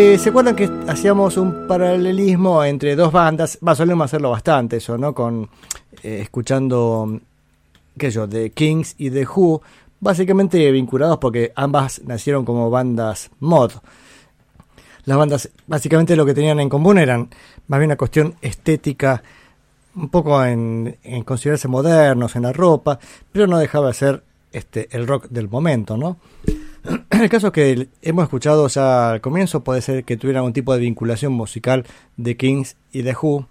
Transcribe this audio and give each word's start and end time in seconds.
¿Se 0.00 0.30
acuerdan 0.30 0.56
que 0.56 0.66
hacíamos 0.88 1.36
un 1.36 1.66
paralelismo 1.68 2.64
entre 2.64 2.96
dos 2.96 3.12
bandas? 3.12 3.58
Va, 3.66 3.74
solemos 3.74 4.06
hacerlo 4.06 4.30
bastante 4.30 4.78
eso, 4.78 4.96
¿no? 4.96 5.14
Con 5.14 5.50
eh, 6.02 6.20
escuchando, 6.22 7.20
qué 7.98 8.10
sé 8.10 8.26
The 8.26 8.50
Kings 8.52 8.94
y 8.96 9.10
The 9.10 9.26
Who, 9.26 9.60
básicamente 10.00 10.70
vinculados 10.70 11.18
porque 11.18 11.52
ambas 11.54 12.00
nacieron 12.02 12.46
como 12.46 12.70
bandas 12.70 13.30
mod. 13.40 13.72
Las 15.04 15.18
bandas 15.18 15.50
básicamente 15.66 16.16
lo 16.16 16.24
que 16.24 16.32
tenían 16.32 16.60
en 16.60 16.70
común 16.70 16.96
eran 16.96 17.28
más 17.68 17.78
bien 17.78 17.90
una 17.90 17.96
cuestión 17.98 18.36
estética, 18.40 19.22
un 19.94 20.08
poco 20.08 20.42
en 20.42 20.96
considerarse 21.26 21.68
modernos 21.68 22.36
en 22.36 22.42
la 22.42 22.54
ropa, 22.54 22.98
pero 23.32 23.46
no 23.46 23.58
dejaba 23.58 23.88
de 23.88 23.94
ser 23.94 24.24
este, 24.52 24.88
el 24.92 25.06
rock 25.06 25.28
del 25.28 25.48
momento, 25.48 25.96
¿no? 25.96 26.18
El 27.10 27.28
caso 27.28 27.52
que 27.52 27.88
hemos 28.00 28.24
escuchado 28.24 28.66
ya 28.68 29.10
al 29.10 29.20
comienzo 29.20 29.62
puede 29.62 29.82
ser 29.82 30.04
que 30.04 30.16
tuviera 30.16 30.40
algún 30.40 30.54
tipo 30.54 30.72
de 30.72 30.80
vinculación 30.80 31.32
musical 31.32 31.84
de 32.16 32.36
Kings 32.36 32.76
y 32.92 33.02
de 33.02 33.14
Who, 33.14 33.46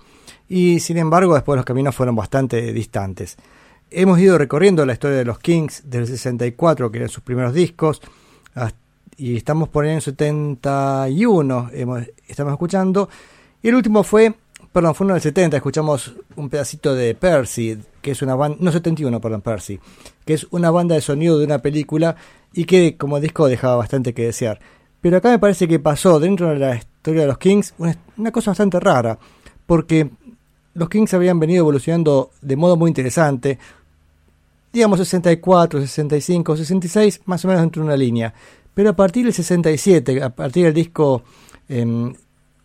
y 0.48 0.80
sin 0.80 0.98
embargo 0.98 1.36
después 1.36 1.56
los 1.56 1.66
caminos 1.66 1.96
fueron 1.96 2.16
bastante 2.16 2.74
distantes. 2.74 3.38
Hemos 3.92 4.20
ido 4.20 4.38
recorriendo 4.38 4.86
la 4.86 4.94
historia 4.94 5.18
de 5.18 5.26
los 5.26 5.40
Kings 5.40 5.84
del 5.90 6.08
64, 6.08 6.92
que 6.92 6.98
eran 6.98 7.10
sus 7.10 7.24
primeros 7.24 7.54
discos, 7.54 8.02
y 9.18 9.38
estamos 9.38 9.70
por 9.70 9.86
el 9.86 9.92
año 9.92 10.02
71, 10.02 11.70
estamos 12.28 12.54
escuchando, 12.54 13.10
y 13.62 13.68
el 13.68 13.76
último 13.76 14.04
fue, 14.04 14.34
perdón, 14.72 14.96
fue 14.96 15.06
uno 15.06 15.16
del 15.16 15.24
70, 15.24 15.58
escuchamos 15.58 16.14
un 16.36 16.50
pedacito 16.50 16.94
de 16.94 17.16
Percy, 17.16 17.78
que 18.02 18.12
es 18.12 18.22
una 18.22 18.36
banda, 18.36 18.58
no 18.60 18.72
71, 18.72 19.20
perdón, 19.20 19.42
Percy, 19.42 19.80
que 20.26 20.34
es 20.34 20.48
una 20.52 20.72
banda 20.72 20.96
de 20.96 21.02
sonido 21.02 21.40
de 21.40 21.46
una 21.46 21.60
película 21.60 22.16
y 22.54 22.66
que 22.66 22.98
como 22.98 23.20
disco 23.20 23.48
dejaba 23.48 23.78
bastante 23.78 24.14
que 24.14 24.26
desear. 24.26 24.60
Pero 25.02 25.18
acá 25.18 25.30
me 25.30 25.40
parece 25.40 25.68
que 25.68 25.80
pasó 25.80 26.20
dentro 26.20 26.50
de 26.50 26.60
la 26.60 26.76
historia 26.76 27.22
de 27.22 27.28
los 27.28 27.38
Kings 27.38 27.74
una, 27.78 28.32
cosa 28.32 28.52
bastante 28.52 28.80
rara, 28.80 29.18
porque 29.66 30.10
los 30.74 30.90
Kings 30.90 31.14
habían 31.14 31.40
venido 31.40 31.62
evolucionando 31.62 32.32
de 32.42 32.56
modo 32.56 32.76
muy 32.76 32.90
interesante, 32.90 33.58
digamos 34.72 35.00
64, 35.00 35.82
65, 35.82 36.58
66, 36.58 37.22
más 37.26 37.44
o 37.44 37.48
menos 37.48 37.62
dentro 37.62 37.82
de 37.82 37.88
una 37.88 37.98
línea. 37.98 38.34
Pero 38.74 38.92
a 38.92 38.96
partir 38.96 39.26
del 39.26 39.34
67, 39.34 40.22
a 40.22 40.30
partir 40.30 40.66
del 40.66 40.74
disco 40.74 41.24
em, 41.68 42.14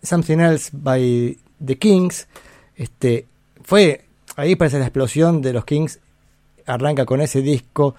Something 0.03 0.39
Else 0.39 0.71
by 0.73 1.39
The 1.65 1.77
Kings, 1.77 2.29
este, 2.77 3.27
fue 3.63 4.05
ahí 4.37 4.57
parece 4.57 4.79
la 4.79 4.87
explosión 4.87 5.43
de 5.43 5.53
los 5.53 5.65
Kings, 5.65 6.01
arranca 6.67 7.05
con 7.05 7.21
ese 7.21 7.43
disco 7.43 7.95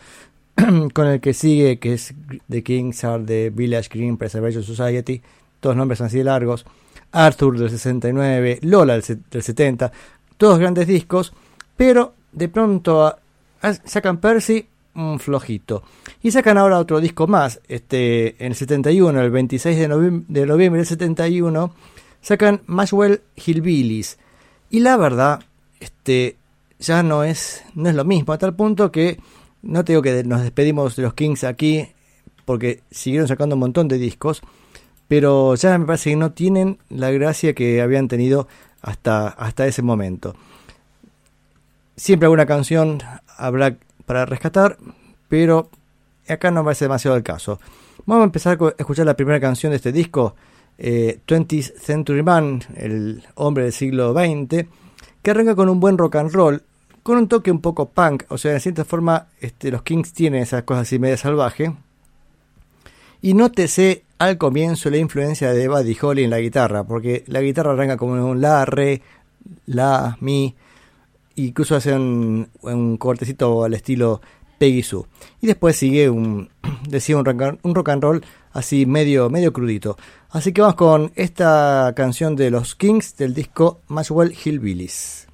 con 0.94 1.08
el 1.08 1.20
que 1.20 1.34
sigue, 1.34 1.80
que 1.80 1.94
es 1.94 2.14
The 2.50 2.64
Kings 2.64 3.03
are 3.03 3.23
the 3.23 3.50
Village 3.50 3.89
Green 3.89 4.17
Preservation 4.17 4.63
Society, 4.63 5.22
todos 5.59 5.75
nombres 5.75 6.02
así 6.02 6.24
largos, 6.24 6.66
Arthur 7.12 7.57
del 7.57 7.69
69, 7.69 8.59
Lola 8.63 9.00
del, 9.00 9.44
70, 9.44 9.91
todos 10.38 10.59
grandes 10.59 10.88
discos, 10.88 11.34
pero 11.75 12.13
de 12.31 12.50
pronto 12.50 13.16
sacan 13.85 14.18
Percy 14.18 14.68
un 14.96 15.19
flojito. 15.19 15.84
Y 16.24 16.31
sacan 16.31 16.58
ahora 16.58 16.79
otro 16.79 17.02
disco 17.02 17.28
más, 17.28 17.59
este, 17.68 18.35
en 18.44 18.52
el 18.52 18.56
71, 18.56 19.22
el 19.22 19.31
26 19.31 19.78
de, 19.78 19.88
de 20.28 20.46
noviembre 20.46 20.79
del 20.79 20.88
71, 20.88 21.74
sacan 22.25 22.63
Maxwell 22.66 23.22
Hillbillies. 23.36 24.18
Y 24.72 24.80
la 24.80 24.97
verdad, 24.97 25.41
este, 25.80 26.38
ya 26.80 27.03
no 27.03 27.24
es, 27.24 27.63
no 27.75 27.88
es 27.88 27.94
lo 27.94 28.03
mismo, 28.03 28.34
a 28.34 28.40
tal 28.40 28.56
punto 28.56 28.91
que 28.91 29.19
no 29.62 29.86
te 29.86 29.94
digo 29.94 30.02
que 30.02 30.24
nos 30.24 30.41
despedimos 30.41 30.96
de 30.96 31.03
los 31.03 31.14
Kings 31.14 31.44
aquí, 31.44 31.88
porque 32.46 32.81
siguieron 32.90 33.28
sacando 33.28 33.56
un 33.56 33.59
montón 33.59 33.88
de 33.88 34.00
discos, 34.00 34.41
pero 35.08 35.53
ya 35.53 35.78
me 35.78 35.85
parece 35.85 36.09
que 36.09 36.16
no 36.16 36.31
tienen 36.31 36.80
la 36.90 37.12
gracia 37.12 37.53
que 37.53 37.80
habían 37.80 38.08
tenido 38.08 38.47
hasta, 38.81 39.28
hasta 39.28 39.68
ese 39.68 39.84
momento. 39.84 40.35
Siempre 41.96 42.25
alguna 42.25 42.47
canción 42.47 43.03
habrá 43.38 43.78
para 44.08 44.25
rescatar, 44.25 44.80
pero 45.30 45.69
acá 46.28 46.50
no 46.50 46.62
me 46.62 46.66
parece 46.66 46.85
demasiado 46.85 47.18
el 47.18 47.24
caso. 47.24 47.59
Vamos 48.08 48.24
a 48.24 48.25
empezar 48.25 48.58
a 48.59 48.74
escuchar 48.80 49.06
la 49.06 49.16
primera 49.16 49.40
canción 49.40 49.69
de 49.69 49.75
este 49.75 49.91
disco, 49.91 50.35
20th 50.78 51.53
eh, 51.53 51.74
Century 51.80 52.24
Man, 52.24 52.62
el 52.75 53.24
hombre 53.36 53.63
del 53.63 53.74
siglo 53.74 54.13
XX, 54.13 54.66
que 55.22 55.31
arranca 55.31 55.56
con 55.56 55.69
un 55.69 55.80
buen 55.80 55.97
rock 55.97 56.16
and 56.18 56.31
roll, 56.31 56.63
con 57.03 57.18
un 57.18 57.28
toque 57.28 57.52
un 57.52 57.62
poco 57.62 57.90
punk, 57.90 58.24
o 58.30 58.38
sea, 58.38 58.53
de 58.53 58.59
cierta 58.59 58.84
forma 58.84 59.28
este, 59.40 59.72
los 59.72 59.84
Kings 59.84 60.14
tienen 60.14 60.41
esas 60.41 60.64
cosas 60.64 60.84
así 60.84 61.00
media 61.00 61.18
salvaje. 61.18 61.74
Y 63.22 63.34
nótese 63.34 64.03
al 64.18 64.38
comienzo 64.38 64.90
la 64.90 64.97
influencia 64.97 65.52
de 65.52 65.68
Buddy 65.68 65.97
Holly 66.02 66.24
en 66.24 66.30
la 66.30 66.40
guitarra, 66.40 66.84
porque 66.84 67.24
la 67.28 67.41
guitarra 67.41 67.72
arranca 67.72 67.97
como 67.97 68.14
un 68.14 68.41
la, 68.41 68.66
re, 68.66 69.02
la, 69.68 70.18
mi, 70.19 70.56
incluso 71.35 71.75
hace 71.75 71.94
un, 71.94 72.97
cortecito 73.00 73.64
al 73.64 73.74
estilo 73.74 74.22
Peggy 74.58 74.84
Sue. 74.84 75.03
Y 75.41 75.47
después 75.47 75.75
sigue 75.75 76.09
un, 76.09 76.50
decía 76.90 77.18
un, 77.18 77.59
un 77.62 77.75
rock 77.75 77.90
and 77.90 78.03
roll 78.03 78.25
así 78.55 78.85
medio, 78.85 79.29
medio 79.29 79.53
crudito. 79.53 79.97
Así 80.29 80.51
que 80.51 80.61
vamos 80.61 80.75
con 80.75 81.11
esta 81.16 81.93
canción 81.95 82.35
de 82.35 82.49
los 82.49 82.75
Kings 82.75 83.16
del 83.17 83.33
disco 83.33 83.81
Maxwell 83.88 84.33
Hillbillies. 84.33 85.27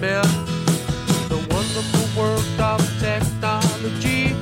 smell 0.00 0.22
the 1.28 1.36
wonderful 1.52 2.06
work 2.18 2.58
of 2.58 2.80
technology, 3.00 4.32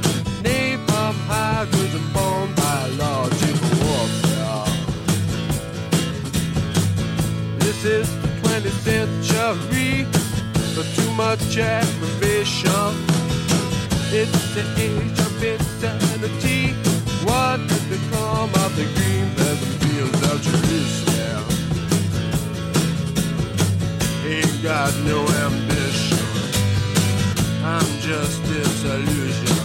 napalm 0.45 1.17
hydrogen 1.27 2.05
bomb 2.15 2.55
biological 2.55 3.71
warfare. 3.83 4.71
This 7.59 7.85
is 7.85 8.07
the 8.23 8.31
20th 8.43 8.81
century, 8.87 10.07
so 10.75 10.83
too 10.97 11.11
much 11.15 11.59
aggravation. 11.59 12.93
It's 14.21 14.55
the 14.55 14.65
age 14.79 15.19
of 15.27 15.43
insanity. 15.43 16.75
What 17.27 17.59
has 17.71 17.85
become 17.95 18.51
of 18.65 18.77
the 18.77 18.87
got 24.63 24.93
no 25.05 25.21
ambition. 25.47 26.19
I'm 27.65 28.01
just 28.01 28.43
disillusioned. 28.45 29.58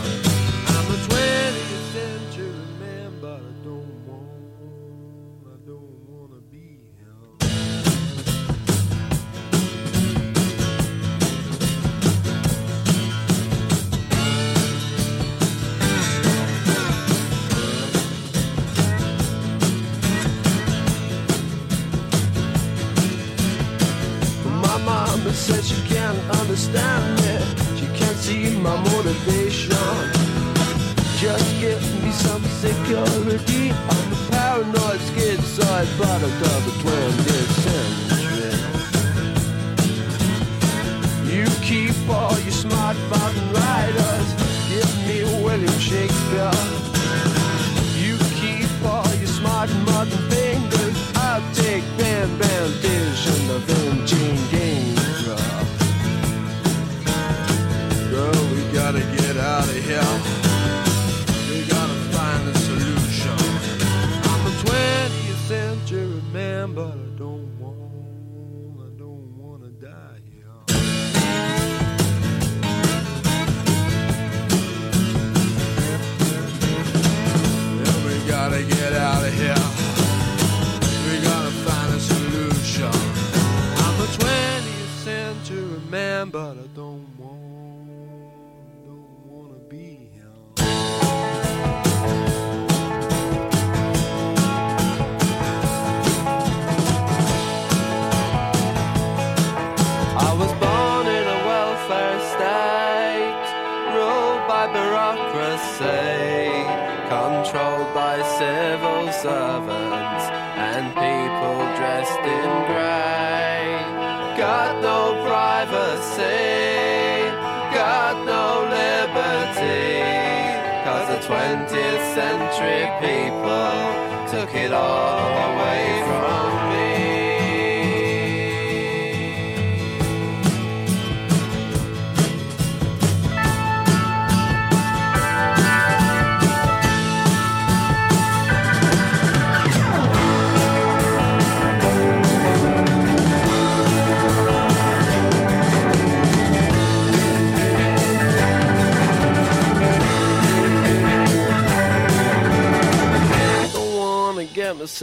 Security. 32.86 33.93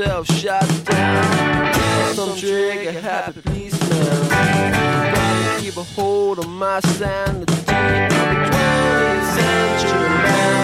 Myself 0.01 0.27
shot 0.39 0.85
down. 0.87 1.75
Some 2.15 2.37
trigger 2.37 2.93
happy 2.93 3.43
policeman. 3.43 4.29
Gotta 4.31 5.61
keep 5.63 5.77
a 5.77 5.83
hold 5.83 6.39
on 6.39 6.49
my 6.51 6.81
sanity. 6.81 7.53
I'm 7.69 8.03
a 8.03 8.51
20th 8.51 9.35
century 9.35 10.09
man. 10.09 10.60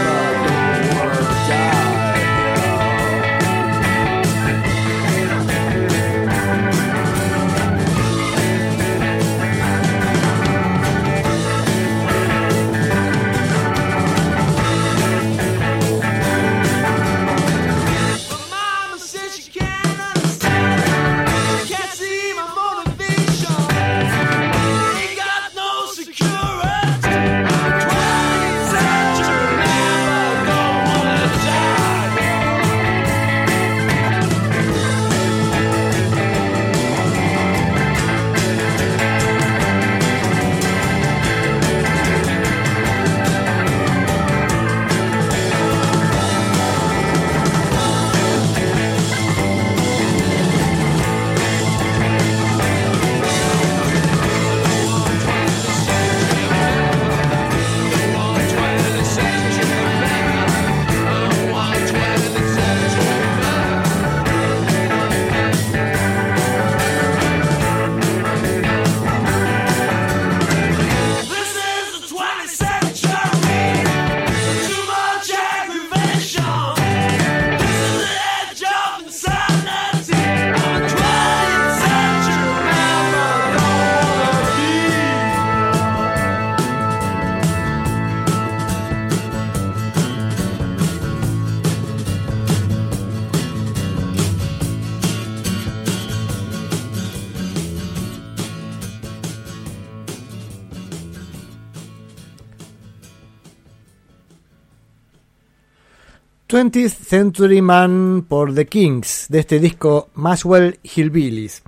20th 106.67 106.89
Century 106.89 107.63
Man 107.63 108.27
por 108.29 108.53
The 108.53 108.67
Kings, 108.67 109.27
de 109.29 109.39
este 109.39 109.61
disco 109.61 110.09
Maxwell 110.15 110.81
Hillbillies. 110.83 111.63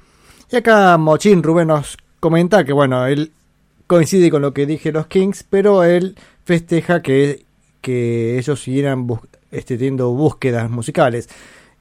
Y 0.50 0.56
acá 0.56 0.98
Mochin 0.98 1.40
Rubén 1.40 1.68
nos 1.68 1.96
comenta 2.18 2.64
que, 2.64 2.72
bueno, 2.72 3.06
él 3.06 3.30
coincide 3.86 4.28
con 4.28 4.42
lo 4.42 4.52
que 4.52 4.66
dije 4.66 4.90
los 4.90 5.06
Kings, 5.06 5.44
pero 5.48 5.84
él 5.84 6.16
festeja 6.44 7.00
que, 7.00 7.44
que 7.80 8.38
ellos 8.38 8.60
siguieran 8.60 9.06
este, 9.52 9.78
teniendo 9.78 10.10
búsquedas 10.10 10.68
musicales. 10.68 11.28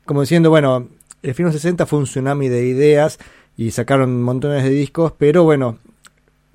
Como 0.06 0.22
diciendo, 0.22 0.52
bueno, 0.52 0.88
el 1.24 1.34
fin 1.34 1.48
film 1.48 1.54
60 1.54 1.88
fue 1.88 1.98
un 1.98 2.06
tsunami 2.06 2.50
de 2.50 2.68
ideas 2.68 3.18
y 3.58 3.72
sacaron 3.72 4.22
montones 4.22 4.64
de 4.64 4.70
discos, 4.70 5.12
pero 5.18 5.44
bueno, 5.44 5.80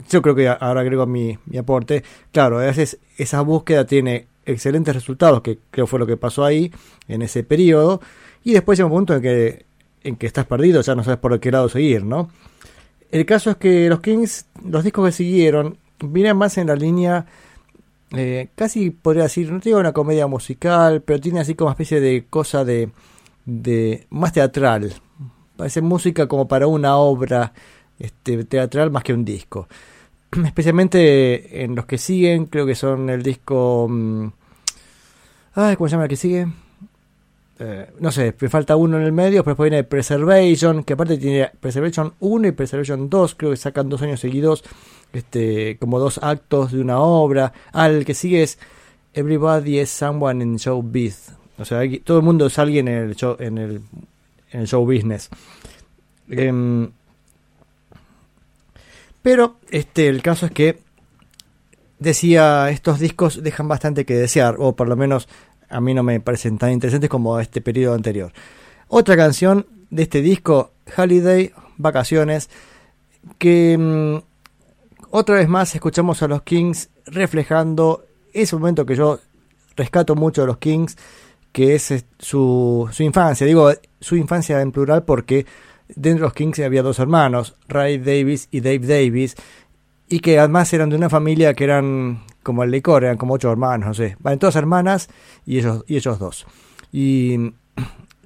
yo 0.09 0.23
creo 0.23 0.37
que 0.37 0.49
ahora 0.49 0.83
agrego 0.83 1.07
mi, 1.07 1.37
mi 1.47 1.59
aporte. 1.59 2.04
Claro, 2.31 2.61
a 2.61 2.66
veces 2.66 2.99
esa 3.16 3.40
búsqueda 3.40 3.85
tiene 3.85 4.28
excelentes 4.44 4.94
resultados, 4.94 5.42
que 5.42 5.58
creo 5.70 5.87
fue 5.87 5.99
lo 5.99 6.06
que 6.06 6.16
pasó 6.16 6.44
ahí 6.44 6.72
en 7.08 7.22
ese 7.22 7.44
periodo, 7.44 8.00
y 8.44 8.52
después 8.52 8.78
llega 8.78 8.87
un 8.87 8.92
punto 8.92 9.14
en 9.14 9.22
que, 9.22 9.66
en 10.02 10.16
que 10.16 10.26
estás 10.26 10.46
perdido, 10.46 10.80
ya 10.80 10.94
no 10.94 11.04
sabes 11.04 11.20
por 11.20 11.38
qué 11.40 11.50
lado 11.50 11.68
seguir, 11.68 12.04
¿no? 12.04 12.30
El 13.11 13.26
caso 13.26 13.50
es 13.50 13.56
que 13.56 13.88
los 13.88 14.00
Kings, 14.00 14.46
los 14.64 14.84
discos 14.84 15.06
que 15.06 15.12
siguieron, 15.12 15.76
vienen 16.00 16.37
más 16.37 16.56
en 16.58 16.68
la 16.68 16.76
línea, 16.76 17.26
eh, 18.16 18.49
casi 18.54 18.90
podría 18.90 19.25
decir, 19.25 19.50
no 19.50 19.61
te 19.61 19.70
digo 19.70 19.80
una 19.80 19.92
comedia 19.92 20.26
musical, 20.26 21.02
pero 21.02 21.20
tiene 21.20 21.40
así 21.40 21.54
como 21.54 21.68
una 21.68 21.72
especie 21.72 22.00
de 22.00 22.26
cosa 22.28 22.64
de, 22.64 22.90
de 23.44 24.06
más 24.11 24.32
teatral. 24.32 24.94
Parece 25.56 25.80
música 25.80 26.26
como 26.26 26.49
para 26.49 26.66
una 26.66 26.96
obra 26.96 27.52
este, 27.99 28.44
teatral 28.44 28.90
más 28.90 29.04
que 29.04 29.14
un 29.14 29.25
disco. 29.25 29.68
Especialmente 30.44 31.64
en 31.64 31.74
los 31.74 31.86
que 31.86 31.98
siguen, 31.98 32.46
creo 32.46 32.66
que 32.66 32.74
son 32.74 33.10
el 33.10 33.22
disco... 33.22 33.86
mm, 33.88 34.26
Ay, 35.54 35.76
¿cómo 35.76 35.88
se 35.88 35.92
llama 35.92 36.04
el 36.04 36.08
que 36.08 36.16
sigue? 36.16 36.46
Eh, 37.58 37.86
no 38.00 38.10
sé, 38.10 38.34
me 38.40 38.48
falta 38.48 38.74
uno 38.74 38.96
en 38.96 39.04
el 39.04 39.12
medio, 39.12 39.44
pero 39.44 39.52
después 39.52 39.70
viene 39.70 39.84
Preservation, 39.84 40.82
que 40.82 40.94
aparte 40.94 41.18
tiene 41.18 41.50
Preservation 41.60 42.14
1 42.20 42.48
y 42.48 42.52
Preservation 42.52 43.10
2, 43.10 43.34
creo 43.34 43.50
que 43.50 43.56
sacan 43.58 43.88
dos 43.90 44.00
años 44.00 44.20
seguidos, 44.20 44.64
este, 45.12 45.76
como 45.78 45.98
dos 45.98 46.18
actos 46.22 46.72
de 46.72 46.80
una 46.80 46.98
obra. 46.98 47.52
Ah, 47.72 47.88
el 47.88 48.06
que 48.06 48.14
sigue 48.14 48.42
es 48.42 48.58
Everybody 49.12 49.80
is 49.80 49.90
Someone 49.90 50.42
in 50.42 50.56
Showbiz. 50.56 51.32
O 51.58 51.64
sea, 51.66 51.82
todo 52.02 52.16
el 52.18 52.24
mundo 52.24 52.46
es 52.46 52.58
alguien 52.58 52.88
en 52.88 53.10
el 53.10 53.14
show, 53.14 53.36
en 53.38 53.58
el, 53.58 53.82
en 54.50 54.60
el 54.60 54.66
show 54.66 54.84
business. 54.84 55.28
Em, 56.30 56.90
pero 59.23 59.57
este, 59.71 60.09
el 60.09 60.23
caso 60.23 60.47
es 60.47 60.52
que 60.52 60.81
decía, 61.99 62.69
estos 62.71 62.99
discos 62.99 63.43
dejan 63.43 63.69
bastante 63.69 64.05
que 64.05 64.14
desear, 64.14 64.57
o 64.59 64.75
por 64.75 64.88
lo 64.88 64.97
menos 64.97 65.29
a 65.69 65.81
mí 65.81 65.95
no 65.95 66.02
me 66.02 66.21
parecen 66.21 66.59
tan 66.59 66.73
interesantes 66.73 67.09
como 67.09 67.38
este 67.41 67.61
periodo 67.61 67.95
anterior. 67.95 68.33
Otra 68.88 69.17
canción 69.17 69.67
de 69.91 70.02
este 70.02 70.21
disco, 70.21 70.73
Holiday, 70.97 71.52
Vacaciones, 71.79 72.50
que 73.38 73.79
mm, 73.79 74.17
otra 75.11 75.37
vez 75.37 75.49
más 75.49 75.75
escuchamos 75.75 76.23
a 76.23 76.29
los 76.29 76.43
Kings 76.43 76.91
reflejando 77.07 78.05
ese 78.33 78.57
momento 78.57 78.85
que 78.85 78.97
yo 78.97 79.21
rescato 79.76 80.14
mucho 80.14 80.43
de 80.43 80.49
los 80.49 80.59
Kings, 80.59 80.97
que 81.52 81.75
es 81.75 81.91
eh, 81.91 82.05
su, 82.19 82.88
su 82.93 83.02
infancia. 83.02 83.47
Digo 83.47 83.71
su 84.00 84.17
infancia 84.17 84.61
en 84.61 84.73
plural 84.73 85.05
porque 85.05 85.47
dentro 85.96 86.25
de 86.25 86.28
los 86.28 86.34
Kings 86.34 86.61
había 86.61 86.82
dos 86.82 86.99
hermanos, 86.99 87.56
Ray 87.68 87.99
Davis 87.99 88.49
y 88.50 88.61
Dave 88.61 88.80
Davis, 88.80 89.37
y 90.08 90.20
que 90.20 90.38
además 90.38 90.72
eran 90.72 90.90
de 90.90 90.96
una 90.96 91.08
familia 91.08 91.54
que 91.54 91.64
eran 91.64 92.25
como 92.42 92.62
el 92.62 92.70
licor, 92.70 93.04
eran 93.04 93.16
como 93.16 93.34
ocho 93.34 93.50
hermanos, 93.50 93.87
no 93.88 93.94
sé, 93.94 94.16
van 94.20 94.38
todas 94.38 94.56
hermanas 94.56 95.08
y 95.46 95.58
ellos, 95.58 95.84
y 95.87 95.96
ellos 95.96 96.18
dos. 96.18 96.46
Y, 96.92 97.52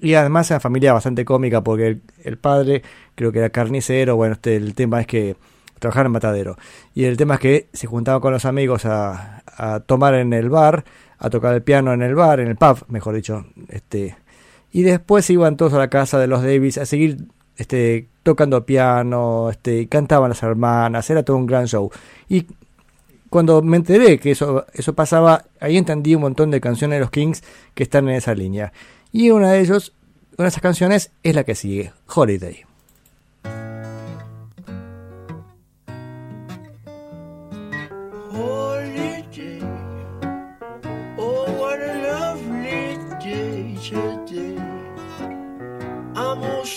y 0.01 0.15
además 0.15 0.51
una 0.51 0.61
familia 0.61 0.93
bastante 0.93 1.25
cómica 1.25 1.63
porque 1.63 1.87
el, 1.87 2.03
el 2.25 2.39
padre 2.39 2.83
creo 3.15 3.31
que 3.31 3.39
era 3.39 3.51
carnicero, 3.51 4.17
bueno, 4.17 4.35
este, 4.35 4.57
el 4.57 4.75
tema 4.75 5.01
es 5.01 5.07
que 5.07 5.37
trabajaba 5.79 6.07
en 6.07 6.13
matadero. 6.13 6.57
Y 6.95 7.05
el 7.05 7.17
tema 7.17 7.35
es 7.35 7.41
que 7.41 7.69
se 7.73 7.87
juntaban 7.87 8.21
con 8.21 8.33
los 8.33 8.47
amigos 8.47 8.87
a, 8.87 9.43
a 9.47 9.81
tomar 9.81 10.15
en 10.15 10.33
el 10.33 10.49
bar, 10.49 10.85
a 11.19 11.31
tocar 11.31 11.55
el 11.55 11.63
piano 11.63 11.93
en 11.93 12.03
el 12.03 12.15
bar, 12.15 12.41
en 12.41 12.49
el 12.49 12.57
pub, 12.57 12.85
mejor 12.89 13.15
dicho, 13.15 13.47
este 13.69 14.17
y 14.77 14.83
después 14.83 15.31
iban 15.31 15.57
todos 15.57 15.73
a 15.73 15.79
la 15.79 15.89
casa 15.89 16.19
de 16.19 16.27
los 16.27 16.43
Davis 16.43 16.77
a 16.77 16.85
seguir 16.85 17.29
este 17.57 18.09
tocando 18.23 18.65
piano, 18.65 19.51
este 19.51 19.89
cantaban 19.89 20.31
las 20.31 20.43
hermanas, 20.43 21.09
era 21.11 21.23
todo 21.23 21.37
un 21.37 21.47
gran 21.47 21.67
show. 21.67 21.91
Y 22.29 22.47
cuando 23.31 23.63
me 23.63 23.77
enteré 23.77 24.19
que 24.19 24.31
eso 24.33 24.67
eso 24.73 24.95
pasaba, 24.95 25.45
ahí 25.61 25.77
entendí 25.77 26.15
un 26.15 26.23
montón 26.23 26.51
de 26.51 26.61
canciones 26.61 26.97
de 26.97 27.01
los 27.01 27.11
Kings 27.11 27.43
que 27.75 27.83
están 27.83 28.09
en 28.09 28.17
esa 28.17 28.35
línea. 28.35 28.73
Y 29.13 29.31
una 29.31 29.53
de 29.53 29.61
ellos, 29.61 29.93
una 30.37 30.45
de 30.45 30.49
esas 30.49 30.63
canciones 30.63 31.11
es 31.23 31.35
la 31.35 31.45
que 31.45 31.55
sigue, 31.55 31.93
Holiday. 32.07 32.65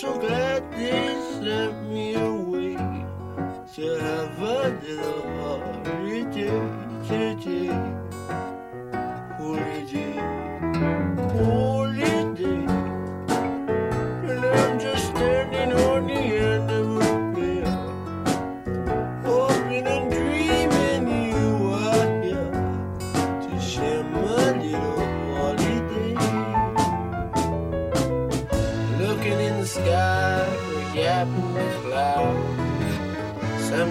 holiday. 0.02 0.29
To 3.80 3.96
have 3.98 5.39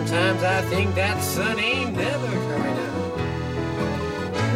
Sometimes 0.09 0.43
I 0.43 0.63
think 0.71 0.95
that 0.95 1.23
sun 1.23 1.59
ain't 1.61 1.95
never 1.95 2.29
coming 2.29 2.79
out. 2.87 3.21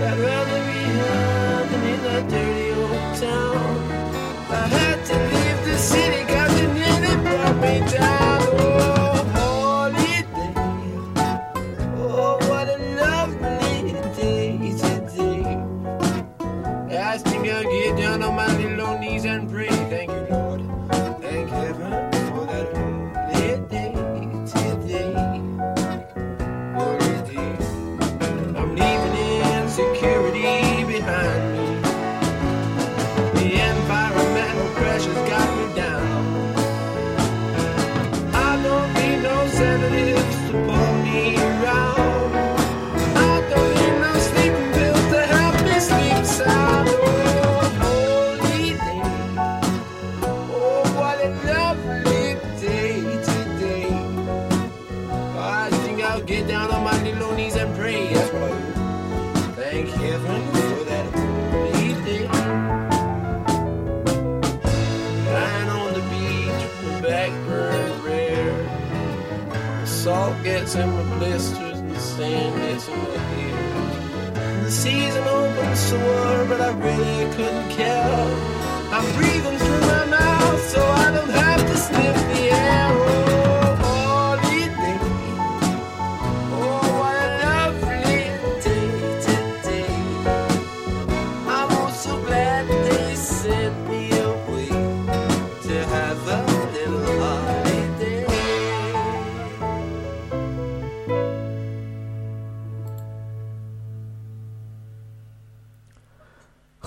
I'd 0.09 0.19
rather 0.19 0.61
be 0.65 0.83
than 1.69 1.83
in 1.93 2.03
that 2.05 2.25
dirty 2.31 2.71
old 2.73 3.17
town. 3.21 3.77
I 4.49 4.67
had 4.67 5.05
to 5.05 5.15
leave 5.15 5.67
the 5.67 5.77
city, 5.77 6.25
got 6.25 6.49
the 6.57 6.67
nearly 6.73 7.23
brought 7.23 7.57
me 7.61 7.93
down. 7.93 8.32
Gets 70.75 70.87
my 70.87 71.19
blisters 71.19 71.81
and 71.81 71.91
the 71.91 71.99
sand 71.99 72.57
gets 72.57 72.89
in 72.89 72.99
my 72.99 73.19
hair. 73.19 74.65
The 74.65 74.71
season 74.71 75.25
open 75.25 75.77
sore, 75.77 76.45
but 76.49 76.61
I 76.61 76.71
really 76.71 77.35
couldn't 77.35 77.71
care. 77.71 78.02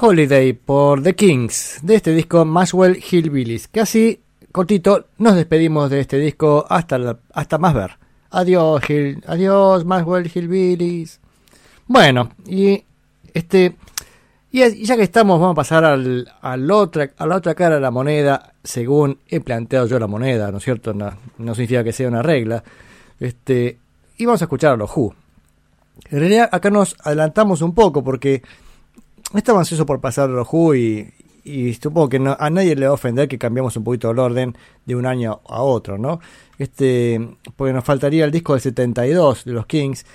Holiday 0.05 0.53
por 0.53 1.01
The 1.01 1.15
Kings, 1.15 1.79
de 1.81 1.95
este 1.95 2.11
disco 2.11 2.45
Maxwell 2.45 2.95
Hillbillies. 2.97 3.67
Casi 3.69 4.21
cortito, 4.51 5.07
nos 5.17 5.33
despedimos 5.33 5.89
de 5.89 5.99
este 5.99 6.19
disco 6.19 6.63
hasta, 6.69 7.17
hasta 7.33 7.57
más 7.57 7.73
ver. 7.73 7.97
Adiós, 8.29 8.87
Hill, 8.87 9.23
adiós, 9.25 9.83
Maxwell 9.83 10.29
Hillbillies. 10.31 11.19
Bueno, 11.87 12.29
y 12.45 12.83
este. 13.33 13.77
Y 14.51 14.85
ya 14.85 14.95
que 14.95 15.01
estamos, 15.01 15.39
vamos 15.39 15.53
a 15.53 15.55
pasar 15.55 15.83
al, 15.83 16.31
al 16.39 16.71
a 16.71 17.25
la 17.25 17.35
otra 17.35 17.55
cara 17.55 17.75
de 17.75 17.81
la 17.81 17.89
moneda, 17.89 18.53
según 18.63 19.17
he 19.27 19.39
planteado 19.39 19.87
yo 19.87 19.97
la 19.97 20.05
moneda, 20.05 20.51
¿no 20.51 20.59
es 20.59 20.63
cierto? 20.63 20.93
No, 20.93 21.17
no 21.39 21.55
significa 21.55 21.83
que 21.83 21.93
sea 21.93 22.07
una 22.07 22.21
regla. 22.21 22.63
Este, 23.19 23.79
y 24.17 24.25
vamos 24.27 24.43
a 24.43 24.45
escuchar 24.45 24.73
a 24.73 24.77
los 24.77 24.95
Who. 24.95 25.15
En 26.11 26.19
realidad, 26.19 26.47
acá 26.51 26.69
nos 26.69 26.95
adelantamos 27.03 27.63
un 27.63 27.73
poco 27.73 28.03
porque 28.03 28.43
estaba 29.33 29.59
ansioso 29.59 29.85
por 29.85 29.99
pasar 30.01 30.29
Who 30.29 30.75
y, 30.75 31.13
y 31.43 31.73
supongo 31.73 32.09
que 32.09 32.19
no- 32.19 32.35
a 32.39 32.49
nadie 32.49 32.75
le 32.75 32.85
va 32.85 32.91
a 32.91 32.95
ofender 32.95 33.27
que 33.27 33.37
cambiamos 33.37 33.75
un 33.77 33.83
poquito 33.83 34.11
el 34.11 34.19
orden 34.19 34.57
de 34.85 34.95
un 34.95 35.05
año 35.05 35.41
a 35.47 35.61
otro, 35.61 35.97
¿no? 35.97 36.19
Este, 36.57 37.35
porque 37.55 37.73
nos 37.73 37.83
faltaría 37.83 38.25
el 38.25 38.31
disco 38.31 38.53
del 38.53 38.61
72 38.61 39.45
de 39.45 39.51
los 39.51 39.65
Kings, 39.65 40.05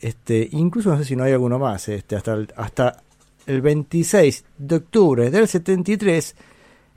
este, 0.00 0.48
incluso 0.52 0.90
no 0.90 0.98
sé 0.98 1.04
si 1.04 1.16
no 1.16 1.24
hay 1.24 1.32
alguno 1.32 1.58
más, 1.58 1.88
este, 1.88 2.16
hasta 2.16 2.34
el, 2.34 2.52
hasta 2.56 3.02
el 3.46 3.60
26 3.62 4.44
de 4.58 4.76
octubre 4.76 5.30
del 5.30 5.46
73, 5.48 6.34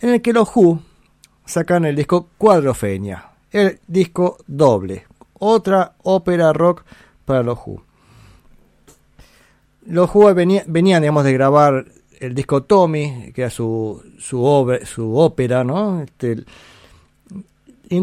en 0.02 0.10
el 0.10 0.22
que 0.22 0.34
los 0.34 0.50
Who 0.56 0.82
sacan 1.46 1.86
el 1.86 1.96
disco 1.96 2.28
Cuadrofenia, 2.38 3.30
el 3.52 3.80
disco 3.88 4.38
doble, 4.48 5.06
otra 5.40 5.94
ópera 6.04 6.52
rock 6.54 6.84
para 7.26 7.44
los 7.44 7.58
Who. 7.66 7.84
Los 9.88 10.14
Who 10.14 10.34
venía- 10.34 10.64
venían, 10.68 11.02
digamos, 11.02 11.24
de 11.24 11.34
grabar 11.34 11.86
el 12.20 12.34
disco 12.36 12.64
Tommy, 12.64 13.32
que 13.34 13.42
era 13.42 13.50
su, 13.50 14.02
su, 14.20 14.78
su 14.86 15.16
ópera, 15.18 15.64
¿no? 15.64 16.02
Este, 16.02 16.44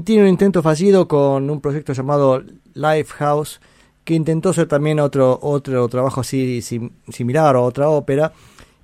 tiene 0.04 0.22
un 0.22 0.28
intento 0.28 0.62
fallido 0.62 1.06
con 1.08 1.50
un 1.50 1.60
proyecto 1.60 1.92
llamado 1.92 2.42
Lifehouse, 2.74 3.60
que 4.04 4.14
intentó 4.14 4.52
ser 4.52 4.66
también 4.68 5.00
otro, 5.00 5.38
otro 5.42 5.88
trabajo 5.88 6.20
así 6.20 6.60
sim- 6.62 6.90
similar 7.08 7.56
o 7.56 7.64
otra 7.64 7.88
ópera, 7.88 8.32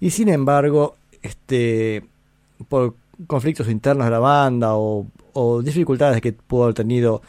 y 0.00 0.10
sin 0.10 0.28
embargo, 0.28 0.96
este, 1.22 2.04
por 2.68 2.94
conflictos 3.26 3.68
internos 3.68 4.06
de 4.06 4.10
la 4.10 4.18
banda 4.18 4.70
o, 4.74 5.06
dificultades 5.62 6.20
que 6.20 6.32
pudo 6.32 6.64
haber 6.64 6.74
tenido 6.74 7.22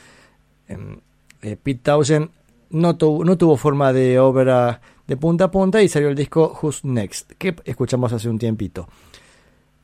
em, 0.68 0.98
eh, 1.42 1.58
Pete 1.62 1.82
Townshend, 1.84 2.30
no, 2.72 2.98
no 3.00 3.38
tuvo 3.38 3.58
forma 3.58 3.92
de 3.94 4.20
obra 4.20 4.82
de 5.08 5.18
punta 5.18 5.46
a 5.46 5.52
punta 5.52 5.82
y 5.82 5.88
salió 5.90 6.10
el 6.10 6.16
disco 6.16 6.58
Who's 6.62 6.84
Next, 6.86 7.32
que 7.38 7.56
escuchamos 7.66 8.14
hace 8.14 8.30
un 8.30 8.40
tiempito. 8.40 8.88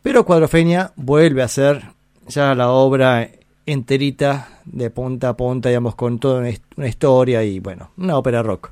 Pero 0.01 0.25
Cuadrofenia 0.25 0.93
vuelve 0.95 1.43
a 1.43 1.47
ser 1.47 1.83
ya 2.27 2.55
la 2.55 2.69
obra 2.69 3.29
enterita 3.65 4.61
de 4.65 4.89
punta 4.89 5.29
a 5.29 5.37
punta, 5.37 5.69
digamos, 5.69 5.95
con 5.95 6.19
toda 6.19 6.39
una, 6.39 6.49
his- 6.49 6.61
una 6.77 6.87
historia 6.87 7.43
y 7.43 7.59
bueno, 7.59 7.91
una 7.97 8.17
ópera 8.17 8.41
rock. 8.43 8.71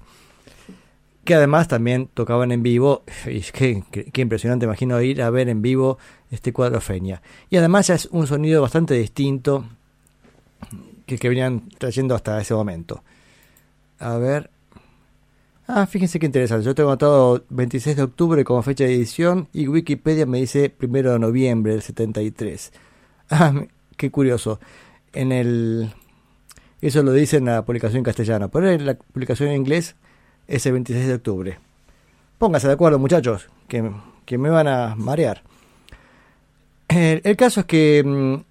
Que 1.26 1.34
además 1.36 1.68
también 1.68 2.08
tocaban 2.14 2.52
en 2.52 2.62
vivo, 2.64 3.04
y 3.26 3.42
qué, 3.42 3.84
qué- 3.92 4.22
impresionante, 4.22 4.66
imagino 4.66 5.02
ir 5.02 5.22
a 5.24 5.30
ver 5.32 5.50
en 5.50 5.62
vivo 5.62 5.98
este 6.32 6.54
Cuadrofenia. 6.54 7.22
Y 7.50 7.58
además 7.58 7.88
ya 7.88 7.96
es 7.96 8.06
un 8.12 8.28
sonido 8.28 8.62
bastante 8.62 8.94
distinto 8.94 9.66
que 11.06 11.30
venían 11.30 11.70
trayendo 11.78 12.16
hasta 12.16 12.40
ese 12.40 12.54
momento. 12.54 13.04
A 14.00 14.18
ver. 14.18 14.50
Ah, 15.68 15.88
fíjense 15.88 16.20
qué 16.20 16.28
interesante. 16.28 16.64
Yo 16.66 16.76
tengo 16.76 16.90
anotado 16.90 17.44
26 17.50 17.96
de 17.96 18.04
octubre 18.04 18.44
como 18.44 18.62
fecha 18.62 18.84
de 18.84 18.94
edición 18.94 19.48
y 19.52 19.68
Wikipedia 19.68 20.26
me 20.28 20.38
dice 20.40 20.74
1 20.80 21.12
de 21.12 21.20
noviembre 21.20 21.74
del 21.74 21.82
73. 21.82 22.72
Ah, 23.32 23.52
qué 23.98 24.12
curioso. 24.12 24.60
En 25.12 25.32
el. 25.32 25.92
Eso 26.80 27.02
lo 27.02 27.12
dice 27.12 27.38
en 27.38 27.46
la 27.46 27.66
publicación 27.66 27.98
en 27.98 28.04
castellano, 28.04 28.50
pero 28.50 28.70
en 28.70 28.86
la 28.86 28.94
publicación 28.94 29.50
en 29.50 29.56
inglés 29.56 29.96
es 30.48 30.64
el 30.68 30.74
26 30.74 31.08
de 31.08 31.14
octubre. 31.16 31.60
Pónganse 32.38 32.68
de 32.68 32.74
acuerdo, 32.74 33.00
muchachos, 33.00 33.48
que, 33.68 33.92
que 34.28 34.38
me 34.38 34.50
van 34.52 34.68
a 34.68 34.94
marear. 34.96 35.42
El, 36.88 37.22
el 37.24 37.36
caso 37.36 37.62
es 37.62 37.66
que. 37.66 38.44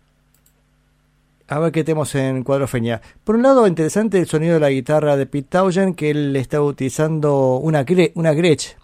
A 1.48 1.58
ver 1.58 1.72
qué 1.72 1.84
tenemos 1.84 2.14
en 2.14 2.42
Cuadrofenia. 2.42 3.02
Por 3.22 3.36
un 3.36 3.42
lado, 3.42 3.66
interesante 3.66 4.18
el 4.18 4.26
sonido 4.26 4.54
de 4.54 4.60
la 4.60 4.70
guitarra 4.70 5.16
de 5.16 5.26
Pete 5.26 5.48
Townshend, 5.50 5.94
que 5.94 6.10
él 6.10 6.34
estaba 6.36 6.64
utilizando 6.64 7.56
una, 7.56 7.84
gre- 7.84 8.12
una 8.14 8.32
Gretsch 8.32 8.76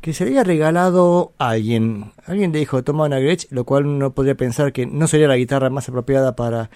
que 0.00 0.12
se 0.12 0.24
había 0.24 0.44
regalado 0.44 1.32
a 1.38 1.50
alguien. 1.50 2.12
Alguien 2.24 2.52
le 2.52 2.60
dijo, 2.60 2.84
toma 2.84 3.06
una 3.06 3.18
Gretsch, 3.18 3.50
lo 3.50 3.64
cual 3.64 3.86
uno 3.86 4.12
podría 4.12 4.36
pensar 4.36 4.72
que 4.72 4.86
no 4.86 5.08
sería 5.08 5.26
la 5.26 5.36
guitarra 5.36 5.70
más 5.70 5.88
apropiada 5.88 6.36
para, 6.36 6.70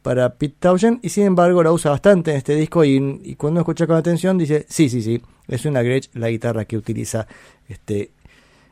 para 0.00 0.36
Pete 0.36 0.56
Townshend, 0.58 1.00
y 1.02 1.10
sin 1.10 1.24
embargo 1.24 1.62
la 1.62 1.70
usa 1.70 1.90
bastante 1.90 2.30
en 2.30 2.38
este 2.38 2.54
disco, 2.56 2.82
y, 2.82 3.20
y 3.22 3.34
cuando 3.34 3.60
escucha 3.60 3.86
con 3.86 3.96
atención 3.96 4.38
dice, 4.38 4.64
sí, 4.70 4.88
sí, 4.88 5.02
sí, 5.02 5.20
es 5.48 5.66
una 5.66 5.82
Gretsch 5.82 6.08
la 6.14 6.30
guitarra 6.30 6.64
que 6.64 6.78
utiliza 6.78 7.26
este, 7.68 8.12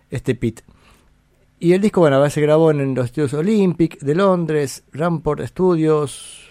este 0.09 0.35
Pete. 0.35 0.63
Y 1.63 1.75
el 1.75 1.83
disco, 1.83 2.01
bueno, 2.01 2.29
se 2.31 2.41
grabó 2.41 2.71
en 2.71 2.95
los 2.95 3.05
estudios 3.05 3.35
Olympic 3.35 4.01
de 4.01 4.15
Londres, 4.15 4.83
Ramport 4.93 5.43
Studios, 5.43 6.49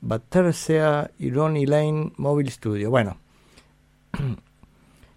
Battersea 0.00 1.10
y 1.18 1.32
Ronnie 1.32 1.66
Lane 1.66 2.12
Mobile 2.16 2.50
Studio. 2.50 2.90
Bueno. 2.90 3.18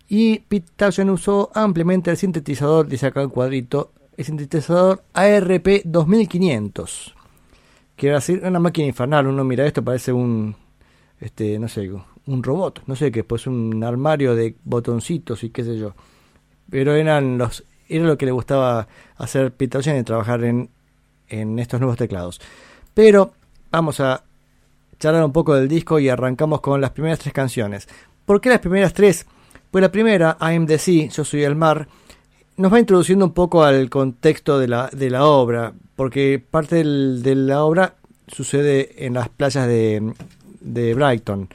Y 0.10 0.40
Pete 0.40 0.72
Townshend 0.78 1.10
usó 1.12 1.52
ampliamente 1.54 2.10
el 2.10 2.16
sintetizador, 2.16 2.88
dice 2.88 3.08
acá 3.08 3.22
el 3.22 3.28
cuadrito, 3.28 3.92
el 4.16 4.24
sintetizador 4.24 5.04
ARP 5.14 5.82
2500. 5.84 7.14
Que 7.98 8.08
era 8.08 8.20
así, 8.20 8.40
una 8.42 8.58
máquina 8.60 8.88
infernal. 8.88 9.28
Uno 9.28 9.44
mira 9.44 9.66
esto, 9.66 9.84
parece 9.84 10.14
un, 10.14 10.56
este, 11.20 11.60
no 11.60 11.68
sé, 11.68 11.92
un 12.26 12.42
robot. 12.42 12.84
No 12.88 12.96
sé 12.96 13.12
qué, 13.12 13.26
pues 13.26 13.48
un 13.48 13.84
armario 13.84 14.34
de 14.34 14.56
botoncitos 14.64 15.44
y 15.44 15.50
qué 15.50 15.66
sé 15.66 15.78
yo. 15.78 15.94
Pero 16.70 16.96
eran 16.96 17.38
los, 17.38 17.66
era 17.90 18.06
lo 18.06 18.18
que 18.18 18.26
le 18.26 18.32
gustaba 18.32 18.88
hacer 19.18 19.52
Pete 19.52 19.72
Townshend 19.74 20.02
y 20.02 20.04
trabajar 20.04 20.44
en, 20.44 20.70
en 21.30 21.60
estos 21.60 21.80
nuevos 21.80 21.98
teclados. 21.98 22.40
Pero 22.94 23.34
vamos 23.72 24.00
a 24.00 24.24
charlar 25.00 25.24
un 25.24 25.32
poco 25.34 25.54
del 25.56 25.68
disco 25.68 26.00
y 26.00 26.10
arrancamos 26.10 26.62
con 26.62 26.82
las 26.82 26.92
primeras 26.92 27.20
tres 27.20 27.34
canciones. 27.34 27.88
¿Por 28.26 28.42
qué 28.42 28.50
las 28.50 28.60
primeras 28.60 28.94
tres? 28.94 29.26
Pues 29.72 29.82
la 29.82 29.92
primera, 29.92 30.38
I'm 30.42 30.66
the 30.66 30.78
Sea, 30.78 31.08
Yo 31.10 31.24
soy 31.24 31.44
el 31.44 31.56
mar, 31.56 31.88
nos 32.56 32.74
va 32.74 32.80
introduciendo 32.80 33.26
un 33.26 33.34
poco 33.34 33.64
al 33.64 33.90
contexto 33.90 34.58
de 34.58 34.68
la, 34.68 34.90
de 34.92 35.10
la 35.10 35.26
obra, 35.26 35.74
porque 35.96 36.42
parte 36.50 36.78
del- 36.78 37.22
de 37.22 37.36
la 37.36 37.64
obra 37.64 37.96
sucede 38.28 39.06
en 39.06 39.14
las 39.14 39.30
playas 39.30 39.68
de, 39.68 40.14
de 40.62 40.94
Brighton, 40.96 41.50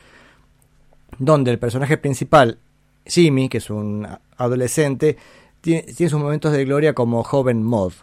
donde 1.19 1.51
el 1.51 1.59
personaje 1.59 1.99
principal, 1.99 2.59
Jimmy, 3.05 3.49
que 3.49 3.59
es 3.59 3.71
un 3.71 4.07
adolescente, 4.37 5.17
tiene, 5.63 5.95
sus 5.95 6.21
momentos 6.21 6.53
de 6.53 6.65
gloria 6.67 6.93
como 6.93 7.25
joven 7.25 7.63
mod. 7.63 7.95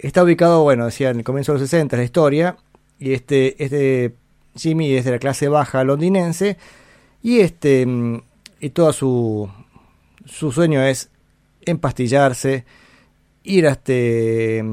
Está 0.00 0.24
ubicado, 0.24 0.64
bueno, 0.64 0.86
decía 0.86 1.10
en 1.10 1.18
el 1.18 1.24
comienzo 1.24 1.52
de 1.52 1.60
los 1.60 1.70
60 1.70 1.96
la 1.96 2.02
historia, 2.02 2.56
y 2.98 3.12
este, 3.12 3.62
este 3.62 4.14
Jimmy 4.56 4.92
es 4.94 5.04
de 5.04 5.12
la 5.12 5.18
clase 5.20 5.48
baja 5.48 5.84
londinense, 5.84 6.56
y 7.22 7.40
este 7.40 7.86
mm, 7.86 8.22
y 8.60 8.70
todo 8.70 8.92
su, 8.92 9.48
su 10.24 10.50
sueño 10.50 10.82
es 10.82 11.10
empastillarse, 11.64 12.64
ir 13.44 13.66
a 13.66 13.72
este 13.72 14.64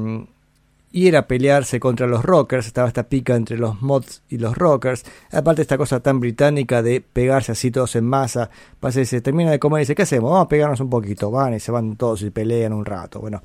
mm, 0.96 1.06
ir 1.06 1.16
a 1.16 1.26
pelearse 1.26 1.78
contra 1.80 2.06
los 2.06 2.24
rockers, 2.24 2.66
estaba 2.66 2.88
esta 2.88 3.08
pica 3.08 3.36
entre 3.36 3.58
los 3.58 3.82
mods 3.82 4.22
y 4.28 4.38
los 4.38 4.56
rockers, 4.56 5.04
aparte 5.32 5.62
esta 5.62 5.76
cosa 5.78 6.00
tan 6.00 6.20
británica 6.20 6.82
de 6.82 7.00
pegarse 7.00 7.52
así 7.52 7.70
todos 7.70 7.96
en 7.96 8.04
masa, 8.04 8.50
pasa 8.80 9.00
y 9.00 9.04
se 9.06 9.20
termina 9.20 9.50
de 9.50 9.58
comer 9.58 9.80
y 9.80 9.82
dice, 9.82 9.94
¿qué 9.94 10.02
hacemos? 10.02 10.30
Vamos 10.30 10.46
a 10.46 10.48
pegarnos 10.48 10.80
un 10.80 10.90
poquito, 10.90 11.30
van 11.30 11.54
y 11.54 11.60
se 11.60 11.70
van 11.72 11.96
todos 11.96 12.22
y 12.22 12.30
pelean 12.30 12.72
un 12.72 12.84
rato, 12.84 13.20
bueno, 13.20 13.42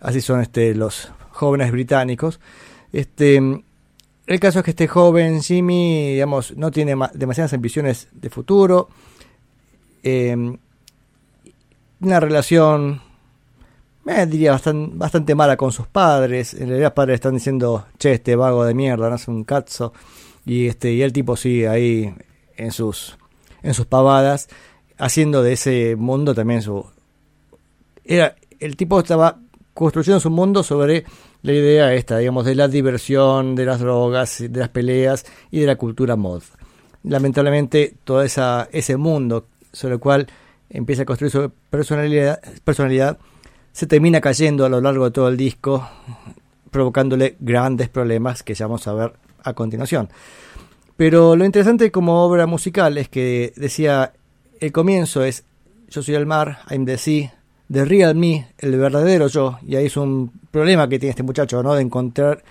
así 0.00 0.20
son 0.20 0.40
este 0.40 0.74
los 0.74 1.12
jóvenes 1.30 1.70
británicos. 1.72 2.40
Este 2.92 3.36
el 4.26 4.38
caso 4.40 4.60
es 4.60 4.64
que 4.64 4.70
este 4.70 4.86
joven 4.86 5.42
Jimmy, 5.42 6.12
digamos, 6.12 6.56
no 6.56 6.70
tiene 6.70 6.94
ma- 6.94 7.10
demasiadas 7.12 7.52
ambiciones 7.54 8.08
de 8.12 8.30
futuro. 8.30 8.88
Eh, 10.02 10.56
una 12.00 12.20
relación, 12.20 13.00
eh, 14.06 14.26
diría, 14.26 14.52
bastante, 14.52 14.96
bastante 14.96 15.34
mala 15.34 15.56
con 15.56 15.72
sus 15.72 15.86
padres. 15.86 16.54
En 16.54 16.68
realidad, 16.68 16.88
los 16.88 16.92
padres 16.92 17.14
están 17.14 17.34
diciendo, 17.34 17.86
che, 17.98 18.12
este 18.12 18.36
vago 18.36 18.64
de 18.64 18.74
mierda, 18.74 19.08
no 19.08 19.16
es 19.16 19.28
un 19.28 19.44
cazzo. 19.44 19.92
Y, 20.44 20.66
este, 20.66 20.92
y 20.92 21.02
el 21.02 21.12
tipo 21.12 21.36
sigue 21.36 21.68
ahí 21.68 22.14
en 22.56 22.72
sus, 22.72 23.16
en 23.62 23.74
sus 23.74 23.86
pavadas, 23.86 24.48
haciendo 24.98 25.42
de 25.42 25.52
ese 25.52 25.96
mundo 25.96 26.34
también 26.34 26.62
su. 26.62 26.84
Era, 28.04 28.34
el 28.58 28.76
tipo 28.76 28.98
estaba 28.98 29.38
construyendo 29.74 30.20
su 30.20 30.30
mundo 30.30 30.62
sobre 30.62 31.04
la 31.42 31.52
idea 31.52 31.94
esta, 31.94 32.18
digamos, 32.18 32.44
de 32.44 32.54
la 32.54 32.68
diversión, 32.68 33.54
de 33.54 33.64
las 33.64 33.80
drogas, 33.80 34.38
de 34.38 34.60
las 34.60 34.68
peleas 34.68 35.24
y 35.50 35.60
de 35.60 35.66
la 35.66 35.76
cultura 35.76 36.16
mod. 36.16 36.42
Lamentablemente, 37.04 37.94
todo 38.04 38.22
esa, 38.22 38.68
ese 38.72 38.96
mundo 38.96 39.46
sobre 39.72 39.94
el 39.94 40.00
cual 40.00 40.26
empieza 40.70 41.02
a 41.02 41.04
construir 41.04 41.32
su 41.32 41.52
personalidad, 41.70 42.40
personalidad 42.64 43.18
se 43.72 43.86
termina 43.86 44.20
cayendo 44.20 44.64
a 44.64 44.68
lo 44.68 44.80
largo 44.80 45.06
de 45.06 45.10
todo 45.10 45.28
el 45.28 45.36
disco, 45.36 45.88
provocándole 46.70 47.36
grandes 47.40 47.88
problemas 47.88 48.42
que 48.42 48.54
ya 48.54 48.66
vamos 48.66 48.86
a 48.86 48.94
ver 48.94 49.12
a 49.44 49.52
continuación. 49.54 50.08
Pero 50.96 51.36
lo 51.36 51.44
interesante 51.44 51.90
como 51.90 52.22
obra 52.24 52.46
musical 52.46 52.98
es 52.98 53.08
que 53.08 53.52
decía, 53.56 54.12
el 54.60 54.72
comienzo 54.72 55.24
es 55.24 55.44
Yo 55.88 56.02
soy 56.02 56.14
el 56.14 56.26
mar, 56.26 56.60
I'm 56.70 56.84
the 56.86 56.96
sea, 56.98 57.34
The 57.70 57.84
Real 57.84 58.14
Me, 58.14 58.48
el 58.58 58.76
verdadero 58.78 59.26
yo, 59.26 59.58
y 59.66 59.76
ahí 59.76 59.86
es 59.86 59.96
un 59.96 60.30
problema 60.50 60.88
que 60.88 60.98
tiene 60.98 61.10
este 61.10 61.22
muchacho, 61.22 61.62
¿no? 61.62 61.74
De 61.74 61.82
encontrar 61.82 62.44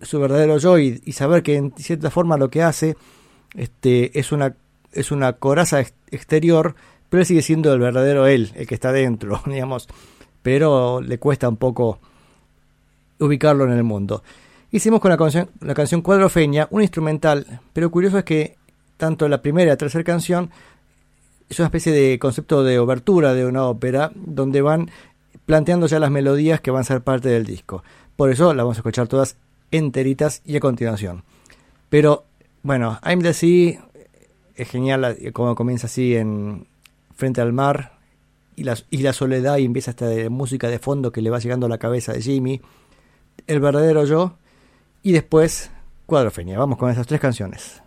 su 0.00 0.18
verdadero 0.20 0.58
yo 0.58 0.78
y, 0.78 0.98
saber 1.12 1.42
que 1.42 1.56
en 1.56 1.72
cierta 1.76 2.10
forma 2.10 2.36
lo 2.36 2.50
que 2.50 2.62
hace 2.62 2.96
este, 3.54 4.18
es 4.18 4.32
una 4.32 4.54
es 4.92 5.10
una 5.10 5.32
coraza 5.34 5.80
ex- 5.80 5.94
exterior, 6.10 6.74
pero 7.08 7.24
sigue 7.24 7.40
siendo 7.42 7.72
el 7.72 7.80
verdadero 7.80 8.26
él, 8.26 8.52
el 8.54 8.66
que 8.66 8.74
está 8.74 8.92
dentro, 8.92 9.40
digamos. 9.46 9.88
Pero 10.42 11.00
le 11.00 11.18
cuesta 11.18 11.48
un 11.48 11.56
poco 11.56 11.98
ubicarlo 13.18 13.64
en 13.64 13.72
el 13.72 13.84
mundo. 13.84 14.22
Hicimos 14.70 15.00
con 15.00 15.10
la 15.10 15.16
canción, 15.16 15.50
la 15.60 15.74
canción 15.74 16.02
Cuadrofeña 16.02 16.66
un 16.70 16.82
instrumental, 16.82 17.60
pero 17.72 17.90
curioso 17.90 18.18
es 18.18 18.24
que 18.24 18.56
tanto 18.96 19.28
la 19.28 19.42
primera 19.42 19.66
y 19.66 19.68
la 19.68 19.76
tercera 19.76 20.04
canción 20.04 20.50
es 21.48 21.58
una 21.58 21.66
especie 21.66 21.92
de 21.92 22.18
concepto 22.18 22.64
de 22.64 22.78
obertura 22.78 23.34
de 23.34 23.44
una 23.44 23.64
ópera 23.64 24.10
donde 24.14 24.62
van 24.62 24.90
planteando 25.44 25.86
ya 25.86 25.98
las 25.98 26.10
melodías 26.10 26.60
que 26.60 26.70
van 26.70 26.80
a 26.80 26.84
ser 26.84 27.02
parte 27.02 27.28
del 27.28 27.44
disco. 27.44 27.84
Por 28.16 28.30
eso 28.30 28.54
las 28.54 28.64
vamos 28.64 28.78
a 28.78 28.80
escuchar 28.80 29.08
todas 29.08 29.36
enteritas 29.70 30.40
y 30.46 30.56
a 30.56 30.60
continuación. 30.60 31.24
Pero 31.90 32.24
bueno, 32.62 32.98
I'm 33.04 33.20
the 33.20 33.34
Sea 33.34 33.84
es 34.54 34.68
genial 34.70 35.18
como 35.32 35.54
comienza 35.54 35.86
así 35.86 36.16
en 36.16 36.66
frente 37.14 37.40
al 37.40 37.52
mar 37.52 37.91
y 38.56 38.64
la, 38.64 39.12
soledad 39.12 39.58
y 39.58 39.64
empieza 39.64 39.90
esta 39.92 40.06
de 40.06 40.28
música 40.28 40.68
de 40.68 40.78
fondo 40.78 41.12
que 41.12 41.22
le 41.22 41.30
va 41.30 41.38
llegando 41.38 41.66
a 41.66 41.68
la 41.68 41.78
cabeza 41.78 42.12
de 42.12 42.22
Jimmy. 42.22 42.60
El 43.46 43.60
verdadero 43.60 44.04
yo 44.04 44.38
y 45.02 45.12
después 45.12 45.70
Cuadrofenia. 46.06 46.58
Vamos 46.58 46.78
con 46.78 46.90
esas 46.90 47.06
tres 47.06 47.20
canciones. 47.20 47.81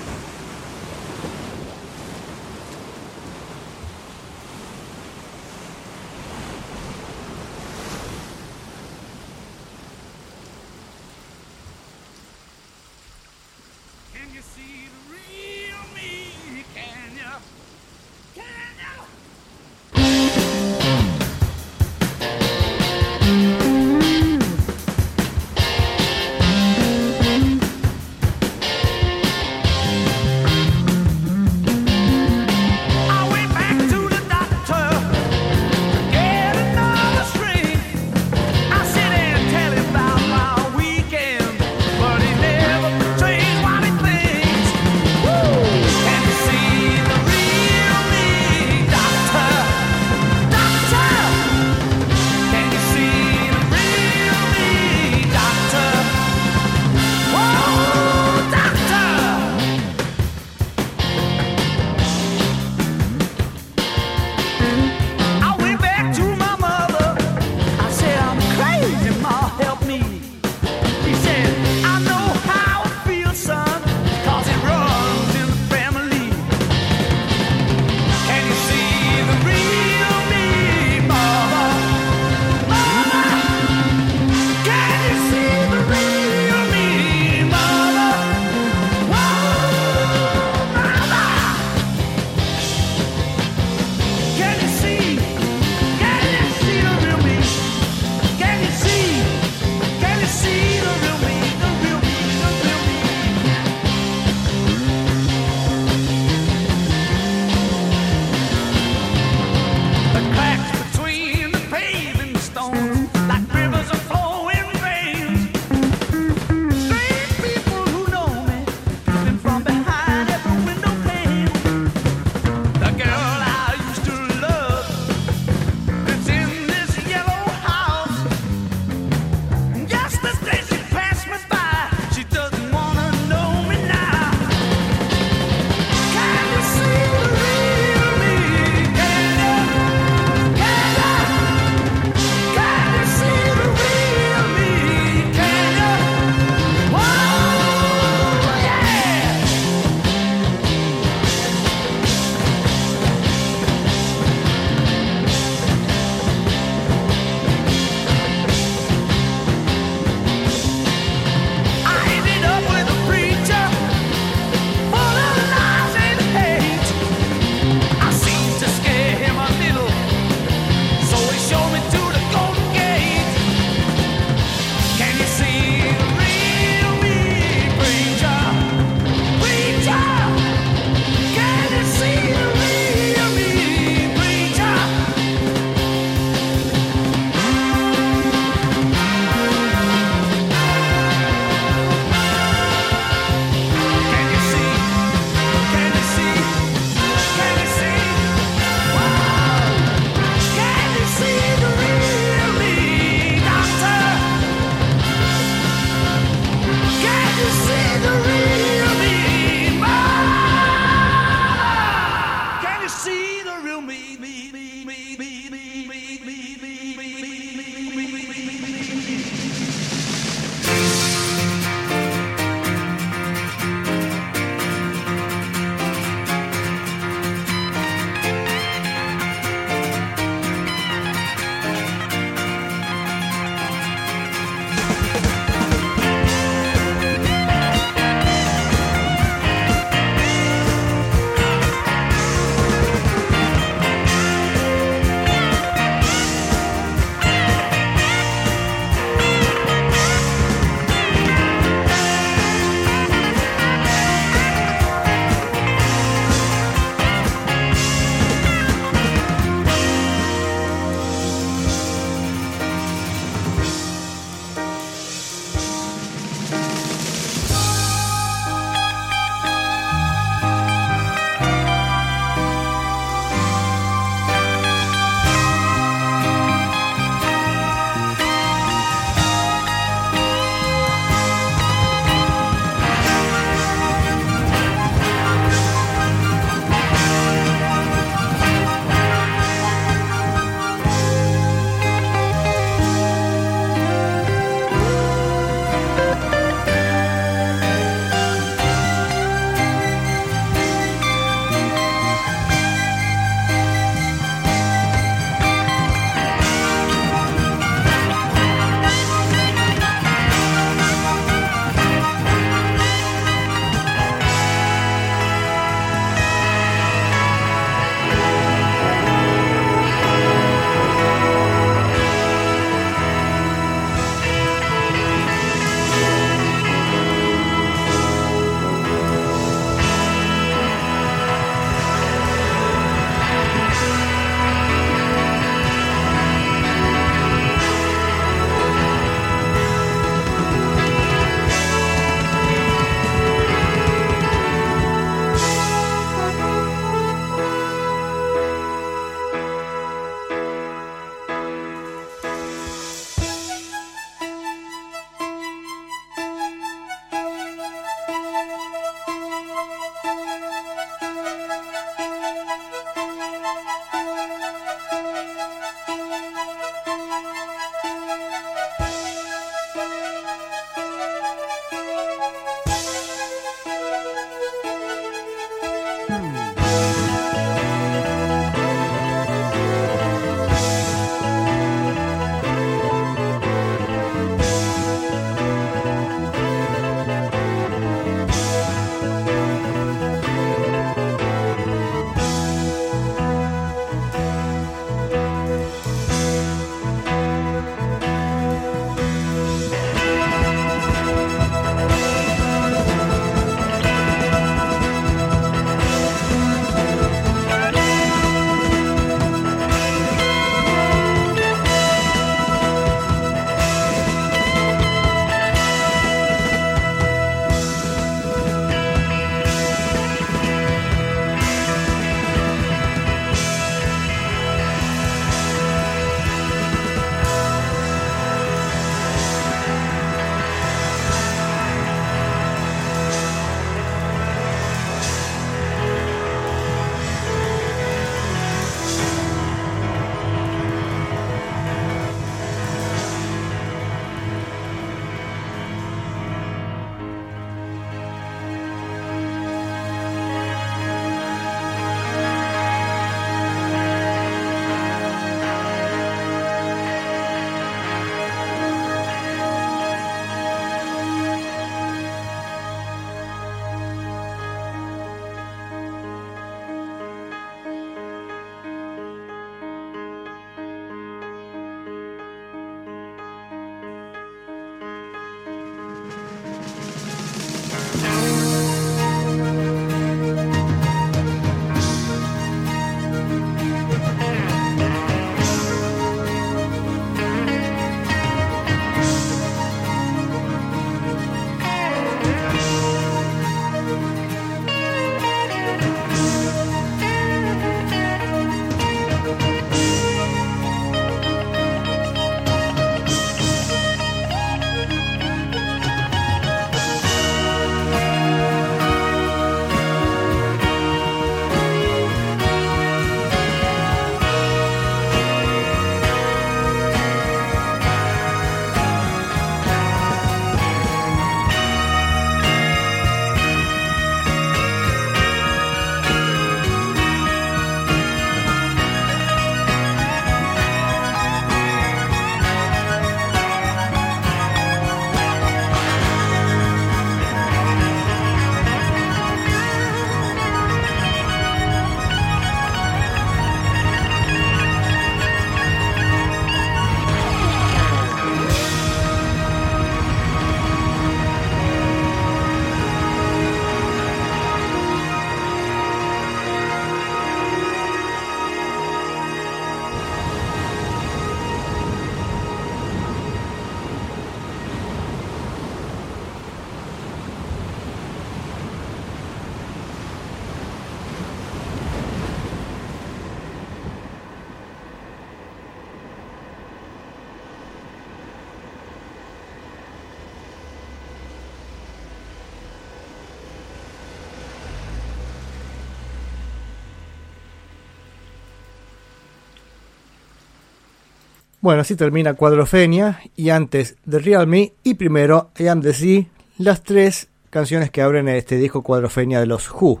Bueno, 591.60 591.80
así 591.80 591.96
termina 591.96 592.34
Cuadrofenia 592.34 593.20
y 593.36 593.50
antes 593.50 593.96
The 594.08 594.20
Real 594.20 594.46
Me 594.46 594.72
y 594.84 594.94
primero 594.94 595.50
I 595.58 595.66
Am 595.68 595.80
The 595.80 595.92
Sea, 595.92 596.24
las 596.58 596.82
tres 596.82 597.28
canciones 597.50 597.90
que 597.90 598.00
abren 598.02 598.28
este 598.28 598.56
disco 598.56 598.82
Cuadrofenia 598.82 599.40
de 599.40 599.46
los 599.46 599.68
Who. 599.70 600.00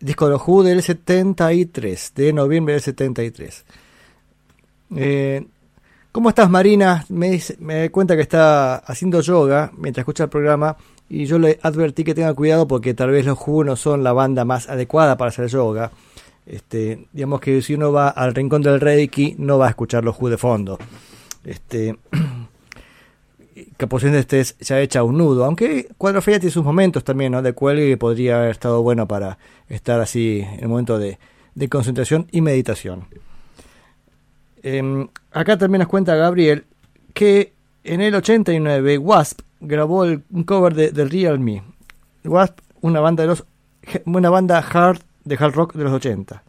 Disco 0.00 0.24
de 0.26 0.32
los 0.32 0.42
Who 0.46 0.62
del 0.62 0.82
73, 0.82 2.12
de 2.14 2.32
noviembre 2.32 2.74
del 2.74 2.82
73. 2.82 3.64
Eh, 4.96 5.46
¿Cómo 6.12 6.30
estás, 6.30 6.48
Marina? 6.50 7.04
Me, 7.10 7.30
dice- 7.30 7.56
me 7.60 7.90
cuenta 7.90 8.16
que 8.16 8.22
está 8.22 8.76
haciendo 8.76 9.20
yoga 9.20 9.70
mientras 9.76 10.02
escucha 10.02 10.24
el 10.24 10.30
programa 10.30 10.76
y 11.10 11.26
yo 11.26 11.38
le 11.38 11.58
advertí 11.62 12.04
que 12.04 12.14
tenga 12.14 12.32
cuidado 12.34 12.66
porque 12.66 12.94
tal 12.94 13.10
vez 13.10 13.26
los 13.26 13.38
Who 13.46 13.64
no 13.64 13.76
son 13.76 14.02
la 14.02 14.12
banda 14.14 14.46
más 14.46 14.68
adecuada 14.70 15.18
para 15.18 15.28
hacer 15.28 15.46
yoga. 15.48 15.90
Este, 16.46 17.06
digamos 17.12 17.40
que 17.40 17.62
si 17.62 17.74
uno 17.74 17.92
va 17.92 18.08
al 18.08 18.34
rincón 18.34 18.62
del 18.62 18.80
Reiki 18.80 19.36
no 19.38 19.58
va 19.58 19.66
a 19.66 19.70
escuchar 19.70 20.04
los 20.04 20.20
Who 20.20 20.30
de 20.30 20.38
fondo. 20.38 20.78
Este, 21.44 21.96
que 23.76 23.86
posiblemente 23.86 24.40
estés 24.40 24.58
ya 24.58 24.80
hecha 24.80 25.02
un 25.02 25.18
nudo, 25.18 25.44
aunque 25.44 25.88
Cuadrofenia 25.96 26.40
tiene 26.40 26.52
sus 26.52 26.64
momentos 26.64 27.04
también, 27.04 27.32
¿no? 27.32 27.42
De 27.42 27.52
cuelgue 27.52 27.96
podría 27.96 28.38
haber 28.38 28.50
estado 28.50 28.82
bueno 28.82 29.06
para 29.06 29.38
estar 29.68 30.00
así 30.00 30.40
en 30.40 30.60
el 30.60 30.68
momento 30.68 30.98
de, 30.98 31.18
de 31.54 31.68
concentración 31.68 32.26
y 32.30 32.40
meditación. 32.40 33.06
Em, 34.62 35.08
acá 35.32 35.56
también 35.56 35.80
nos 35.80 35.88
cuenta 35.88 36.14
Gabriel 36.14 36.64
que 37.14 37.54
en 37.84 38.00
el 38.00 38.14
89 38.14 38.98
Wasp 38.98 39.40
grabó 39.60 40.04
el, 40.04 40.22
un 40.30 40.44
cover 40.44 40.74
de, 40.74 40.90
de 40.90 41.04
Real 41.06 41.38
Me. 41.38 41.62
Wasp, 42.24 42.58
una 42.80 43.00
banda 43.00 43.22
de 43.22 43.28
los 43.28 43.44
una 44.04 44.28
banda 44.28 44.58
hard 44.58 45.00
de 45.24 45.36
hard 45.36 45.54
rock 45.54 45.74
de 45.74 45.84
los 45.84 45.92
80. 45.92 46.42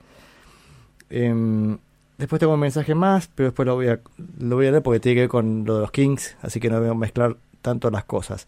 Em, 1.09 1.77
después 2.17 2.39
tengo 2.39 2.53
un 2.53 2.59
mensaje 2.59 2.95
más, 2.95 3.29
pero 3.33 3.49
después 3.49 3.65
lo 3.65 3.75
voy 3.75 3.87
a 3.87 3.99
lo 4.39 4.55
voy 4.55 4.67
a 4.67 4.71
leer 4.71 4.83
porque 4.83 4.99
tiene 4.99 5.15
que 5.15 5.21
ver 5.21 5.29
con 5.29 5.65
lo 5.65 5.75
de 5.75 5.81
los 5.81 5.91
Kings, 5.91 6.37
así 6.41 6.59
que 6.59 6.69
no 6.69 6.79
voy 6.79 6.89
a 6.89 6.93
mezclar 6.93 7.37
tanto 7.61 7.89
las 7.91 8.05
cosas. 8.05 8.47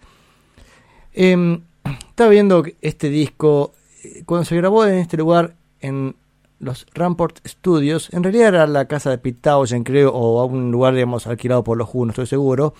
Em, 1.13 1.61
estaba 1.83 2.29
viendo 2.29 2.63
este 2.81 3.09
disco 3.09 3.73
eh, 4.03 4.23
cuando 4.25 4.45
se 4.45 4.55
grabó 4.55 4.85
en 4.85 4.95
este 4.95 5.17
lugar 5.17 5.55
en 5.81 6.15
los 6.59 6.85
Rampart 6.93 7.45
Studios, 7.45 8.11
en 8.13 8.23
realidad 8.23 8.47
era 8.47 8.67
la 8.67 8.85
casa 8.87 9.09
de 9.09 9.17
Pete 9.17 9.49
creo, 9.83 10.13
o 10.13 10.39
a 10.39 10.45
un 10.45 10.71
lugar, 10.71 10.93
digamos, 10.93 11.27
alquilado 11.27 11.63
por 11.63 11.77
los 11.77 11.89
Who, 11.93 12.05
no 12.05 12.11
estoy 12.11 12.25
seguro. 12.25 12.73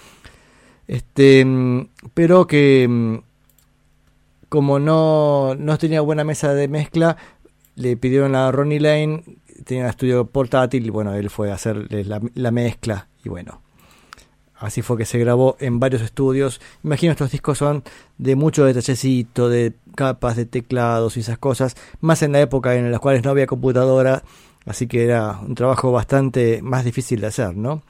Este, 0.88 1.43
mm, 1.43 1.89
pero 2.13 2.47
que 2.47 3.21
como 4.53 4.77
no, 4.77 5.55
no 5.55 5.79
tenía 5.79 6.01
buena 6.01 6.23
mesa 6.23 6.53
de 6.53 6.67
mezcla, 6.67 7.17
le 7.73 7.97
pidieron 7.97 8.35
a 8.35 8.51
Ronnie 8.51 8.79
Lane, 8.79 9.23
tenía 9.65 9.85
un 9.85 9.89
estudio 9.89 10.27
portátil, 10.27 10.85
y 10.85 10.91
bueno, 10.91 11.15
él 11.15 11.31
fue 11.31 11.49
a 11.49 11.55
hacer 11.55 11.91
la, 12.05 12.21
la 12.35 12.51
mezcla, 12.51 13.07
y 13.23 13.29
bueno, 13.29 13.61
Así 14.59 14.83
fue 14.83 14.95
que 14.95 15.05
se 15.05 15.17
grabó 15.17 15.57
en 15.59 15.79
varios 15.79 16.03
estudios. 16.03 16.61
Imagino 16.83 17.13
estos 17.13 17.31
discos 17.31 17.57
son 17.57 17.83
de 18.19 18.35
mucho 18.35 18.63
detallecito, 18.63 19.49
de 19.49 19.73
capas 19.95 20.35
de 20.35 20.45
teclados 20.45 21.17
y 21.17 21.21
esas 21.21 21.39
cosas, 21.39 21.75
más 21.99 22.21
en 22.21 22.31
la 22.31 22.39
época 22.39 22.75
en 22.75 22.91
la 22.91 22.99
cual 22.99 23.19
no 23.23 23.31
había 23.31 23.47
computadora, 23.47 24.21
así 24.67 24.86
que 24.86 25.03
era 25.03 25.39
un 25.41 25.55
trabajo 25.55 25.91
bastante 25.91 26.61
más 26.61 26.86
difícil 26.86 27.21
de 27.21 27.28
hacer, 27.28 27.57
¿no? 27.57 27.82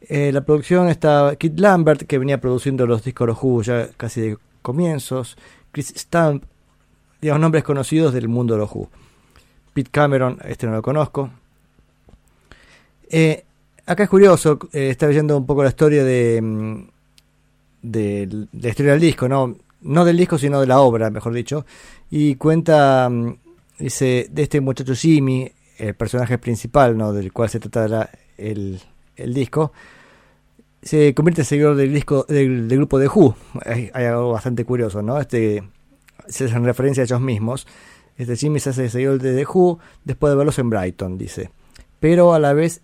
Eh, 0.00 0.32
la 0.32 0.40
producción 0.40 0.88
está 0.88 1.36
Kit 1.36 1.60
Lambert, 1.60 2.04
que 2.04 2.18
venía 2.18 2.40
produciendo 2.40 2.86
los 2.86 3.04
discos 3.04 3.26
de 3.26 3.32
los 3.34 3.42
Who 3.42 3.62
ya 3.62 3.88
casi 3.98 4.20
de 4.22 4.38
comienzos, 4.62 5.36
Chris 5.74 5.92
Stamp, 5.96 6.44
digamos 7.20 7.40
nombres 7.40 7.64
conocidos 7.64 8.14
del 8.14 8.28
mundo 8.28 8.54
de 8.54 8.60
los 8.60 8.70
Who. 8.72 8.88
Pete 9.74 9.90
Cameron, 9.90 10.38
este 10.44 10.66
no 10.66 10.72
lo 10.72 10.82
conozco. 10.82 11.30
Eh, 13.10 13.44
acá 13.84 14.04
es 14.04 14.08
curioso, 14.08 14.58
eh, 14.72 14.90
estaba 14.90 15.12
un 15.36 15.46
poco 15.46 15.62
la 15.64 15.70
historia 15.70 16.04
de, 16.04 16.40
mm, 16.40 16.86
de, 17.82 18.26
de 18.26 18.46
la 18.62 18.68
historia 18.68 18.92
del 18.92 19.00
disco, 19.00 19.28
¿no? 19.28 19.56
no 19.82 20.04
del 20.04 20.16
disco, 20.16 20.38
sino 20.38 20.60
de 20.60 20.66
la 20.68 20.78
obra, 20.80 21.10
mejor 21.10 21.34
dicho, 21.34 21.66
y 22.10 22.36
cuenta, 22.36 23.08
mm, 23.10 23.34
dice, 23.80 24.28
de 24.30 24.42
este 24.44 24.60
muchacho 24.60 24.94
Jimmy, 24.94 25.50
el 25.78 25.94
personaje 25.94 26.38
principal, 26.38 26.96
¿no? 26.96 27.12
del 27.12 27.32
cual 27.32 27.50
se 27.50 27.58
trata 27.60 27.88
la- 27.88 28.10
el, 28.38 28.80
el 29.16 29.34
disco, 29.34 29.72
se 30.84 31.14
convierte 31.14 31.40
en 31.40 31.46
seguidor 31.46 31.76
del 31.76 31.92
disco 31.92 32.24
del, 32.28 32.68
grupo 32.68 32.98
de 32.98 33.08
Who. 33.08 33.34
Hay, 33.64 33.90
hay 33.94 34.04
algo 34.04 34.32
bastante 34.32 34.64
curioso, 34.64 35.02
¿no? 35.02 35.18
Este 35.18 35.62
se 36.28 36.44
hacen 36.44 36.64
referencia 36.64 37.02
a 37.02 37.06
ellos 37.06 37.20
mismos. 37.20 37.66
Este 38.16 38.36
Jimmy 38.36 38.60
se 38.60 38.70
hace 38.70 38.88
seguidor 38.90 39.18
de 39.18 39.34
The 39.34 39.46
Who 39.46 39.78
después 40.04 40.30
de 40.30 40.36
verlos 40.36 40.58
en 40.58 40.70
Brighton, 40.70 41.18
dice. 41.18 41.50
Pero 42.00 42.34
a 42.34 42.38
la 42.38 42.52
vez 42.52 42.82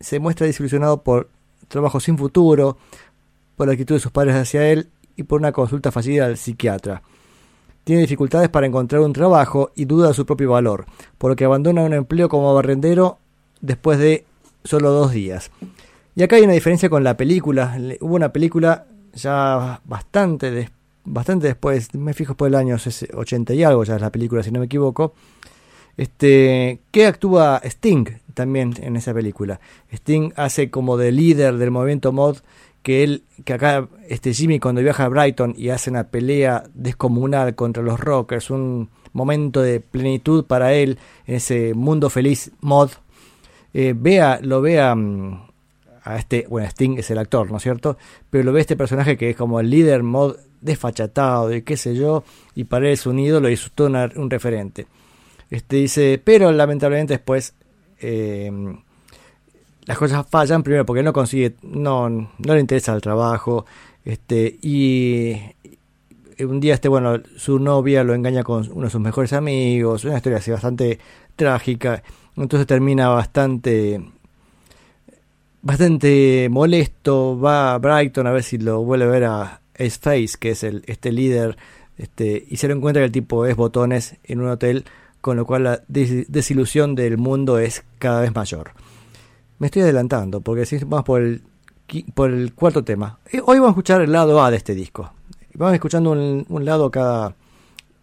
se 0.00 0.18
muestra 0.18 0.46
desilusionado 0.46 1.02
por 1.02 1.28
trabajo 1.68 2.00
sin 2.00 2.18
futuro, 2.18 2.78
por 3.56 3.66
la 3.66 3.74
actitud 3.74 3.94
de 3.94 4.00
sus 4.00 4.10
padres 4.10 4.34
hacia 4.34 4.68
él 4.68 4.88
y 5.16 5.24
por 5.24 5.40
una 5.40 5.52
consulta 5.52 5.92
fallida 5.92 6.26
al 6.26 6.38
psiquiatra. 6.38 7.02
Tiene 7.84 8.02
dificultades 8.02 8.48
para 8.48 8.66
encontrar 8.66 9.02
un 9.02 9.12
trabajo 9.12 9.70
y 9.74 9.84
duda 9.84 10.08
de 10.08 10.14
su 10.14 10.24
propio 10.24 10.50
valor, 10.50 10.86
por 11.18 11.30
lo 11.30 11.36
que 11.36 11.44
abandona 11.44 11.82
un 11.82 11.92
empleo 11.92 12.30
como 12.30 12.54
barrendero 12.54 13.18
después 13.60 13.98
de 13.98 14.24
solo 14.64 14.90
dos 14.90 15.12
días. 15.12 15.50
Y 16.16 16.22
acá 16.22 16.36
hay 16.36 16.42
una 16.42 16.52
diferencia 16.52 16.88
con 16.88 17.02
la 17.02 17.16
película. 17.16 17.76
Hubo 18.00 18.14
una 18.14 18.32
película 18.32 18.86
ya 19.14 19.80
bastante, 19.84 20.70
bastante 21.04 21.48
después, 21.48 21.94
me 21.94 22.14
fijo 22.14 22.34
por 22.34 22.48
el 22.48 22.54
año 22.54 22.76
es 22.76 23.06
80 23.12 23.54
y 23.54 23.64
algo 23.64 23.84
ya 23.84 23.96
es 23.96 24.00
la 24.00 24.10
película, 24.10 24.42
si 24.42 24.50
no 24.50 24.60
me 24.60 24.66
equivoco, 24.66 25.14
este, 25.96 26.80
que 26.90 27.06
actúa 27.06 27.60
Sting 27.64 28.06
también 28.34 28.74
en 28.80 28.96
esa 28.96 29.14
película. 29.14 29.60
Sting 29.92 30.32
hace 30.36 30.70
como 30.70 30.96
de 30.96 31.12
líder 31.12 31.56
del 31.56 31.70
movimiento 31.70 32.12
mod 32.12 32.38
que 32.82 33.02
él, 33.02 33.22
que 33.44 33.54
acá 33.54 33.88
este 34.08 34.34
Jimmy 34.34 34.60
cuando 34.60 34.82
viaja 34.82 35.04
a 35.04 35.08
Brighton 35.08 35.54
y 35.56 35.70
hace 35.70 35.90
una 35.90 36.04
pelea 36.04 36.64
descomunal 36.74 37.54
contra 37.54 37.82
los 37.82 37.98
rockers, 37.98 38.50
un 38.50 38.90
momento 39.12 39.62
de 39.62 39.80
plenitud 39.80 40.44
para 40.44 40.74
él 40.74 40.98
en 41.26 41.36
ese 41.36 41.72
mundo 41.74 42.10
feliz 42.10 42.50
mod, 42.60 42.90
eh, 43.72 43.94
vea, 43.96 44.38
lo 44.42 44.60
vea 44.60 44.94
mm, 44.94 45.53
a 46.04 46.18
este, 46.18 46.46
bueno, 46.48 46.68
Sting 46.68 46.98
es 46.98 47.10
el 47.10 47.18
actor, 47.18 47.50
¿no 47.50 47.56
es 47.56 47.62
cierto? 47.62 47.96
Pero 48.30 48.44
lo 48.44 48.52
ve 48.52 48.60
este 48.60 48.76
personaje 48.76 49.16
que 49.16 49.30
es 49.30 49.36
como 49.36 49.58
el 49.58 49.70
líder 49.70 50.02
mod 50.02 50.36
desfachatado 50.60 51.52
y 51.52 51.62
qué 51.62 51.76
sé 51.76 51.94
yo, 51.94 52.24
y 52.54 52.64
para 52.64 52.86
él 52.86 52.92
es 52.92 53.06
un 53.06 53.18
ídolo 53.18 53.48
y 53.48 53.54
es 53.54 53.70
todo 53.74 53.88
un 53.88 54.30
referente. 54.30 54.86
Este 55.50 55.76
dice, 55.76 56.20
pero 56.22 56.52
lamentablemente 56.52 57.14
después 57.14 57.54
eh, 58.00 58.50
las 59.86 59.98
cosas 59.98 60.26
fallan 60.28 60.62
primero 60.62 60.86
porque 60.86 61.02
no 61.02 61.12
consigue, 61.12 61.54
no, 61.62 62.08
no 62.08 62.54
le 62.54 62.60
interesa 62.60 62.94
el 62.94 63.00
trabajo, 63.00 63.66
este, 64.04 64.58
y 64.60 65.34
un 66.40 66.60
día 66.60 66.74
este, 66.74 66.88
bueno, 66.88 67.20
su 67.36 67.58
novia 67.58 68.04
lo 68.04 68.14
engaña 68.14 68.42
con 68.42 68.70
uno 68.72 68.84
de 68.84 68.90
sus 68.90 69.00
mejores 69.00 69.32
amigos, 69.32 70.04
una 70.04 70.16
historia 70.16 70.38
así 70.38 70.50
bastante 70.50 70.98
trágica, 71.36 72.02
entonces 72.36 72.66
termina 72.66 73.08
bastante 73.08 74.02
bastante 75.64 76.48
molesto, 76.50 77.38
va 77.40 77.74
a 77.74 77.78
Brighton 77.78 78.26
a 78.26 78.30
ver 78.32 78.42
si 78.42 78.58
lo 78.58 78.82
vuelve 78.84 79.06
a 79.06 79.08
ver 79.08 79.24
a 79.24 79.60
Ace 79.74 79.98
Face, 80.00 80.36
que 80.38 80.50
es 80.50 80.62
el, 80.62 80.84
este 80.86 81.10
líder, 81.10 81.56
este, 81.96 82.44
y 82.48 82.58
se 82.58 82.68
lo 82.68 82.74
encuentra 82.74 83.00
que 83.00 83.06
el 83.06 83.12
tipo 83.12 83.46
es 83.46 83.56
botones 83.56 84.16
en 84.24 84.40
un 84.40 84.48
hotel, 84.48 84.84
con 85.20 85.36
lo 85.38 85.46
cual 85.46 85.64
la 85.64 85.82
des- 85.88 86.30
desilusión 86.30 86.94
del 86.94 87.16
mundo 87.16 87.58
es 87.58 87.82
cada 87.98 88.20
vez 88.20 88.34
mayor. 88.34 88.72
Me 89.58 89.68
estoy 89.68 89.82
adelantando, 89.82 90.42
porque 90.42 90.66
si 90.66 90.76
vamos 90.78 91.04
por 91.04 91.22
el, 91.22 91.42
por 92.14 92.30
el 92.30 92.52
cuarto 92.52 92.84
tema. 92.84 93.18
Eh, 93.32 93.40
Hoy 93.44 93.56
vamos 93.58 93.68
a 93.68 93.70
escuchar 93.70 94.02
el 94.02 94.12
lado 94.12 94.42
A 94.44 94.50
de 94.50 94.58
este 94.58 94.74
disco. 94.74 95.12
Vamos 95.54 95.74
escuchando 95.74 96.10
un, 96.10 96.44
un 96.48 96.64
lado 96.64 96.90
cada, 96.90 97.34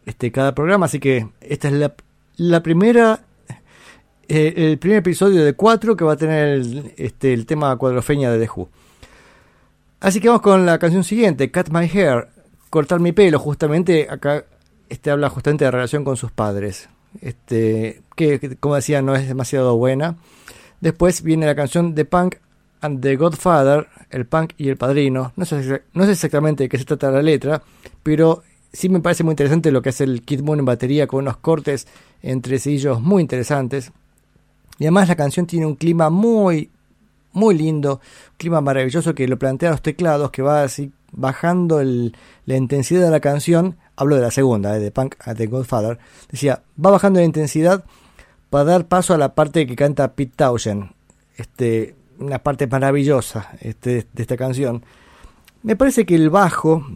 este, 0.05 0.31
cada 0.31 0.55
programa, 0.55 0.87
así 0.87 0.99
que 0.99 1.27
esta 1.41 1.67
es 1.67 1.75
la, 1.75 1.93
la 2.37 2.63
primera 2.63 3.21
eh, 4.33 4.71
el 4.71 4.77
primer 4.77 4.99
episodio 4.99 5.43
de 5.43 5.53
cuatro 5.53 5.97
que 5.97 6.05
va 6.05 6.13
a 6.13 6.17
tener 6.17 6.47
el, 6.47 6.93
este, 6.95 7.33
el 7.33 7.45
tema 7.45 7.75
cuadrofeña 7.75 8.31
de 8.31 8.39
The 8.39 8.49
Who. 8.55 8.69
Así 9.99 10.21
que 10.21 10.29
vamos 10.29 10.41
con 10.41 10.65
la 10.65 10.79
canción 10.79 11.03
siguiente, 11.03 11.51
Cut 11.51 11.67
My 11.69 11.85
Hair, 11.85 12.29
cortar 12.69 13.01
mi 13.01 13.11
pelo, 13.11 13.39
justamente 13.39 14.07
acá 14.09 14.45
este 14.87 15.11
habla 15.11 15.29
justamente 15.29 15.65
de 15.65 15.71
relación 15.71 16.05
con 16.05 16.15
sus 16.15 16.31
padres, 16.31 16.87
este, 17.21 18.03
que, 18.15 18.55
como 18.57 18.75
decía 18.75 19.01
no 19.01 19.15
es 19.15 19.27
demasiado 19.27 19.75
buena. 19.75 20.15
Después 20.79 21.23
viene 21.23 21.45
la 21.45 21.55
canción 21.55 21.93
The 21.93 22.05
Punk 22.05 22.35
and 22.79 23.01
the 23.01 23.17
Godfather, 23.17 23.87
el 24.11 24.25
punk 24.25 24.53
y 24.57 24.69
el 24.69 24.77
padrino. 24.77 25.33
No 25.35 25.43
sé, 25.43 25.83
no 25.93 26.05
sé 26.05 26.11
exactamente 26.13 26.63
de 26.63 26.69
qué 26.69 26.77
se 26.77 26.85
trata 26.85 27.11
la 27.11 27.21
letra, 27.21 27.61
pero 28.01 28.43
sí 28.71 28.87
me 28.87 29.01
parece 29.01 29.25
muy 29.25 29.33
interesante 29.33 29.71
lo 29.71 29.81
que 29.81 29.89
hace 29.89 30.05
el 30.05 30.21
Kid 30.21 30.39
Moon 30.39 30.59
en 30.59 30.65
batería 30.65 31.05
con 31.05 31.23
unos 31.23 31.35
cortes 31.35 31.85
entre 32.21 32.59
sillos 32.59 33.01
muy 33.01 33.21
interesantes. 33.21 33.91
Y 34.81 34.85
además 34.85 35.09
la 35.09 35.15
canción 35.15 35.45
tiene 35.45 35.67
un 35.67 35.75
clima 35.75 36.09
muy, 36.09 36.71
muy 37.33 37.55
lindo, 37.55 38.01
un 38.31 38.37
clima 38.37 38.61
maravilloso 38.61 39.13
que 39.13 39.27
lo 39.27 39.37
plantea 39.37 39.69
los 39.69 39.83
teclados, 39.83 40.31
que 40.31 40.41
va 40.41 40.63
así 40.63 40.91
bajando 41.11 41.83
la 41.83 42.55
intensidad 42.57 43.03
de 43.03 43.11
la 43.11 43.19
canción. 43.19 43.77
Hablo 43.95 44.15
de 44.15 44.23
la 44.23 44.31
segunda, 44.31 44.75
eh, 44.75 44.79
de 44.79 44.89
Punk 44.89 45.17
at 45.19 45.35
the 45.35 45.45
Godfather. 45.45 45.99
Decía, 46.31 46.63
va 46.83 46.89
bajando 46.89 47.19
la 47.19 47.27
intensidad 47.27 47.83
para 48.49 48.63
dar 48.63 48.87
paso 48.87 49.13
a 49.13 49.19
la 49.19 49.35
parte 49.35 49.67
que 49.67 49.75
canta 49.75 50.13
Pete 50.13 50.33
Townshend. 50.35 50.89
Este, 51.37 51.93
una 52.17 52.39
parte 52.39 52.65
maravillosa 52.65 53.51
este, 53.59 54.07
de 54.11 54.21
esta 54.23 54.35
canción. 54.35 54.83
Me 55.61 55.75
parece 55.75 56.07
que 56.07 56.15
el 56.15 56.31
bajo 56.31 56.87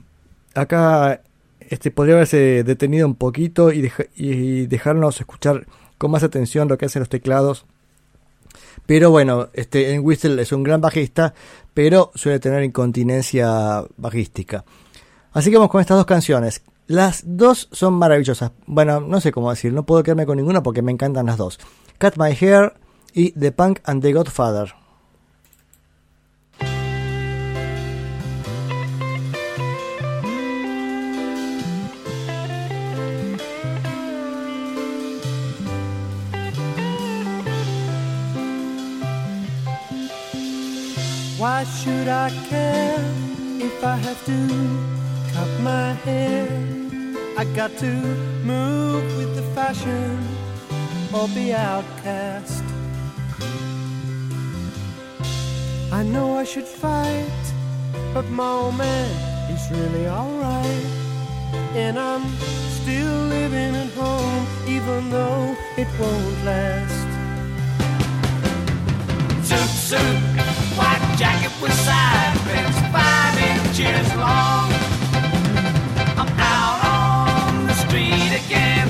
acá 0.56 1.22
este, 1.60 1.92
podría 1.92 2.16
haberse 2.16 2.64
detenido 2.64 3.06
un 3.06 3.14
poquito 3.14 3.72
y, 3.72 3.92
y, 4.16 4.66
dejarnos 4.66 5.20
escuchar 5.20 5.68
con 6.00 6.10
más 6.10 6.24
atención 6.24 6.68
lo 6.68 6.80
que 6.80 6.88
hacen 6.88 7.02
los 7.02 7.10
teclados 7.10 7.68
pero 8.86 9.12
bueno, 9.12 9.50
este, 9.54 9.94
en 9.94 10.06
Whistle 10.06 10.42
es 10.42 10.52
un 10.52 10.64
gran 10.64 10.82
bajista, 10.82 11.34
pero 11.74 12.12
suele 12.16 12.40
tener 12.40 12.64
incontinencia 12.64 13.84
bajística. 13.98 14.64
Así 15.32 15.50
que 15.50 15.58
vamos 15.58 15.72
con 15.72 15.82
estas 15.82 15.98
dos 15.98 16.06
canciones. 16.06 16.62
Las 16.88 17.24
dos 17.26 17.68
son 17.72 17.96
maravillosas. 17.96 18.52
Bueno, 18.68 19.02
no 19.02 19.20
sé 19.20 19.32
cómo 19.32 19.50
decir, 19.50 19.74
no 19.74 19.86
puedo 19.86 20.04
quedarme 20.04 20.26
con 20.26 20.38
ninguna 20.38 20.62
porque 20.62 20.82
me 20.82 20.92
encantan 20.92 21.26
las 21.26 21.38
dos. 21.38 21.60
Cut 22.00 22.18
My 22.18 22.38
Hair 22.40 22.74
y 23.14 23.32
The 23.32 23.52
Punk 23.52 23.80
and 23.86 24.02
the 24.02 24.14
Godfather. 24.14 24.76
Why 41.38 41.66
should 41.66 42.08
I 42.08 42.30
care 42.48 43.04
if 43.60 43.84
I 43.84 43.98
have 43.98 44.26
to 44.26 44.40
cut 45.34 45.50
my 45.60 45.92
hair? 46.06 46.48
I 47.38 47.44
got 47.54 47.76
to 47.80 47.92
move 48.46 49.04
with 49.18 49.36
the 49.36 49.42
fashion 49.54 50.18
or 51.14 51.28
be 51.36 51.54
outcast. 51.54 52.64
I 55.92 56.04
know 56.04 56.38
I 56.38 56.46
should 56.46 56.64
fight, 56.64 57.44
but 58.14 58.26
my 58.30 58.48
old 58.48 58.78
man 58.78 59.12
is 59.52 59.70
really 59.72 60.08
alright. 60.08 60.86
And 61.76 62.00
I'm 62.00 62.26
still 62.80 63.18
living 63.28 63.76
at 63.76 63.92
home, 63.92 64.48
even 64.70 65.10
though 65.10 65.54
it 65.76 65.90
won't 66.00 66.46
last 66.46 67.05
suit 69.58 69.98
suit, 69.98 70.20
white 70.78 71.16
jacket 71.18 71.52
with 71.62 71.74
side 71.74 72.38
bends 72.46 72.80
five 72.92 73.36
inches 73.52 74.16
long. 74.16 74.72
I'm 76.20 76.30
out 76.40 76.80
on 76.86 77.68
the 77.68 77.74
street 77.74 78.32
again. 78.46 78.85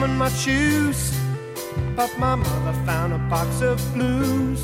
in 0.00 0.16
my 0.16 0.28
shoes. 0.28 1.12
But 1.96 2.10
my 2.18 2.34
mother 2.36 2.74
found 2.86 3.12
a 3.12 3.18
box 3.30 3.60
of 3.60 3.76
blues, 3.94 4.60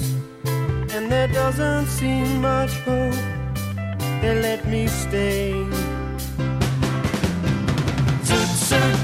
and 0.94 1.10
there 1.12 1.28
doesn't 1.28 1.86
seem 1.86 2.40
much 2.40 2.72
hope. 2.86 3.20
They 4.20 4.34
let 4.40 4.66
me 4.66 4.86
stay. 4.88 5.52
Suit, 8.28 8.52
suit, 8.68 8.98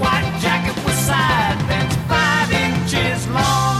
white 0.00 0.28
jacket 0.40 0.76
with 0.84 0.98
side, 1.08 1.58
that's 1.68 1.96
five 2.10 2.50
inches 2.52 3.28
long. 3.28 3.75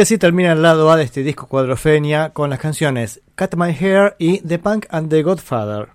Y 0.00 0.02
así 0.02 0.16
termina 0.16 0.52
el 0.52 0.62
lado 0.62 0.90
A 0.90 0.96
de 0.96 1.02
este 1.02 1.22
disco 1.22 1.46
Cuadrofenia 1.46 2.30
con 2.30 2.48
las 2.48 2.58
canciones 2.58 3.20
Cut 3.36 3.54
My 3.54 3.76
Hair 3.78 4.16
y 4.18 4.38
The 4.38 4.58
Punk 4.58 4.86
and 4.88 5.10
the 5.10 5.22
Godfather. 5.22 5.88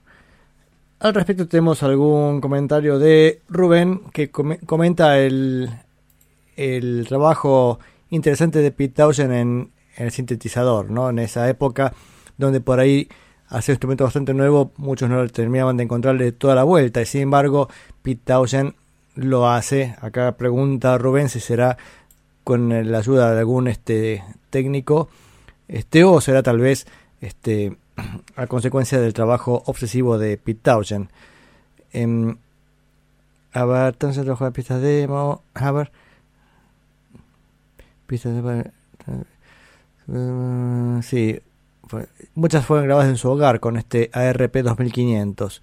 Al 0.99 1.16
respecto 1.16 1.47
tenemos 1.47 1.82
algún 1.82 2.39
comentario 2.39 2.99
de 2.99 3.41
Rubén 3.49 4.01
que 4.14 4.30
come- 4.30 4.60
comenta 4.60 5.18
el, 5.18 5.72
el 6.56 7.06
trabajo 7.08 7.80
interesante 8.12 8.60
de 8.60 8.70
Pete 8.70 8.93
Townshend 8.93 9.34
en, 9.34 9.72
en 9.97 10.06
el 10.06 10.12
sintetizador, 10.12 10.91
¿no? 10.91 11.10
En 11.10 11.18
esa 11.18 11.49
época 11.49 11.91
donde 12.38 12.62
por 12.62 12.80
ahí 12.80 13.10
hacer 13.47 13.74
un 13.74 13.78
instrumento 13.78 14.03
bastante 14.03 14.36
nuevo, 14.36 14.72
muchos 14.78 15.10
no 15.10 15.28
terminaban 15.30 15.78
de 15.78 15.84
encontrarle 15.86 16.32
toda 16.32 16.53
la 16.53 16.64
vuelta 16.64 17.01
y 17.01 17.08
sin 17.08 17.22
embargo 17.22 17.70
Pete 18.03 18.22
Townshend 18.24 18.76
lo 19.16 19.49
hace. 19.49 19.95
Acá 19.99 20.38
pregunta 20.38 20.95
Rubén 20.99 21.28
si 21.28 21.39
será 21.39 21.80
con 22.45 22.69
la 22.91 22.97
ayuda 22.99 23.33
de 23.33 23.39
algún 23.39 23.67
este 23.67 24.23
técnico 24.49 25.09
este 25.67 26.03
o 26.03 26.21
será 26.21 26.43
tal 26.43 26.59
vez 26.59 26.87
este 27.21 27.77
a 28.35 28.47
consecuencia 28.47 28.99
del 28.99 29.13
trabajo 29.13 29.63
obsesivo 29.65 30.17
de 30.17 30.37
Pete 30.37 30.61
Townshend. 30.61 31.09
Em, 31.91 32.37
a 33.53 33.65
ver, 33.65 33.95
Townshend 33.95 34.25
trabajó 34.25 34.47
en 34.47 34.53
pistas 34.53 34.81
demo. 34.81 35.41
A 35.53 35.71
ver. 35.71 35.91
Pistas 38.05 38.43
de. 38.43 38.71
eh, 40.07 40.99
sí. 41.01 41.39
muchas 42.35 42.65
fueron 42.65 42.85
grabadas 42.85 43.09
en 43.09 43.17
su 43.17 43.29
hogar 43.29 43.59
con 43.59 43.77
este 43.77 44.09
ARP 44.13 44.57
2500. 44.57 45.61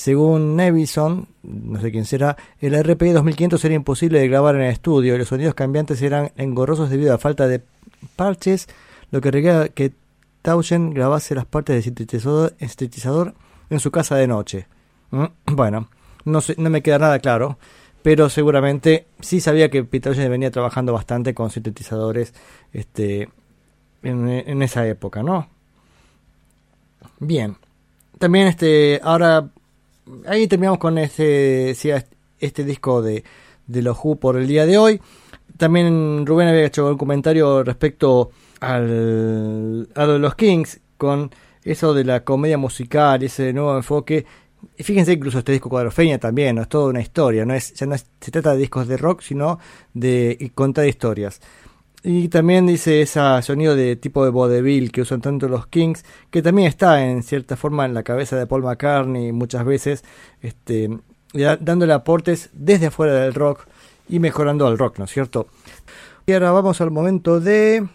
Según 0.00 0.56
Nevison, 0.56 1.28
no 1.42 1.78
sé 1.78 1.92
quién 1.92 2.06
será, 2.06 2.38
el 2.58 2.74
ARP 2.74 3.02
2500 3.02 3.62
era 3.66 3.74
imposible 3.74 4.18
de 4.18 4.28
grabar 4.28 4.54
en 4.54 4.62
el 4.62 4.70
estudio 4.72 5.14
y 5.14 5.18
los 5.18 5.28
sonidos 5.28 5.52
cambiantes 5.52 6.00
eran 6.00 6.32
engorrosos 6.38 6.88
debido 6.88 7.12
a 7.12 7.18
falta 7.18 7.46
de 7.46 7.60
parches, 8.16 8.66
lo 9.10 9.20
que 9.20 9.30
requería 9.30 9.68
que 9.68 9.92
Townshend 10.40 10.94
grabase 10.94 11.34
las 11.34 11.44
partes 11.44 11.74
del 11.74 11.82
sintetizador, 11.82 13.34
en 13.68 13.78
su 13.78 13.90
casa 13.90 14.16
de 14.16 14.26
noche. 14.26 14.66
Mm, 15.10 15.24
Bueno, 15.52 15.90
no, 16.24 16.40
me 16.56 16.82
queda 16.82 16.98
nada 16.98 17.18
claro, 17.18 17.58
pero 18.02 18.30
seguramente 18.30 19.04
sí 19.20 19.42
sabía 19.42 19.68
que 19.68 19.82
Townshend 19.82 20.30
venía 20.30 20.50
trabajando 20.50 20.94
bastante 20.94 21.34
con 21.34 21.50
sintetizadores 21.50 22.32
este, 22.72 23.28
en, 24.02 24.30
en 24.30 24.62
esa 24.62 24.86
época, 24.86 25.22
¿no? 25.22 25.46
Bien. 27.18 27.58
También 28.18 28.46
este, 28.46 28.98
ahora, 29.02 29.50
ahí 30.26 30.46
terminamos 30.46 30.78
con 30.78 30.98
este, 30.98 31.70
este 31.70 32.64
disco 32.64 33.02
de, 33.02 33.24
de 33.66 33.82
los 33.82 33.96
Who 34.02 34.16
por 34.16 34.36
el 34.36 34.46
día 34.46 34.66
de 34.66 34.78
hoy. 34.78 35.00
También 35.56 36.26
Rubén 36.26 36.48
había 36.48 36.66
hecho 36.66 36.88
un 36.88 36.98
comentario 36.98 37.62
respecto 37.62 38.30
al, 38.60 39.88
a 39.94 40.06
los 40.06 40.34
Kings 40.34 40.80
con 40.96 41.30
eso 41.62 41.94
de 41.94 42.04
la 42.04 42.24
comedia 42.24 42.58
musical, 42.58 43.22
ese 43.22 43.52
nuevo 43.52 43.76
enfoque. 43.76 44.24
Y 44.76 44.82
fíjense 44.82 45.12
incluso 45.12 45.38
este 45.38 45.52
disco 45.52 45.68
Cuadrofeña 45.68 46.18
también, 46.18 46.56
¿no? 46.56 46.62
es 46.62 46.68
toda 46.68 46.90
una 46.90 47.00
historia, 47.00 47.44
no 47.46 47.54
es, 47.54 47.72
ya 47.74 47.86
no 47.86 47.96
se 47.96 48.30
trata 48.30 48.52
de 48.52 48.58
discos 48.58 48.86
de 48.88 48.96
rock, 48.96 49.22
sino 49.22 49.58
de 49.94 50.50
contar 50.54 50.86
historias. 50.86 51.40
Y 52.02 52.28
también 52.28 52.66
dice 52.66 53.02
ese 53.02 53.20
sonido 53.42 53.76
de 53.76 53.94
tipo 53.96 54.24
de 54.24 54.30
vodevil 54.30 54.90
que 54.90 55.02
usan 55.02 55.20
tanto 55.20 55.48
los 55.48 55.66
Kings, 55.66 56.04
que 56.30 56.40
también 56.40 56.68
está 56.68 57.04
en 57.04 57.22
cierta 57.22 57.56
forma 57.56 57.84
en 57.84 57.92
la 57.92 58.02
cabeza 58.02 58.36
de 58.36 58.46
Paul 58.46 58.62
McCartney 58.62 59.32
muchas 59.32 59.66
veces, 59.66 60.02
este, 60.40 60.88
dándole 61.32 61.92
aportes 61.92 62.48
desde 62.54 62.86
afuera 62.86 63.14
del 63.14 63.34
rock 63.34 63.66
y 64.08 64.18
mejorando 64.18 64.66
al 64.66 64.78
rock, 64.78 64.98
¿no 64.98 65.04
es 65.04 65.10
cierto? 65.10 65.48
Y 66.26 66.32
ahora 66.32 66.52
vamos 66.52 66.80
al 66.80 66.90
momento 66.90 67.38
de... 67.38 67.86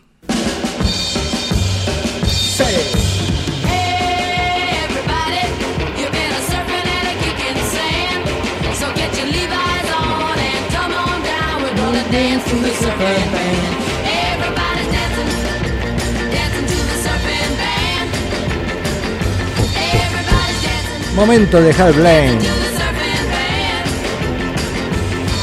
Surfing 12.75 13.44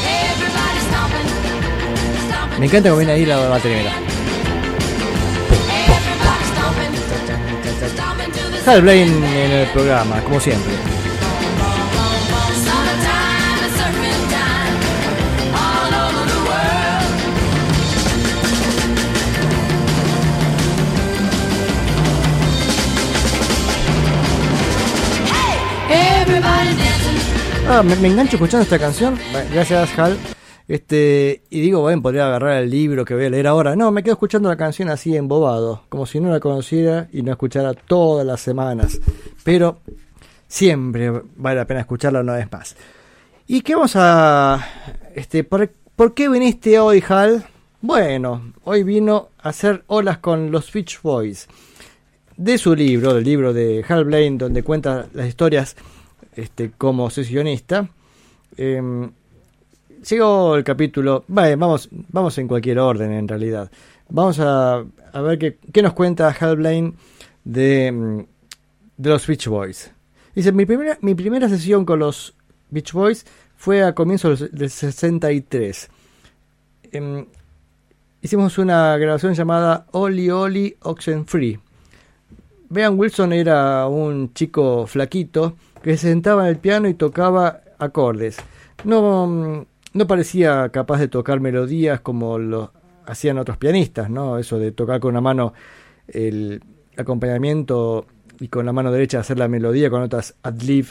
Everybody's 0.05 0.83
stomping, 0.87 1.27
stomping. 2.27 2.59
Me 2.59 2.65
encanta 2.67 2.89
cómo 2.89 2.99
viene 2.99 3.13
ahí 3.13 3.25
la 3.25 3.37
batería. 3.37 3.91
Hal 8.65 8.81
Blaine 8.81 9.45
en 9.45 9.51
el 9.51 9.67
programa, 9.71 10.21
como 10.21 10.39
siempre. 10.39 10.92
Ah, 27.67 27.81
me, 27.81 27.93
engancho 28.07 28.35
escuchando 28.35 28.63
esta 28.63 28.77
canción. 28.77 29.17
Gracias, 29.51 29.97
Hal. 29.97 30.17
Este, 30.67 31.43
y 31.49 31.61
digo, 31.61 31.81
bueno, 31.81 32.01
podría 32.01 32.27
agarrar 32.27 32.61
el 32.61 32.69
libro 32.69 33.03
que 33.03 33.15
voy 33.15 33.25
a 33.25 33.29
leer 33.29 33.47
ahora. 33.47 33.75
No, 33.75 33.91
me 33.91 34.03
quedo 34.03 34.13
escuchando 34.13 34.49
la 34.49 34.55
canción 34.55 34.89
así 34.89 35.15
embobado, 35.15 35.83
como 35.89 36.05
si 36.05 36.19
no 36.19 36.29
la 36.29 36.39
conociera 36.39 37.07
y 37.11 37.21
no 37.21 37.31
escuchara 37.31 37.73
todas 37.73 38.25
las 38.25 38.41
semanas. 38.41 38.99
Pero 39.43 39.79
siempre 40.47 41.11
vale 41.35 41.55
la 41.57 41.65
pena 41.65 41.79
escucharla 41.79 42.19
una 42.19 42.33
vez 42.33 42.51
más. 42.51 42.75
¿Y 43.47 43.61
qué 43.61 43.75
vamos 43.75 43.93
a... 43.95 44.65
Este, 45.15 45.43
¿por, 45.43 45.69
por 45.95 46.13
qué 46.13 46.29
viniste 46.29 46.79
hoy, 46.79 47.03
Hal? 47.07 47.45
Bueno, 47.81 48.53
hoy 48.65 48.83
vino 48.83 49.29
a 49.41 49.49
hacer 49.49 49.83
olas 49.87 50.19
con 50.19 50.51
los 50.51 50.71
Beach 50.71 51.01
Boys. 51.01 51.47
De 52.37 52.57
su 52.57 52.75
libro, 52.75 53.13
del 53.13 53.23
libro 53.23 53.53
de 53.53 53.83
Hal 53.87 54.05
Blaine, 54.05 54.37
donde 54.37 54.63
cuenta 54.63 55.07
las 55.13 55.27
historias 55.27 55.75
este, 56.35 56.71
como 56.71 57.09
sesionista. 57.09 57.89
em, 58.57 59.11
llegó 60.09 60.55
el 60.55 60.63
capítulo. 60.63 61.23
Vale, 61.27 61.55
vamos, 61.55 61.89
vamos 61.91 62.37
en 62.37 62.47
cualquier 62.47 62.79
orden 62.79 63.11
en 63.11 63.27
realidad. 63.27 63.71
Vamos 64.09 64.39
a, 64.39 64.83
a 65.13 65.21
ver 65.21 65.39
qué, 65.39 65.57
qué 65.71 65.81
nos 65.81 65.93
cuenta 65.93 66.35
Hal 66.39 66.57
Blaine 66.57 66.93
de, 67.43 67.91
mm, 67.91 68.19
de 68.97 69.09
los 69.09 69.25
Beach 69.27 69.47
Boys. 69.47 69.91
Dice: 70.35 70.51
mi 70.51 70.65
primera, 70.65 70.97
mi 71.01 71.15
primera 71.15 71.49
sesión 71.49 71.85
con 71.85 71.99
los 71.99 72.35
Beach 72.69 72.91
Boys 72.93 73.25
fue 73.55 73.83
a 73.83 73.93
comienzos 73.93 74.51
del 74.51 74.69
63. 74.69 75.89
Em, 76.91 77.25
hicimos 78.21 78.57
una 78.57 78.97
grabación 78.97 79.33
llamada 79.33 79.87
Oli 79.91 80.29
Oli 80.29 80.75
Oxen 80.81 81.25
Free. 81.25 81.59
Bean 82.69 82.97
Wilson 82.97 83.33
era 83.33 83.87
un 83.87 84.33
chico 84.33 84.87
flaquito 84.87 85.55
que 85.83 85.97
se 85.97 86.09
sentaba 86.09 86.43
en 86.43 86.49
el 86.49 86.57
piano 86.57 86.87
y 86.87 86.93
tocaba 86.93 87.61
acordes. 87.77 88.37
No, 88.85 89.27
mm, 89.27 89.65
no 89.93 90.07
parecía 90.07 90.69
capaz 90.69 90.99
de 90.99 91.07
tocar 91.07 91.39
melodías 91.39 91.99
como 91.99 92.39
lo 92.39 92.71
hacían 93.05 93.37
otros 93.37 93.57
pianistas, 93.57 94.09
¿no? 94.09 94.39
Eso 94.39 94.57
de 94.57 94.71
tocar 94.71 94.99
con 94.99 95.11
una 95.11 95.21
mano 95.21 95.53
el 96.07 96.63
acompañamiento 96.97 98.05
y 98.39 98.47
con 98.47 98.65
la 98.65 98.73
mano 98.73 98.91
derecha 98.91 99.19
hacer 99.19 99.37
la 99.37 99.47
melodía 99.47 99.89
con 99.89 100.01
notas 100.01 100.35
ad 100.41 100.61
lib. 100.61 100.87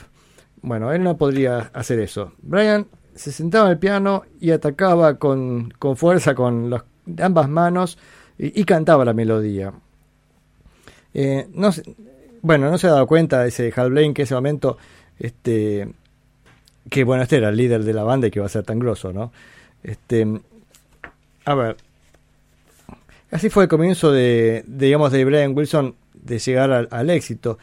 Bueno, 0.60 0.92
él 0.92 1.02
no 1.02 1.16
podría 1.16 1.70
hacer 1.72 1.98
eso. 1.98 2.32
Brian 2.42 2.86
se 3.14 3.32
sentaba 3.32 3.66
en 3.66 3.72
el 3.72 3.78
piano 3.78 4.22
y 4.40 4.50
atacaba 4.50 5.18
con, 5.18 5.70
con 5.78 5.96
fuerza 5.96 6.34
con 6.34 6.72
ambas 7.18 7.48
manos 7.48 7.98
y, 8.38 8.64
cantaba 8.64 9.04
la 9.04 9.12
melodía. 9.12 9.72
Eh, 11.14 11.48
no 11.52 11.70
bueno, 12.42 12.70
no 12.70 12.78
se 12.78 12.88
ha 12.88 12.90
dado 12.90 13.06
cuenta 13.06 13.46
ese 13.46 13.72
Hal 13.74 13.90
Blaine 13.90 14.14
que 14.14 14.22
ese 14.22 14.34
momento, 14.34 14.76
este, 15.18 15.88
que 16.90 17.04
bueno, 17.04 17.22
este 17.22 17.36
era 17.36 17.48
el 17.48 17.56
líder 17.56 17.84
de 17.84 17.92
la 17.92 18.02
banda 18.02 18.26
y 18.26 18.30
que 18.30 18.40
iba 18.40 18.46
a 18.46 18.50
ser 18.50 18.64
tan 18.64 18.78
grosso, 18.78 19.12
¿no? 19.12 19.32
Este, 19.82 20.26
a 21.44 21.54
ver, 21.54 21.76
así 23.30 23.48
fue 23.48 23.64
el 23.64 23.68
comienzo 23.68 24.12
de, 24.12 24.64
de, 24.66 24.86
digamos, 24.86 25.12
de 25.12 25.24
Brian 25.24 25.56
Wilson 25.56 25.94
de 26.14 26.38
llegar 26.38 26.88
al, 26.90 27.10
éxito. 27.10 27.58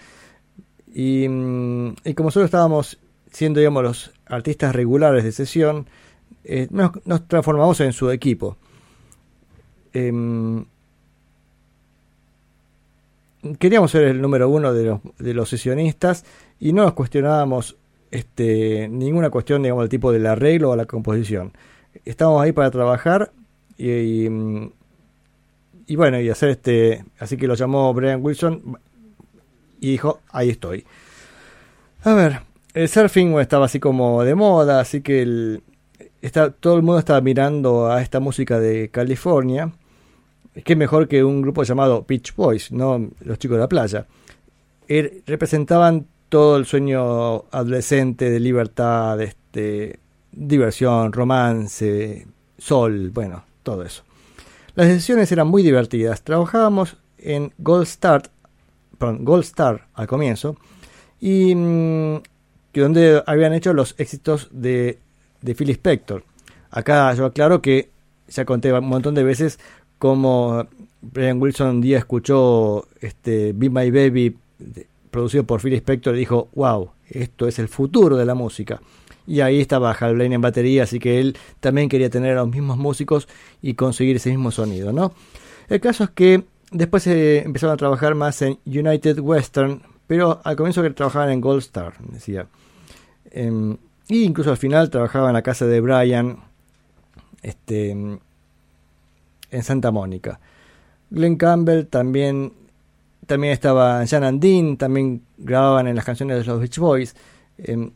Y, 0.94 1.28
mm, 1.28 1.96
y 2.06 2.14
como 2.14 2.32
solo 2.32 2.46
estábamos 2.46 2.98
siendo, 3.32 3.60
digamos, 3.60 3.84
los 3.84 4.12
artistas 4.26 4.76
regulares 4.76 5.24
de 5.24 5.32
sesión, 5.32 5.88
eh, 6.44 6.68
nos, 6.72 7.06
nos 7.06 7.28
transformamos 7.28 7.80
en 7.82 7.94
su 7.94 8.10
equipo. 8.12 8.58
Em, 9.94 10.66
queríamos 13.58 13.92
ser 13.92 14.04
el 14.04 14.22
número 14.22 14.50
uno 14.50 14.74
de 14.74 14.84
los, 14.86 15.00
de 15.18 15.34
los 15.34 15.50
sesionistas 15.50 16.26
y 16.60 16.74
no 16.74 16.84
nos 16.84 16.94
cuestionábamos 16.94 17.78
este, 18.12 18.88
ninguna 18.90 19.30
cuestión, 19.30 19.64
digamos, 19.64 19.84
del 19.84 19.90
tipo 19.90 20.12
del 20.12 20.26
arreglo 20.26 20.72
o 20.72 20.76
la 20.76 20.86
composición. 20.86 21.54
Estábamos 22.06 22.42
ahí 22.42 22.52
para 22.52 22.72
trabajar 22.72 23.32
y, 23.78 24.28
y, 25.88 25.96
bueno, 25.96 26.20
y 26.20 26.30
hacer 26.30 26.50
este, 26.50 27.06
así 27.20 27.38
que 27.38 27.48
lo 27.48 27.56
llamó 27.56 27.94
Brian 27.94 28.24
Wilson 28.24 28.78
y 29.80 29.92
dijo, 29.92 30.20
ahí 30.32 30.50
estoy. 30.50 30.86
A 32.04 32.14
ver, 32.14 32.42
el 32.74 32.88
surfing 32.90 33.40
estaba 33.40 33.66
así 33.66 33.80
como 33.80 34.24
de 34.24 34.36
moda, 34.36 34.80
así 34.80 35.02
que 35.02 35.22
el, 35.22 35.64
está, 36.22 36.52
todo 36.52 36.76
el 36.76 36.84
mundo 36.84 37.00
estaba 37.00 37.22
mirando 37.22 37.92
a 37.92 38.02
esta 38.02 38.20
música 38.20 38.60
de 38.60 38.90
California. 38.90 39.72
Qué 40.64 40.76
mejor 40.76 41.08
que 41.08 41.24
un 41.24 41.42
grupo 41.42 41.64
llamado 41.64 42.06
Beach 42.08 42.36
Boys, 42.36 42.72
no 42.72 43.10
los 43.22 43.38
chicos 43.40 43.56
de 43.56 43.62
la 43.62 43.70
playa. 43.70 44.08
Er- 44.88 45.22
representaban 45.26 46.08
todo 46.28 46.58
el 46.58 46.66
sueño 46.66 47.46
adolescente 47.52 48.30
de 48.30 48.40
libertad, 48.40 49.20
este, 49.22 50.00
diversión, 50.32 51.14
romance, 51.14 52.28
sol, 52.58 53.10
bueno, 53.12 53.44
todo 53.64 53.84
eso. 53.84 54.04
Las 54.76 54.88
sesiones 54.88 55.32
eran 55.32 55.48
muy 55.48 55.64
divertidas. 55.64 56.24
Trabajábamos 56.24 56.98
en 57.18 57.54
Gold 57.58 57.84
Star, 57.84 58.24
perdón, 58.98 59.26
Gold 59.26 59.44
Star 59.44 59.88
al 59.94 60.08
comienzo, 60.08 60.56
y 61.20 61.54
mm, 61.56 62.22
que 62.72 62.82
donde 62.82 63.24
habían 63.26 63.54
hecho 63.54 63.74
los 63.74 63.96
éxitos 63.98 64.50
de, 64.52 65.00
de 65.42 65.56
Phil 65.56 65.70
Spector. 65.72 66.24
Acá 66.72 67.14
yo 67.14 67.26
aclaro 67.26 67.62
que 67.62 67.90
ya 68.28 68.46
conté 68.46 68.72
un 68.72 68.86
montón 68.88 69.16
de 69.16 69.24
veces 69.24 69.60
cómo 70.00 70.66
Brian 71.02 71.40
Wilson 71.42 71.68
un 71.68 71.82
día 71.82 72.00
escuchó 72.00 72.88
este 73.02 73.54
Be 73.54 73.70
My 73.70 73.92
Baby 73.92 74.36
producido 75.12 75.44
por 75.44 75.62
Phil 75.62 75.74
Spector 75.74 76.16
y 76.16 76.20
dijo, 76.20 76.50
wow, 76.56 76.92
esto 77.10 77.48
es 77.48 77.60
el 77.60 77.68
futuro 77.68 78.18
de 78.18 78.26
la 78.26 78.36
música. 78.36 78.82
Y 79.28 79.42
ahí 79.42 79.60
estaba 79.60 79.92
Hal 79.92 80.16
Blaine 80.16 80.36
en 80.36 80.42
batería, 80.42 80.84
así 80.84 80.98
que 80.98 81.20
él 81.20 81.38
también 81.60 81.88
quería 81.88 82.10
tener 82.10 82.38
a 82.38 82.42
los 82.42 82.50
mismos 82.50 82.78
músicos 82.78 83.28
y 83.62 83.76
conseguir 83.76 84.16
ese 84.16 84.32
mismo 84.32 84.50
sonido, 84.50 84.92
¿no? 84.92 85.14
El 85.68 85.80
caso 85.80 86.04
es 86.06 86.10
que 86.10 86.46
después 86.72 87.06
eh, 87.06 87.44
empezaron 87.44 87.76
a 87.76 87.78
trabajar 87.78 88.16
más 88.16 88.42
en 88.42 88.58
United 88.66 89.20
Western, 89.20 89.84
pero 90.08 90.42
al 90.44 90.56
comienzo 90.56 90.82
que 90.82 90.90
trabajaban 90.90 91.30
en 91.30 91.42
Gold 91.42 91.62
Star, 91.62 91.94
decía. 92.12 92.48
Em, 93.30 93.78
y 94.08 94.24
incluso 94.24 94.50
al 94.50 94.58
final 94.58 94.90
trabajaba 94.90 95.28
en 95.28 95.34
la 95.34 95.44
casa 95.44 95.68
de 95.68 95.80
Brian, 95.80 96.40
este, 97.44 98.20
en 99.52 99.64
Santa 99.64 99.92
Mónica. 99.92 100.40
Glenn 101.10 101.38
Campbell 101.38 101.86
también, 101.88 102.54
también 103.26 103.54
estaba 103.54 104.06
Jan 104.06 104.24
and 104.24 104.42
Dean, 104.42 104.78
también 104.78 105.24
grababan 105.38 105.88
en 105.88 105.96
las 105.96 106.06
canciones 106.06 106.38
de 106.40 106.46
los 106.46 106.60
Beach 106.60 106.78
Boys. 106.78 107.16
em, 107.58 107.92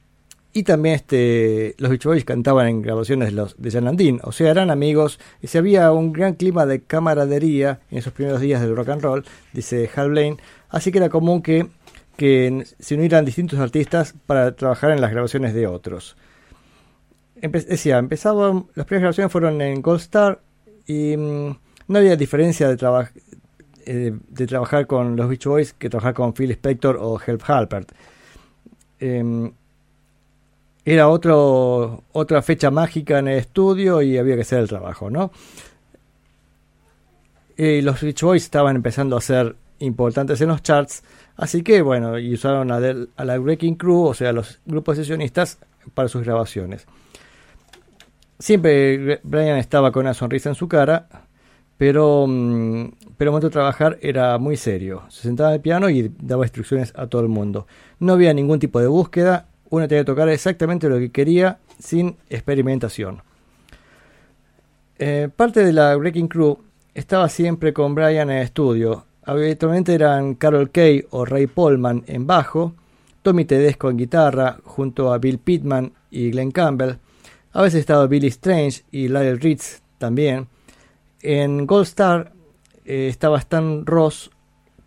y 0.55 0.63
también 0.63 0.95
este, 0.95 1.73
los 1.79 1.89
Beach 1.89 2.05
Boys 2.05 2.25
cantaban 2.25 2.67
en 2.67 2.81
grabaciones 2.83 3.29
de, 3.29 3.33
los, 3.33 3.59
de 3.59 3.71
Jan 3.71 3.87
and 3.87 3.97
Dean. 3.97 4.19
O 4.23 4.31
sea, 4.31 4.51
eran 4.51 4.69
amigos 4.69 5.19
y 5.41 5.47
se 5.47 5.57
había 5.57 5.91
un 5.91 6.13
gran 6.13 6.35
clima 6.35 6.67
de 6.67 6.81
camaradería 6.81 7.79
en 7.89 7.97
esos 7.97 8.13
primeros 8.13 8.39
días 8.39 8.61
del 8.61 8.75
rock 8.75 8.89
and 8.89 9.01
roll, 9.01 9.25
dice 9.51 9.89
Hal 9.95 10.11
Blaine. 10.11 10.37
Así 10.69 10.91
que 10.91 10.99
era 10.99 11.09
común 11.09 11.41
que, 11.41 11.67
que 12.17 12.65
se 12.79 12.93
unieran 12.93 13.25
distintos 13.25 13.57
artistas 13.57 14.13
para 14.27 14.55
trabajar 14.55 14.91
en 14.91 15.01
las 15.01 15.11
grabaciones 15.11 15.55
de 15.55 15.65
otros. 15.65 16.15
Decía, 17.41 17.97
empezaban, 17.97 18.67
las 18.75 18.85
primeras 18.85 19.01
grabaciones 19.01 19.31
fueron 19.31 19.59
en 19.61 19.81
Gold 19.81 20.01
Star 20.01 20.39
y 20.87 21.15
mm, 21.17 21.57
no 21.87 21.97
había 21.99 22.15
diferencia 22.15 22.67
de, 22.69 22.77
traba- 22.77 23.09
eh, 23.85 24.13
de 24.29 24.47
trabajar 24.47 24.87
con 24.87 25.15
los 25.15 25.27
Beach 25.29 25.45
Boys 25.45 25.73
que 25.73 25.89
trabajar 25.89 26.13
con 26.13 26.33
Phil 26.33 26.51
Spector 26.51 26.97
o 26.99 27.19
Help 27.25 27.41
Halpert. 27.47 27.91
Em, 28.99 29.51
era 30.85 31.07
otro, 31.09 32.03
otra 32.11 32.41
fecha 32.41 32.69
mágica 32.71 33.19
en 33.19 33.27
el 33.29 33.37
estudio 33.39 34.01
y 34.01 34.17
había 34.17 34.35
que 34.35 34.41
hacer 34.41 34.59
el 34.59 34.67
trabajo, 34.67 35.09
¿no? 35.09 35.31
Eh, 37.57 37.81
los 37.83 38.01
Beach 38.01 38.21
Boys 38.21 38.43
estaban 38.43 38.75
empezando 38.75 39.15
a 39.15 39.21
ser 39.21 39.55
importantes 39.79 40.41
en 40.41 40.47
los 40.49 40.63
charts, 40.63 41.03
así 41.37 41.61
que 41.61 41.81
bueno, 41.81 42.17
y 42.17 42.33
usaron 42.33 42.71
a, 42.71 42.79
del- 42.79 43.09
a 43.15 43.25
la 43.25 43.37
Breaking 43.37 43.75
Crew, 43.75 44.05
o 44.05 44.13
sea, 44.13 44.31
los 44.33 44.59
grupos 44.65 44.97
sesionistas, 44.97 45.59
para 45.93 46.07
sus 46.07 46.23
grabaciones. 46.23 46.85
Siempre 48.43 49.21
Brian 49.23 49.57
estaba 49.57 49.93
con 49.93 50.01
una 50.01 50.13
sonrisa 50.13 50.49
en 50.49 50.55
su 50.55 50.67
cara, 50.67 51.07
pero, 51.77 52.25
mm, 52.27 52.91
pero 53.15 53.29
el 53.29 53.31
momento 53.31 53.47
de 53.47 53.53
trabajar 53.53 53.97
era 54.01 54.37
muy 54.37 54.57
serio. 54.57 55.03
Se 55.07 55.21
sentaba 55.21 55.51
al 55.51 55.61
piano 55.61 55.89
y 55.89 56.11
daba 56.19 56.43
instrucciones 56.43 56.91
a 56.97 57.07
todo 57.07 57.21
el 57.21 57.29
mundo. 57.29 57.67
No 57.99 58.11
había 58.11 58.33
ningún 58.33 58.59
tipo 58.59 58.81
de 58.81 58.87
búsqueda, 58.87 59.47
uno 59.69 59.87
tenía 59.87 60.01
que 60.01 60.07
tocar 60.07 60.27
exactamente 60.27 60.89
lo 60.89 60.99
que 60.99 61.09
quería 61.09 61.59
sin 61.79 62.17
experimentación. 62.29 63.21
Eh, 64.99 65.29
parte 65.33 65.63
de 65.63 65.71
la 65.71 65.95
Breaking 65.95 66.27
Crew 66.27 66.57
estaba 66.93 67.29
siempre 67.29 67.71
con 67.71 67.95
Brian 67.95 68.29
en 68.29 68.39
el 68.39 68.43
estudio. 68.43 69.05
Habitualmente 69.23 69.93
eran 69.93 70.35
Carol 70.35 70.69
Kay 70.69 71.05
o 71.11 71.23
Ray 71.23 71.47
Polman 71.47 72.03
en 72.07 72.27
bajo, 72.27 72.73
Tommy 73.21 73.45
Tedesco 73.45 73.89
en 73.89 73.95
guitarra, 73.95 74.57
junto 74.65 75.13
a 75.13 75.17
Bill 75.17 75.37
Pittman 75.37 75.93
y 76.11 76.31
Glenn 76.31 76.51
Campbell. 76.51 76.97
A 77.53 77.61
veces 77.61 77.81
estaba 77.81 78.07
Billy 78.07 78.27
Strange 78.27 78.83
y 78.91 79.07
Lyle 79.07 79.35
Ritz 79.35 79.81
también. 79.99 80.47
En 81.21 81.67
Gold 81.67 81.85
Star 81.85 82.33
eh, 82.83 83.07
estaba 83.07 83.37
Stan 83.37 83.85
Ross, 83.85 84.31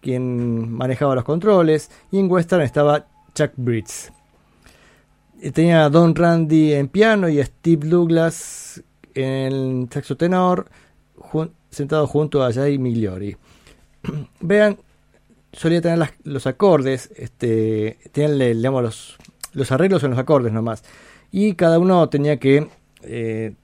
quien 0.01 0.73
manejaba 0.73 1.15
los 1.15 1.25
controles, 1.25 1.91
y 2.11 2.19
en 2.19 2.31
Western 2.31 2.63
estaba 2.63 3.07
Chuck 3.35 3.53
Britz. 3.57 4.13
Eh, 5.41 5.53
Tenía 5.53 5.85
a 5.85 5.91
Don 5.91 6.15
Randy 6.15 6.73
en 6.75 6.89
piano 6.89 7.29
y 7.29 7.41
a 7.41 7.47
Steve 7.47 7.87
Douglas 7.89 8.83
en 9.15 9.89
saxo 9.91 10.17
tenor, 10.17 10.69
sentado 11.71 12.07
junto 12.09 12.43
a 12.43 12.53
Jay 12.53 12.79
Migliori. 12.79 13.37
Vean, 14.41 14.77
solía 15.53 15.81
tener 15.81 16.13
los 16.25 16.47
acordes, 16.47 17.11
este, 17.17 17.99
tenían 18.13 18.61
los, 18.63 19.17
los 19.53 19.73
arreglos 19.73 20.03
en 20.03 20.11
los 20.11 20.19
acordes 20.19 20.53
nomás. 20.53 20.83
Y 21.33 21.55
cada 21.55 21.79
uno 21.79 22.09
tenía 22.09 22.39
que, 22.39 22.69
eh, 23.03 23.55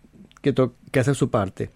que, 0.40 0.54
hacer 1.00 1.14
su 1.14 1.30
parte. 1.30 1.70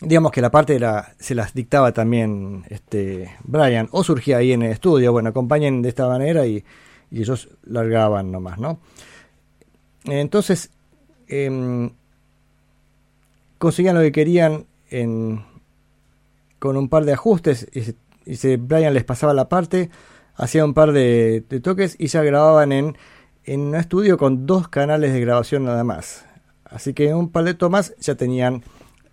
Digamos 0.00 0.30
que 0.30 0.42
la 0.42 0.50
parte 0.50 0.78
se 1.18 1.34
las 1.34 1.54
dictaba 1.54 1.92
también 1.92 2.64
este, 2.68 3.30
Brian, 3.44 3.88
o 3.92 4.04
surgía 4.04 4.36
ahí 4.38 4.52
en 4.52 4.62
el 4.62 4.72
estudio, 4.72 5.10
bueno, 5.12 5.30
acompañen 5.30 5.80
de 5.80 5.88
esta 5.88 6.06
manera 6.06 6.46
y, 6.46 6.62
y 7.10 7.20
ellos 7.20 7.48
largaban 7.64 8.30
nomás, 8.30 8.58
¿no? 8.58 8.78
Entonces, 10.04 10.70
em, 11.28 11.90
conseguían 13.58 13.94
lo 13.96 14.02
que 14.02 14.12
querían 14.12 14.66
en, 14.90 15.42
con 16.58 16.76
un 16.76 16.88
par 16.90 17.06
de 17.06 17.14
ajustes 17.14 17.66
y, 17.72 17.80
se- 17.82 17.96
y 18.26 18.36
se- 18.36 18.58
Brian 18.58 18.92
les 18.92 19.04
pasaba 19.04 19.32
la 19.32 19.48
parte, 19.48 19.90
hacía 20.34 20.64
un 20.64 20.74
par 20.74 20.92
de, 20.92 21.42
de 21.48 21.60
toques 21.60 21.96
y 21.98 22.08
ya 22.08 22.22
grababan 22.22 22.70
en, 22.72 22.98
en 23.46 23.60
un 23.60 23.74
estudio 23.76 24.18
con 24.18 24.44
dos 24.44 24.68
canales 24.68 25.12
de 25.12 25.20
grabación 25.20 25.64
nada 25.64 25.84
más. 25.84 26.24
Así 26.64 26.92
que 26.92 27.08
en 27.08 27.16
un 27.16 27.30
par 27.30 27.44
de 27.44 27.54
tomas 27.54 27.94
ya 27.98 28.16
tenían 28.16 28.62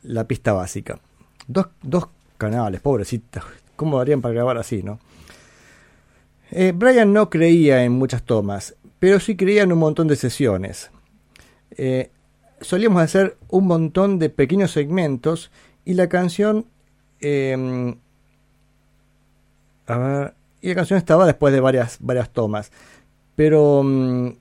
la 0.01 0.27
pista 0.27 0.53
básica. 0.53 0.99
Dos, 1.47 1.67
dos 1.81 2.07
canales, 2.37 2.81
pobrecitos. 2.81 3.43
¿Cómo 3.75 3.99
harían 3.99 4.21
para 4.21 4.33
grabar 4.33 4.57
así, 4.57 4.83
no? 4.83 4.99
Eh, 6.51 6.73
Brian 6.75 7.13
no 7.13 7.29
creía 7.29 7.83
en 7.83 7.93
muchas 7.93 8.23
tomas, 8.23 8.75
pero 8.99 9.19
sí 9.19 9.35
creía 9.35 9.63
en 9.63 9.71
un 9.71 9.79
montón 9.79 10.07
de 10.07 10.15
sesiones. 10.15 10.91
Eh, 11.71 12.11
solíamos 12.61 13.01
hacer 13.01 13.37
un 13.49 13.67
montón 13.67 14.19
de 14.19 14.29
pequeños 14.29 14.71
segmentos 14.71 15.51
y 15.85 15.93
la 15.93 16.09
canción... 16.09 16.65
eh, 17.21 17.95
a 19.85 19.97
ver, 19.97 20.33
y 20.61 20.69
la 20.69 20.75
canción 20.75 20.97
estaba 20.97 21.25
después 21.25 21.53
de 21.53 21.59
varias, 21.59 21.97
varias 21.99 22.29
tomas. 22.29 22.71
Pero... 23.35 23.83
mm, 23.83 24.37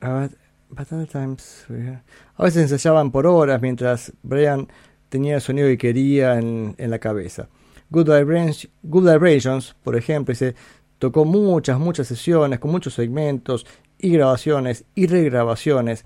a 0.00 0.12
ver, 0.12 0.30
but 0.70 0.92
other 0.92 1.06
times, 1.06 1.64
yeah. 1.68 2.02
A 2.36 2.44
veces 2.44 2.62
ensayaban 2.62 3.10
por 3.10 3.26
horas 3.26 3.60
mientras 3.60 4.12
Brian 4.22 4.68
tenía 5.10 5.34
el 5.36 5.40
sonido 5.40 5.68
que 5.68 5.78
quería 5.78 6.38
en, 6.38 6.74
la 6.78 6.98
cabeza. 6.98 7.48
Good, 7.90 8.08
Vibrations, 8.08 8.68
Good 8.82 9.10
Vibrations, 9.10 9.74
por 9.82 9.96
ejemplo, 9.96 10.34
se 10.34 10.54
tocó 10.98 11.24
muchas, 11.24 11.78
muchas 11.78 12.06
sesiones 12.06 12.60
con 12.60 12.70
muchos 12.70 12.94
segmentos 12.94 13.66
y 13.98 14.10
grabaciones 14.10 14.84
y 14.94 15.06
regrabaciones. 15.06 16.04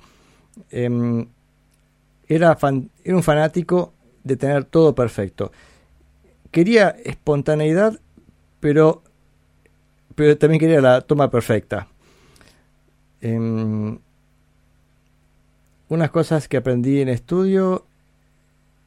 Em, 0.71 1.27
era, 2.27 2.57
era 3.05 3.17
un 3.17 3.23
fanático 3.23 3.93
de 4.25 4.37
tener 4.37 4.65
todo 4.65 4.95
perfecto. 4.95 5.53
Quería 6.51 6.91
espontaneidad, 7.05 8.01
pero, 8.61 9.03
pero 10.15 10.37
también 10.39 10.61
quería 10.61 10.81
la 10.81 11.01
toma 11.01 11.31
perfecta. 11.31 11.89
Em, 13.21 13.99
unas 15.89 16.11
cosas 16.11 16.49
que 16.49 16.57
aprendí 16.57 17.01
en 17.01 17.09
estudio. 17.09 17.87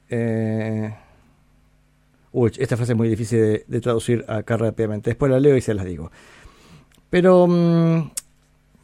eh, 0.10 0.94
uy, 2.32 2.52
esta 2.58 2.78
frase 2.78 2.94
es 2.94 2.98
muy 2.98 3.10
difícil 3.10 3.64
de, 3.68 3.82
traducir 3.82 4.26
acá 4.28 4.58
rápidamente. 4.58 5.10
Después 5.10 5.32
la 5.32 5.40
leo 5.40 5.58
y 5.58 5.62
se 5.62 5.74
las 5.74 5.86
digo. 5.86 6.12
Pero 7.10 7.48
mm, 7.48 8.12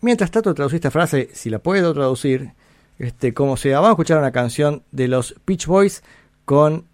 mientras 0.02 0.32
trato 0.32 0.54
de 0.54 0.76
esta 0.76 0.92
frase, 0.92 1.30
si 1.34 1.50
la 1.50 1.60
puedo 1.60 1.94
traducir, 1.94 2.52
este, 3.00 3.34
como 3.34 3.58
sea, 3.58 3.80
vamos 3.80 3.90
a 3.90 3.94
escuchar 3.94 4.20
una 4.20 4.32
canción 4.32 4.84
de 4.92 5.08
los 5.08 5.36
Beach 5.46 5.68
Boys 5.68 6.04
con 6.46 6.86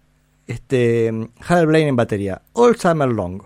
este, 0.46 1.30
Hal 1.46 1.66
Blaine 1.66 1.88
en 1.88 1.96
batería. 1.96 2.42
All 2.52 2.76
Summer 2.76 3.08
Long. 3.08 3.42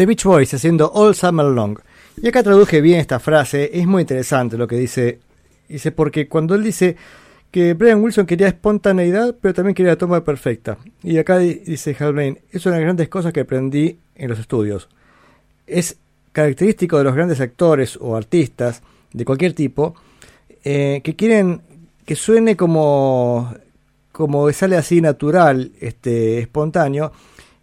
The 0.00 0.06
Beach 0.06 0.24
Boys 0.24 0.54
haciendo 0.54 0.90
All 0.94 1.14
Summer 1.14 1.44
Long. 1.44 1.78
Y 2.22 2.26
acá 2.28 2.42
traduje 2.42 2.80
bien 2.80 3.00
esta 3.00 3.18
frase, 3.20 3.68
es 3.74 3.86
muy 3.86 4.00
interesante 4.00 4.56
lo 4.56 4.66
que 4.66 4.76
dice. 4.76 5.18
Dice, 5.68 5.92
porque 5.92 6.26
cuando 6.26 6.54
él 6.54 6.62
dice 6.62 6.96
que 7.50 7.74
Brian 7.74 8.02
Wilson 8.02 8.24
quería 8.24 8.48
espontaneidad, 8.48 9.34
pero 9.38 9.52
también 9.52 9.74
quería 9.74 9.92
la 9.92 9.98
toma 9.98 10.24
perfecta. 10.24 10.78
Y 11.02 11.18
acá 11.18 11.36
di- 11.36 11.56
dice 11.66 11.94
Hal 12.00 12.14
Blaine, 12.14 12.40
es 12.50 12.64
una 12.64 12.76
de 12.76 12.80
las 12.80 12.86
grandes 12.86 13.08
cosas 13.10 13.34
que 13.34 13.40
aprendí 13.40 13.98
en 14.16 14.30
los 14.30 14.38
estudios. 14.38 14.88
Es 15.66 15.98
característico 16.32 16.96
de 16.96 17.04
los 17.04 17.14
grandes 17.14 17.38
actores 17.42 17.98
o 18.00 18.16
artistas 18.16 18.80
de 19.12 19.26
cualquier 19.26 19.52
tipo 19.52 19.94
eh, 20.64 21.02
que 21.04 21.14
quieren 21.14 21.60
que 22.06 22.16
suene 22.16 22.56
como 22.56 23.54
como 24.12 24.50
sale 24.52 24.78
así 24.78 25.02
natural, 25.02 25.72
este 25.78 26.38
espontáneo 26.38 27.12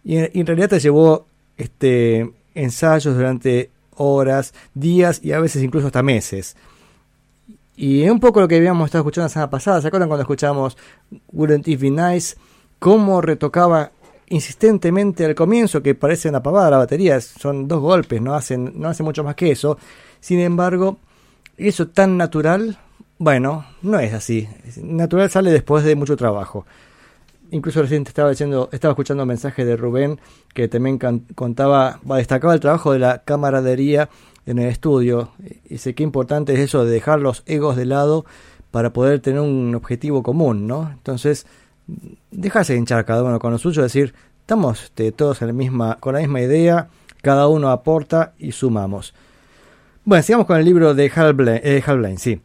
y 0.04 0.16
en 0.18 0.46
realidad 0.46 0.68
te 0.70 0.80
llevó 0.80 1.26
este 1.58 2.32
ensayos 2.54 3.14
durante 3.14 3.70
horas, 3.96 4.54
días 4.74 5.20
y 5.22 5.32
a 5.32 5.40
veces 5.40 5.62
incluso 5.62 5.88
hasta 5.88 6.02
meses. 6.02 6.56
Y 7.76 8.02
es 8.02 8.10
un 8.10 8.18
poco 8.18 8.40
lo 8.40 8.48
que 8.48 8.56
habíamos 8.56 8.86
estado 8.86 9.02
escuchando 9.02 9.26
la 9.26 9.28
semana 9.28 9.50
pasada. 9.50 9.80
¿Se 9.80 9.88
acuerdan 9.88 10.08
cuando 10.08 10.22
escuchamos 10.22 10.76
Wouldn't 11.32 11.68
It 11.68 11.80
Be 11.80 11.90
Nice? 11.90 12.36
Cómo 12.78 13.20
retocaba 13.20 13.92
insistentemente 14.30 15.24
al 15.24 15.34
comienzo 15.34 15.82
que 15.82 15.94
parece 15.94 16.28
una 16.28 16.42
pavada 16.42 16.70
la 16.70 16.78
batería, 16.78 17.20
son 17.20 17.66
dos 17.66 17.80
golpes, 17.80 18.20
no 18.20 18.34
hacen, 18.34 18.72
no 18.74 18.88
hacen 18.88 19.04
mucho 19.04 19.24
más 19.24 19.34
que 19.34 19.50
eso. 19.52 19.78
Sin 20.20 20.40
embargo, 20.40 20.98
eso 21.56 21.88
tan 21.88 22.16
natural, 22.16 22.78
bueno, 23.18 23.66
no 23.82 23.98
es 23.98 24.12
así. 24.12 24.48
Natural 24.82 25.30
sale 25.30 25.50
después 25.50 25.84
de 25.84 25.96
mucho 25.96 26.16
trabajo. 26.16 26.66
Incluso 27.50 27.82
recién 27.82 28.04
estaba 28.06 28.30
escuchando 28.32 29.22
un 29.22 29.28
mensaje 29.28 29.64
de 29.64 29.76
Rubén 29.76 30.20
que 30.52 30.68
también 30.68 30.98
contaba, 31.34 32.00
destacaba 32.16 32.54
el 32.54 32.60
trabajo 32.60 32.92
de 32.92 32.98
la 32.98 33.22
camaradería 33.24 34.10
en 34.46 34.58
el 34.58 34.68
estudio. 34.68 35.30
Sé 35.76 35.94
qué 35.94 36.02
importante 36.02 36.54
es 36.54 36.60
eso 36.60 36.84
de 36.84 36.90
dejar 36.90 37.20
los 37.20 37.42
egos 37.46 37.76
de 37.76 37.86
lado 37.86 38.24
para 38.70 38.92
poder 38.92 39.20
tener 39.20 39.40
un 39.40 39.74
objetivo 39.74 40.22
común, 40.22 40.66
¿no? 40.66 40.90
Entonces, 40.92 41.46
dejarse 42.30 42.76
hinchar 42.76 43.04
cada 43.04 43.22
uno 43.22 43.38
con 43.38 43.52
lo 43.52 43.58
suyo, 43.58 43.82
decir, 43.82 44.14
estamos 44.40 44.84
este, 44.84 45.12
todos 45.12 45.38
con 45.38 45.48
la 46.14 46.20
misma 46.20 46.40
idea, 46.40 46.88
cada 47.22 47.48
uno 47.48 47.70
aporta 47.70 48.34
y 48.38 48.52
sumamos. 48.52 49.14
Bueno, 50.04 50.22
sigamos 50.22 50.46
con 50.46 50.58
el 50.58 50.64
libro 50.64 50.94
de 50.94 51.12
Hal 51.14 51.34
Blaine, 51.34 51.60
eh, 51.62 52.16
sí. 52.18 52.40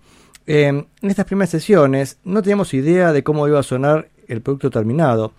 Eh, 0.45 0.65
en 0.67 0.87
estas 1.01 1.25
primeras 1.25 1.49
sesiones 1.49 2.17
no 2.25 2.41
teníamos 2.41 2.73
idea 2.73 3.13
de 3.13 3.23
cómo 3.23 3.47
iba 3.47 3.59
a 3.59 3.63
sonar 3.63 4.09
el 4.27 4.41
producto 4.41 4.69
terminado. 4.69 5.33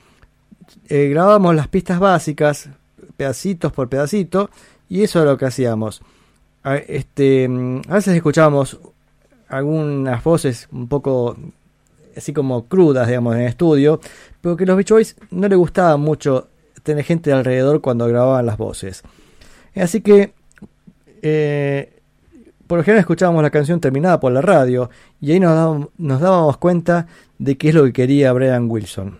Eh, 0.88 1.08
grabábamos 1.08 1.54
las 1.54 1.68
pistas 1.68 1.98
básicas, 1.98 2.68
pedacitos 3.16 3.72
por 3.72 3.88
pedacito, 3.88 4.50
y 4.88 5.02
eso 5.02 5.20
es 5.20 5.24
lo 5.24 5.36
que 5.36 5.46
hacíamos. 5.46 6.02
A, 6.62 6.76
este, 6.76 7.48
mm, 7.48 7.82
a 7.88 7.94
veces 7.94 8.14
escuchábamos 8.14 8.78
algunas 9.48 10.22
voces 10.24 10.68
un 10.72 10.88
poco 10.88 11.36
así 12.16 12.32
como 12.32 12.66
crudas, 12.66 13.08
digamos, 13.08 13.34
en 13.34 13.42
el 13.42 13.48
estudio, 13.48 14.00
pero 14.40 14.56
que 14.56 14.64
a 14.64 14.66
los 14.68 14.76
Beach 14.76 14.90
Boys 14.90 15.16
no 15.30 15.48
le 15.48 15.56
gustaba 15.56 15.96
mucho 15.96 16.48
tener 16.82 17.04
gente 17.04 17.32
alrededor 17.32 17.80
cuando 17.80 18.06
grababan 18.06 18.46
las 18.46 18.56
voces. 18.56 19.02
Así 19.74 20.00
que, 20.00 20.32
eh, 21.22 22.00
por 22.66 22.78
lo 22.78 22.84
general 22.84 23.00
escuchábamos 23.00 23.42
la 23.42 23.50
canción 23.50 23.80
terminada 23.80 24.20
por 24.20 24.32
la 24.32 24.40
radio 24.40 24.90
y 25.20 25.32
ahí 25.32 25.40
nos 25.40 25.88
nos 25.98 26.20
dábamos 26.20 26.56
cuenta 26.58 27.06
de 27.38 27.56
qué 27.56 27.68
es 27.68 27.74
lo 27.74 27.84
que 27.84 27.92
quería 27.92 28.32
Brian 28.32 28.70
Wilson. 28.70 29.18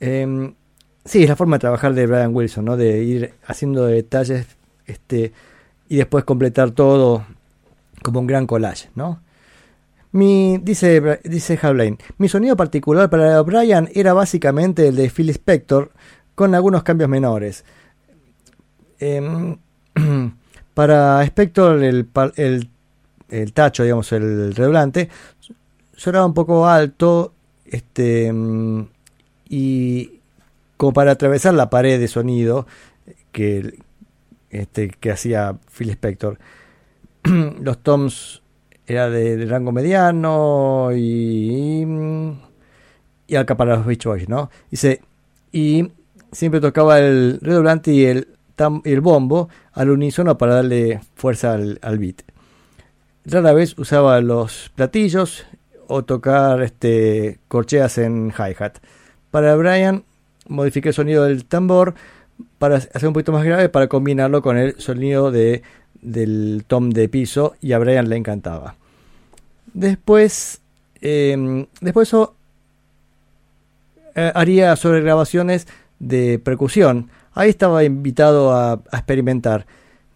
Eh, 0.00 0.52
sí, 1.04 1.22
es 1.22 1.28
la 1.28 1.36
forma 1.36 1.56
de 1.56 1.60
trabajar 1.60 1.94
de 1.94 2.06
Brian 2.06 2.34
Wilson, 2.34 2.64
¿no? 2.64 2.76
De 2.76 3.02
ir 3.02 3.34
haciendo 3.46 3.86
detalles 3.86 4.46
este, 4.86 5.32
y 5.88 5.96
después 5.96 6.24
completar 6.24 6.72
todo 6.72 7.24
como 8.02 8.20
un 8.20 8.26
gran 8.26 8.46
collage, 8.46 8.90
¿no? 8.94 9.20
Mi, 10.12 10.58
dice, 10.58 11.20
dice 11.24 11.58
mi 12.16 12.28
sonido 12.28 12.56
particular 12.56 13.10
para 13.10 13.42
Brian 13.42 13.90
era 13.94 14.14
básicamente 14.14 14.88
el 14.88 14.96
de 14.96 15.10
Phil 15.10 15.28
Spector, 15.30 15.90
con 16.34 16.54
algunos 16.54 16.82
cambios 16.82 17.10
menores. 17.10 17.64
Em, 18.98 19.56
para 20.74 21.22
Spector, 21.24 21.82
el, 21.82 22.08
el, 22.36 22.68
el 23.28 23.52
tacho, 23.52 23.82
digamos, 23.82 24.10
el 24.12 24.54
redoblante, 24.54 25.10
sonaba 25.96 26.26
un 26.26 26.34
poco 26.34 26.66
alto, 26.68 27.32
este, 27.64 28.32
y 29.48 30.20
como 30.76 30.92
para 30.92 31.12
atravesar 31.12 31.54
la 31.54 31.70
pared 31.70 31.98
de 31.98 32.08
sonido 32.08 32.66
que, 33.32 33.78
este, 34.50 34.90
que 34.90 35.10
hacía 35.10 35.56
Phil 35.76 35.90
Spector. 35.90 36.38
Los 37.60 37.78
toms 37.82 38.42
era 38.86 39.10
de, 39.10 39.44
rango 39.46 39.72
mediano 39.72 40.90
y, 40.94 41.84
y 43.26 43.36
acá 43.36 43.56
para 43.56 43.76
los 43.76 43.86
Beach 43.86 44.04
Boys, 44.04 44.28
¿no? 44.28 44.48
Dice, 44.70 45.02
y 45.50 45.90
siempre 46.30 46.60
tocaba 46.60 47.00
el 47.00 47.40
redoblante 47.42 47.92
y 47.92 48.04
el, 48.04 48.28
tam- 48.56 48.82
y 48.84 48.92
el 48.92 49.00
bombo 49.00 49.48
al 49.72 49.90
unísono 49.90 50.38
para 50.38 50.56
darle 50.56 51.00
fuerza 51.16 51.54
al, 51.54 51.80
al 51.82 51.98
beat. 51.98 52.22
Rara 53.24 53.52
vez 53.52 53.76
usaba 53.76 54.20
los 54.20 54.70
platillos 54.76 55.46
o 55.88 56.04
tocar 56.04 56.62
este, 56.62 57.38
corcheas 57.48 57.98
en 57.98 58.32
hi-hat. 58.36 58.78
Para 59.30 59.54
Brian 59.56 60.04
modifiqué 60.48 60.88
el 60.88 60.94
sonido 60.94 61.24
del 61.24 61.44
tambor 61.44 61.94
para 62.58 62.76
hacer 62.76 63.06
un 63.06 63.12
poquito 63.12 63.32
más 63.32 63.44
grave 63.44 63.68
para 63.68 63.88
combinarlo 63.88 64.42
con 64.42 64.56
el 64.56 64.78
sonido 64.80 65.30
de, 65.30 65.62
del 66.02 66.64
tom 66.66 66.90
de 66.90 67.08
piso 67.08 67.56
y 67.60 67.72
a 67.72 67.78
Brian 67.78 68.08
le 68.08 68.16
encantaba. 68.16 68.76
Después, 69.72 70.60
eh, 71.00 71.66
después 71.80 72.08
eso 72.08 72.34
eh, 74.14 74.32
haría 74.34 74.74
sobre 74.76 75.02
grabaciones 75.02 75.66
de 75.98 76.38
percusión. 76.38 77.10
Ahí 77.34 77.50
estaba 77.50 77.84
invitado 77.84 78.52
a 78.52 78.80
experimentar. 78.92 79.66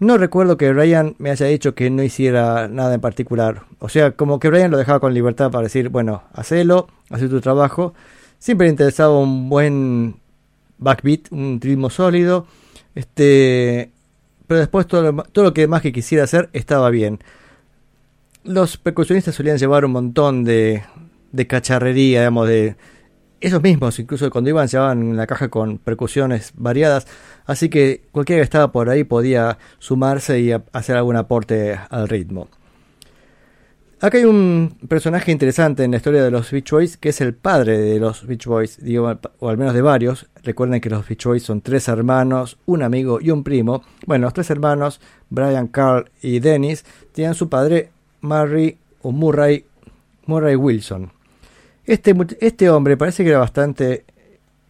No 0.00 0.16
recuerdo 0.16 0.56
que 0.56 0.72
Brian 0.72 1.14
me 1.18 1.30
haya 1.30 1.44
dicho 1.44 1.74
que 1.74 1.90
no 1.90 2.02
hiciera 2.02 2.68
nada 2.68 2.94
en 2.94 3.02
particular. 3.02 3.64
O 3.80 3.90
sea, 3.90 4.12
como 4.12 4.40
que 4.40 4.48
Brian 4.48 4.70
lo 4.70 4.78
dejaba 4.78 4.98
con 4.98 5.12
libertad 5.12 5.50
para 5.50 5.64
decir, 5.64 5.90
bueno, 5.90 6.22
hacelo, 6.32 6.88
haz 7.10 7.20
tu 7.20 7.40
trabajo. 7.42 7.92
Siempre 8.38 8.66
le 8.66 8.70
interesaba 8.70 9.18
un 9.18 9.50
buen 9.50 10.16
backbeat, 10.78 11.30
un 11.32 11.60
ritmo 11.60 11.90
sólido. 11.90 12.46
Este, 12.94 13.90
pero 14.46 14.60
después 14.60 14.86
todo 14.86 15.12
lo, 15.12 15.22
todo 15.24 15.44
lo 15.44 15.52
que 15.52 15.68
más 15.68 15.82
que 15.82 15.92
quisiera 15.92 16.24
hacer 16.24 16.48
estaba 16.54 16.88
bien. 16.88 17.18
Los 18.42 18.78
percusionistas 18.78 19.34
solían 19.34 19.58
llevar 19.58 19.84
un 19.84 19.92
montón 19.92 20.44
de, 20.44 20.82
de 21.30 21.46
cacharrería, 21.46 22.20
digamos, 22.20 22.48
de 22.48 22.76
esos 23.40 23.62
mismos, 23.62 23.98
incluso 23.98 24.30
cuando 24.30 24.50
iban 24.50 24.68
llevaban 24.68 25.16
la 25.16 25.26
caja 25.26 25.48
con 25.48 25.78
percusiones 25.78 26.52
variadas, 26.56 27.06
así 27.46 27.68
que 27.68 28.02
cualquiera 28.12 28.40
que 28.40 28.44
estaba 28.44 28.72
por 28.72 28.90
ahí 28.90 29.04
podía 29.04 29.58
sumarse 29.78 30.40
y 30.40 30.52
hacer 30.52 30.96
algún 30.96 31.16
aporte 31.16 31.78
al 31.88 32.08
ritmo. 32.08 32.48
Acá 34.02 34.16
hay 34.16 34.24
un 34.24 34.78
personaje 34.88 35.30
interesante 35.30 35.84
en 35.84 35.90
la 35.90 35.98
historia 35.98 36.24
de 36.24 36.30
los 36.30 36.50
Beach 36.50 36.70
Boys, 36.70 36.96
que 36.96 37.10
es 37.10 37.20
el 37.20 37.34
padre 37.34 37.76
de 37.76 38.00
los 38.00 38.26
Beach 38.26 38.46
Boys, 38.46 38.78
o 39.40 39.48
al 39.50 39.58
menos 39.58 39.74
de 39.74 39.82
varios. 39.82 40.26
Recuerden 40.42 40.80
que 40.80 40.88
los 40.88 41.06
Beach 41.06 41.26
Boys 41.26 41.42
son 41.42 41.60
tres 41.60 41.86
hermanos, 41.86 42.56
un 42.64 42.82
amigo 42.82 43.18
y 43.20 43.30
un 43.30 43.44
primo. 43.44 43.82
Bueno, 44.06 44.24
los 44.24 44.32
tres 44.32 44.48
hermanos, 44.48 45.02
Brian, 45.28 45.68
Carl 45.68 46.10
y 46.22 46.40
Dennis, 46.40 46.86
tenían 47.12 47.34
su 47.34 47.50
padre, 47.50 47.90
Murray 48.22 48.78
o 49.02 49.12
Murray, 49.12 49.66
Murray 50.24 50.56
Wilson. 50.56 51.12
Este, 51.90 52.14
este 52.38 52.70
hombre 52.70 52.96
parece 52.96 53.24
que 53.24 53.30
era 53.30 53.40
bastante 53.40 54.04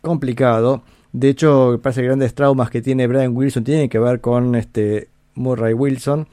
complicado. 0.01 0.83
De 1.13 1.29
hecho, 1.29 1.79
parece 1.83 2.01
que 2.01 2.07
grandes 2.07 2.35
traumas 2.35 2.71
que 2.71 2.81
tiene 2.81 3.07
Brian 3.07 3.37
Wilson 3.37 3.63
tienen 3.63 3.91
que 3.91 3.99
ver 3.99 4.23
con 4.23 4.55
este 4.55 5.09
Murray 5.35 5.75
Wilson. 5.75 6.27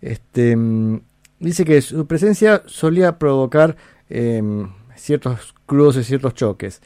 Este 0.00 0.54
mm, 0.54 1.00
dice 1.40 1.64
que 1.64 1.82
su 1.82 2.06
presencia 2.06 2.62
solía 2.66 3.18
provocar 3.18 3.74
em, 4.08 4.68
ciertos 4.94 5.56
cruces, 5.66 6.06
ciertos 6.06 6.34
choques. 6.34 6.82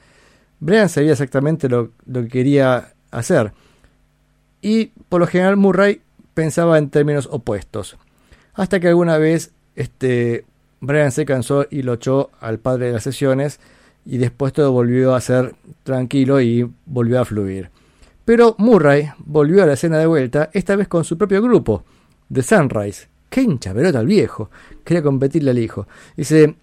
Brian 0.58 0.88
sabía 0.88 1.12
exactamente 1.12 1.68
lo, 1.68 1.90
lo 2.06 2.22
que 2.22 2.28
quería 2.28 2.94
hacer. 3.10 3.52
Y 4.62 4.92
por 5.10 5.20
lo 5.20 5.26
general 5.26 5.58
Murray 5.58 6.00
pensaba 6.32 6.78
en 6.78 6.88
términos 6.88 7.28
opuestos. 7.30 7.98
Hasta 8.54 8.80
que 8.80 8.88
alguna 8.88 9.18
vez 9.18 9.52
este, 9.76 10.46
Brian 10.82 11.12
se 11.12 11.24
cansó 11.24 11.64
y 11.70 11.82
lo 11.82 11.94
echó 11.94 12.30
al 12.40 12.58
padre 12.58 12.86
de 12.86 12.92
las 12.94 13.04
sesiones 13.04 13.60
y 14.04 14.18
después 14.18 14.52
todo 14.52 14.72
volvió 14.72 15.14
a 15.14 15.20
ser 15.20 15.54
tranquilo 15.84 16.40
y 16.40 16.68
volvió 16.86 17.20
a 17.20 17.24
fluir. 17.24 17.70
Pero 18.24 18.56
Murray 18.58 19.08
volvió 19.18 19.62
a 19.62 19.66
la 19.66 19.74
escena 19.74 19.98
de 19.98 20.06
vuelta, 20.06 20.50
esta 20.52 20.74
vez 20.74 20.88
con 20.88 21.04
su 21.04 21.16
propio 21.16 21.40
grupo, 21.40 21.84
The 22.32 22.42
Sunrise. 22.42 23.06
¡Qué 23.30 23.42
hincha 23.42 23.72
pelota 23.72 24.00
el 24.00 24.06
viejo! 24.06 24.50
Quería 24.84 25.04
competirle 25.04 25.52
al 25.52 25.58
hijo. 25.58 25.86
Dice, 26.16 26.56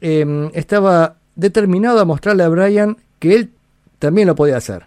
em, 0.00 0.50
estaba 0.52 1.16
determinado 1.36 2.00
a 2.00 2.04
mostrarle 2.04 2.42
a 2.42 2.48
Brian 2.48 2.96
que 3.20 3.36
él 3.36 3.50
también 4.00 4.26
lo 4.26 4.34
podía 4.34 4.56
hacer. 4.56 4.86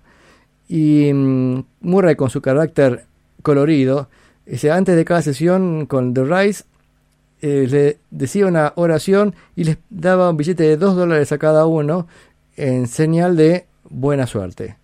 Y 0.68 1.12
mm, 1.14 1.64
Murray 1.80 2.16
con 2.16 2.30
su 2.30 2.42
carácter 2.42 3.06
colorido, 3.44 4.10
dice, 4.46 4.72
antes 4.72 4.98
de 4.98 5.06
cada 5.06 5.22
sesión 5.22 5.86
con 5.86 6.14
The 6.14 6.26
Rise, 6.26 6.66
eh, 7.42 7.68
le 7.70 7.98
decía 8.12 8.46
una 8.46 8.74
oración 8.76 9.36
y 9.56 9.64
les 9.64 9.78
daba 9.90 10.30
un 10.30 10.38
billete 10.38 10.64
de 10.64 10.78
2 10.78 10.96
dólares 10.96 11.32
a 11.32 11.38
cada 11.38 11.66
uno 11.66 12.08
en 12.56 12.88
señal 12.88 13.36
de 13.36 13.66
buena 13.90 14.28
suerte. 14.28 14.78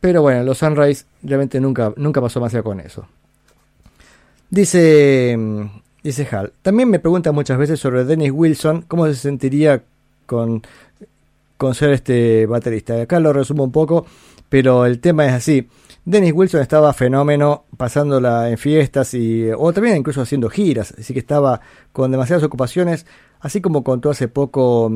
Pero 0.00 0.22
bueno, 0.22 0.42
los 0.44 0.58
Sunrise 0.58 1.04
realmente 1.22 1.60
nunca, 1.60 1.92
nunca 1.96 2.20
pasó 2.20 2.40
más 2.40 2.54
allá 2.54 2.62
con 2.62 2.80
eso. 2.80 3.06
Dice, 4.48 5.36
mm, 5.38 5.62
dice 6.02 6.26
Hal. 6.30 6.52
También 6.62 6.88
me 6.88 6.98
preguntan 6.98 7.34
muchas 7.34 7.58
veces 7.58 7.78
sobre 7.78 8.04
Dennis 8.04 8.32
Wilson, 8.32 8.82
cómo 8.88 9.06
se 9.06 9.14
sentiría 9.14 9.82
con, 10.26 10.62
con 11.56 11.74
ser 11.74 11.90
este 11.90 12.46
baterista. 12.46 13.00
Acá 13.00 13.20
lo 13.20 13.32
resumo 13.32 13.64
un 13.64 13.72
poco, 13.72 14.06
pero 14.48 14.86
el 14.86 15.00
tema 15.00 15.26
es 15.26 15.32
así. 15.32 15.68
Dennis 16.04 16.32
Wilson 16.34 16.62
estaba 16.62 16.92
fenómeno 16.92 17.64
pasándola 17.76 18.50
en 18.50 18.58
fiestas 18.58 19.14
y 19.14 19.50
o 19.56 19.72
también 19.72 19.96
incluso 19.96 20.22
haciendo 20.22 20.48
giras, 20.48 20.94
así 20.98 21.12
que 21.12 21.20
estaba 21.20 21.60
con 21.92 22.10
demasiadas 22.10 22.44
ocupaciones, 22.44 23.06
así 23.40 23.60
como 23.60 23.84
contó 23.84 24.10
hace 24.10 24.28
poco 24.28 24.90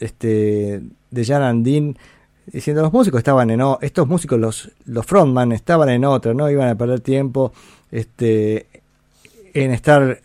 este 0.00 0.82
de 1.10 1.24
Jan 1.24 1.42
Andin 1.42 1.98
diciendo 2.46 2.82
los 2.82 2.92
músicos 2.92 3.18
estaban 3.18 3.50
en 3.50 3.60
estos 3.80 4.08
músicos 4.08 4.38
los 4.38 4.70
los 4.86 5.04
frontman 5.04 5.52
estaban 5.52 5.88
en 5.90 6.04
otra 6.04 6.32
no 6.34 6.48
iban 6.50 6.68
a 6.68 6.74
perder 6.76 7.00
tiempo 7.00 7.52
este 7.90 8.68
en 9.52 9.70
estar 9.72 10.20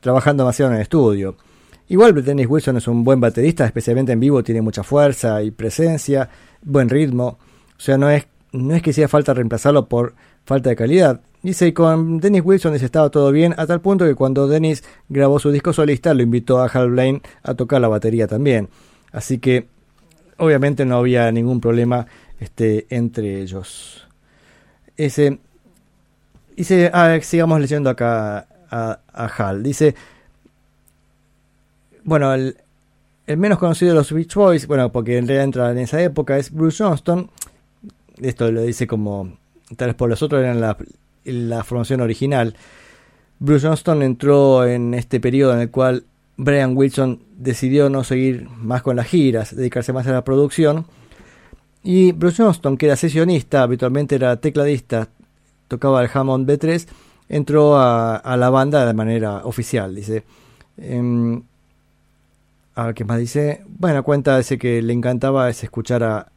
trabajando 0.00 0.42
demasiado 0.42 0.72
en 0.72 0.76
el 0.76 0.82
estudio 0.82 1.36
igual 1.88 2.24
Dennis 2.24 2.48
Wilson 2.48 2.78
es 2.78 2.88
un 2.88 3.04
buen 3.04 3.20
baterista 3.20 3.64
especialmente 3.64 4.12
en 4.12 4.20
vivo 4.20 4.42
tiene 4.42 4.60
mucha 4.62 4.82
fuerza 4.82 5.42
y 5.42 5.50
presencia 5.50 6.28
buen 6.62 6.88
ritmo 6.88 7.38
o 7.76 7.80
sea 7.80 7.96
no 7.96 8.10
es 8.10 8.26
no 8.52 8.74
es 8.74 8.82
que 8.82 8.92
sea 8.92 9.08
falta 9.08 9.34
reemplazarlo 9.34 9.88
por 9.88 10.14
falta 10.44 10.70
de 10.70 10.76
calidad 10.76 11.20
dice 11.42 11.72
con 11.74 12.18
Dennis 12.18 12.42
Wilson 12.44 12.72
dice 12.72 12.86
estaba 12.86 13.10
todo 13.10 13.30
bien 13.30 13.54
a 13.56 13.66
tal 13.66 13.80
punto 13.80 14.04
que 14.04 14.14
cuando 14.14 14.48
Dennis 14.48 14.84
grabó 15.08 15.38
su 15.38 15.50
disco 15.50 15.72
solista 15.72 16.14
lo 16.14 16.22
invitó 16.22 16.58
a 16.58 16.66
Hal 16.66 16.90
Blaine 16.90 17.22
a 17.42 17.54
tocar 17.54 17.80
la 17.80 17.88
batería 17.88 18.26
también 18.26 18.68
así 19.12 19.38
que 19.38 19.68
obviamente 20.38 20.84
no 20.84 20.96
había 20.96 21.30
ningún 21.30 21.60
problema 21.60 22.06
este, 22.40 22.86
entre 22.90 23.42
ellos. 23.42 24.06
Ese, 24.96 25.38
dice, 26.56 26.90
ah, 26.92 27.18
sigamos 27.20 27.60
leyendo 27.60 27.90
acá 27.90 28.46
a, 28.70 29.00
a 29.12 29.26
Hal. 29.26 29.62
Dice, 29.62 29.94
bueno, 32.04 32.32
el, 32.32 32.56
el 33.26 33.36
menos 33.36 33.58
conocido 33.58 33.92
de 33.92 33.96
los 33.96 34.12
Beach 34.12 34.34
Boys, 34.34 34.66
bueno, 34.66 34.90
porque 34.90 35.18
en 35.18 35.26
realidad 35.26 35.44
entra 35.44 35.70
en 35.70 35.78
esa 35.78 36.00
época, 36.02 36.38
es 36.38 36.50
Bruce 36.50 36.82
Johnston. 36.82 37.30
Esto 38.20 38.50
lo 38.50 38.62
dice 38.62 38.86
como, 38.86 39.36
tal 39.76 39.88
vez 39.88 39.96
por 39.96 40.08
los 40.08 40.22
otros 40.22 40.42
eran 40.42 40.60
la, 40.60 40.76
la 41.24 41.64
formación 41.64 42.00
original. 42.00 42.54
Bruce 43.38 43.66
Johnston 43.66 44.02
entró 44.02 44.66
en 44.66 44.94
este 44.94 45.20
periodo 45.20 45.54
en 45.54 45.60
el 45.60 45.70
cual 45.70 46.04
Brian 46.36 46.76
Wilson 46.76 47.22
decidió 47.36 47.88
no 47.90 48.04
seguir 48.04 48.48
más 48.50 48.82
con 48.82 48.96
las 48.96 49.06
giras, 49.06 49.54
dedicarse 49.54 49.92
más 49.92 50.06
a 50.06 50.12
la 50.12 50.24
producción. 50.24 50.86
Y 51.82 52.12
Bruce 52.12 52.42
Johnston, 52.42 52.76
que 52.76 52.86
era 52.86 52.96
sesionista, 52.96 53.62
habitualmente 53.62 54.16
era 54.16 54.36
tecladista, 54.36 55.08
tocaba 55.68 56.02
el 56.02 56.10
Hammond 56.12 56.48
B3, 56.48 56.86
entró 57.28 57.78
a, 57.78 58.36
la 58.36 58.50
banda 58.50 58.86
de 58.86 58.94
manera 58.94 59.38
oficial. 59.44 59.94
Dice, 59.94 60.24
em, 60.76 61.42
a 62.74 62.86
ver 62.86 62.94
qué 62.94 63.04
más 63.04 63.18
dice. 63.18 63.62
Bueno, 63.66 64.02
cuenta 64.02 64.38
ese 64.38 64.58
que 64.58 64.82
le 64.82 64.92
encantaba 64.92 65.48
es 65.48 65.62
escuchar 65.62 66.02
a, 66.02 66.32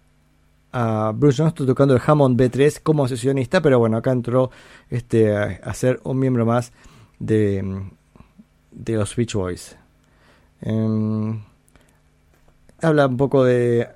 a 0.72 1.12
Bruce 1.16 1.42
Johnston 1.42 1.68
tocando 1.68 1.96
el 1.96 2.02
Hammond 2.06 2.40
B3 2.40 2.82
como 2.82 3.08
sesionista, 3.08 3.62
pero 3.62 3.80
bueno, 3.80 3.98
acá 3.98 4.12
entró 4.12 4.52
este, 4.90 5.36
a, 5.36 5.74
ser 5.74 6.00
un 6.04 6.20
miembro 6.20 6.46
más 6.46 6.72
de, 7.20 7.84
de 8.72 8.94
los 8.94 9.16
Beach 9.16 9.34
Boys. 9.34 9.78
Em, 10.62 11.42
habla 12.82 13.08
un 13.08 13.18
poco 13.18 13.44
de 13.44 13.88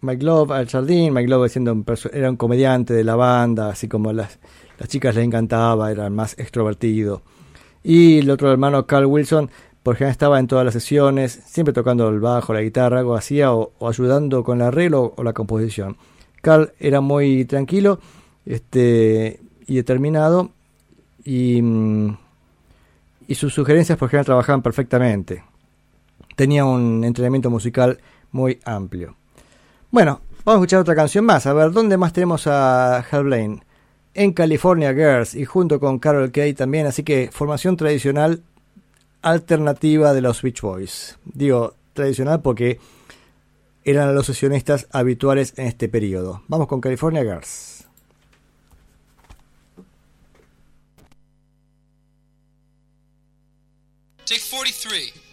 Mike 0.00 0.24
Love 0.24 0.52
al 0.52 0.68
jardín. 0.68 1.12
Mike 1.12 1.28
Love 1.28 1.50
siendo 1.50 1.72
un 1.72 1.84
era 2.12 2.30
un 2.30 2.36
comediante 2.36 2.94
de 2.94 3.04
la 3.04 3.16
banda, 3.16 3.70
así 3.70 3.88
como 3.88 4.12
las, 4.12 4.38
las 4.78 4.88
chicas 4.88 5.14
le 5.14 5.22
encantaba, 5.22 5.90
era 5.90 6.08
más 6.10 6.38
extrovertido. 6.38 7.22
Y 7.82 8.18
el 8.18 8.30
otro 8.30 8.50
hermano, 8.50 8.86
Carl 8.86 9.06
Wilson, 9.06 9.50
por 9.82 9.94
ejemplo, 9.94 10.12
estaba 10.12 10.38
en 10.38 10.46
todas 10.46 10.64
las 10.64 10.74
sesiones, 10.74 11.40
siempre 11.46 11.72
tocando 11.72 12.08
el 12.08 12.20
bajo, 12.20 12.52
la 12.52 12.62
guitarra, 12.62 13.00
algo 13.00 13.16
hacía, 13.16 13.52
o, 13.52 13.72
o 13.78 13.88
ayudando 13.88 14.44
con 14.44 14.60
el 14.60 14.66
arreglo 14.66 15.14
o 15.16 15.22
la 15.22 15.32
composición. 15.32 15.96
Carl 16.42 16.72
era 16.78 17.00
muy 17.00 17.44
tranquilo 17.44 18.00
este, 18.46 19.40
y 19.66 19.76
determinado, 19.76 20.50
y, 21.24 21.60
mm, 21.62 22.16
y 23.28 23.34
sus 23.34 23.54
sugerencias, 23.54 23.98
por 23.98 24.08
ejemplo, 24.08 24.26
trabajaban 24.26 24.62
perfectamente 24.62 25.42
tenía 26.38 26.64
un 26.64 27.02
entrenamiento 27.02 27.50
musical 27.50 27.98
muy 28.30 28.60
amplio. 28.64 29.16
Bueno, 29.90 30.20
vamos 30.44 30.60
a 30.60 30.62
escuchar 30.62 30.80
otra 30.80 30.94
canción 30.94 31.24
más. 31.24 31.46
A 31.46 31.52
ver, 31.52 31.72
¿dónde 31.72 31.96
más 31.96 32.12
tenemos 32.12 32.46
a 32.46 32.98
Hal 32.98 33.24
Blaine? 33.24 33.64
En 34.14 34.32
California 34.32 34.94
Girls 34.94 35.34
y 35.34 35.44
junto 35.44 35.80
con 35.80 35.98
Carol 35.98 36.30
Kay 36.30 36.54
también. 36.54 36.86
Así 36.86 37.02
que 37.02 37.30
formación 37.32 37.76
tradicional 37.76 38.44
alternativa 39.22 40.12
de 40.12 40.20
los 40.20 40.42
Beach 40.42 40.60
Boys. 40.60 41.18
Digo 41.24 41.74
tradicional 41.92 42.42
porque 42.42 42.78
eran 43.84 44.14
los 44.14 44.26
sesionistas 44.26 44.86
habituales 44.92 45.54
en 45.56 45.66
este 45.66 45.88
periodo. 45.88 46.42
Vamos 46.48 46.68
con 46.68 46.80
California 46.80 47.22
Girls. 47.22 47.86
Take 54.26 54.42
43. 54.50 55.27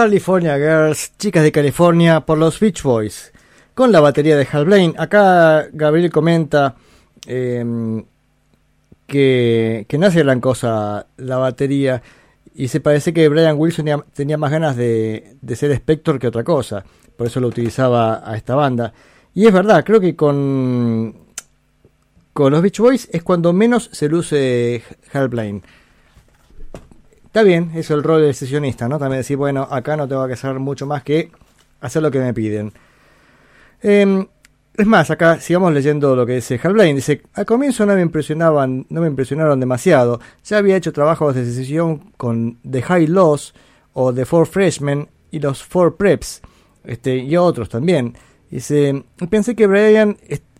California 0.00 0.56
Girls, 0.56 1.12
chicas 1.18 1.42
de 1.42 1.52
California, 1.52 2.20
por 2.20 2.38
los 2.38 2.58
Beach 2.58 2.82
Boys, 2.82 3.32
con 3.74 3.92
la 3.92 4.00
batería 4.00 4.34
de 4.34 4.48
Hal 4.50 4.64
Blaine. 4.64 4.94
Acá 4.96 5.68
Gabriel 5.74 6.10
comenta 6.10 6.74
em, 7.26 8.02
que, 9.06 9.84
que 9.86 9.98
no 9.98 10.06
hace 10.06 10.22
gran 10.22 10.40
cosa 10.40 11.04
la 11.18 11.36
batería 11.36 12.02
y 12.54 12.68
se 12.68 12.80
parece 12.80 13.12
que 13.12 13.28
Brian 13.28 13.58
Wilson 13.58 13.84
tenía, 13.84 14.04
tenía 14.14 14.38
más 14.38 14.50
ganas 14.50 14.74
de, 14.74 15.36
de 15.42 15.54
ser 15.54 15.70
Spector 15.72 16.18
que 16.18 16.28
otra 16.28 16.44
cosa, 16.44 16.82
por 17.18 17.26
eso 17.26 17.38
lo 17.38 17.48
utilizaba 17.48 18.22
a 18.24 18.38
esta 18.38 18.54
banda. 18.54 18.94
Y 19.34 19.46
es 19.46 19.52
verdad, 19.52 19.84
creo 19.84 20.00
que 20.00 20.16
con, 20.16 21.14
con 22.32 22.52
los 22.52 22.62
Beach 22.62 22.78
Boys 22.78 23.06
es 23.12 23.22
cuando 23.22 23.52
menos 23.52 23.90
se 23.92 24.08
luce 24.08 24.82
Hal 25.12 25.28
Blaine. 25.28 25.60
Está 27.30 27.44
bien, 27.44 27.70
es 27.76 27.88
el 27.92 28.02
rol 28.02 28.22
del 28.22 28.34
sesionista, 28.34 28.88
¿no? 28.88 28.98
También 28.98 29.20
decir, 29.20 29.36
bueno, 29.36 29.62
acá 29.70 29.96
no 29.96 30.08
tengo 30.08 30.26
que 30.26 30.32
hacer 30.32 30.58
mucho 30.58 30.84
más 30.84 31.04
que 31.04 31.30
hacer 31.80 32.02
lo 32.02 32.10
que 32.10 32.18
me 32.18 32.34
piden. 32.34 32.72
Em, 33.80 34.26
es 34.76 34.84
más, 34.84 35.12
acá 35.12 35.38
sigamos 35.38 35.72
leyendo 35.72 36.16
lo 36.16 36.26
que 36.26 36.34
dice 36.34 36.58
Hal 36.60 36.72
Blaine. 36.72 36.96
Dice, 36.96 37.22
al 37.34 37.46
comienzo 37.46 37.86
no 37.86 37.94
me 37.94 38.02
impresionaban, 38.02 38.84
no 38.88 39.00
me 39.00 39.06
impresionaron 39.06 39.60
demasiado. 39.60 40.20
Ya 40.44 40.58
había 40.58 40.74
hecho 40.74 40.92
trabajos 40.92 41.36
de 41.36 41.44
sesión 41.44 42.10
con 42.16 42.58
The 42.68 42.82
High 42.82 43.06
Lows 43.06 43.54
o 43.92 44.12
The 44.12 44.24
Four 44.24 44.48
Freshmen 44.48 45.08
y 45.30 45.38
los 45.38 45.62
Four 45.62 45.96
Preps, 45.96 46.42
este, 46.82 47.14
y 47.14 47.36
otros 47.36 47.68
también. 47.68 48.12
Dice, 48.50 49.04
pensé 49.30 49.54
que 49.54 49.68
Brian 49.68 50.16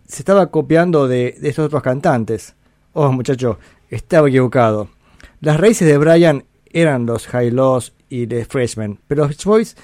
se 0.07 0.21
estaba 0.21 0.49
copiando 0.49 1.09
de, 1.09 1.35
de 1.37 1.49
estos 1.49 1.65
otros 1.65 1.83
cantantes. 1.83 2.55
Oh, 2.93 3.11
muchacho, 3.11 3.59
estaba 3.89 4.29
equivocado. 4.29 4.87
Las 5.41 5.59
raíces 5.59 5.85
de 5.85 5.97
Brian 5.97 6.45
eran 6.73 7.05
los 7.05 7.27
High 7.27 7.51
Lows 7.51 7.93
y 8.09 8.27
The 8.27 8.45
Freshmen, 8.45 8.99
pero 9.07 9.21
los 9.21 9.29
Beach 9.29 9.45
Boys 9.45 9.77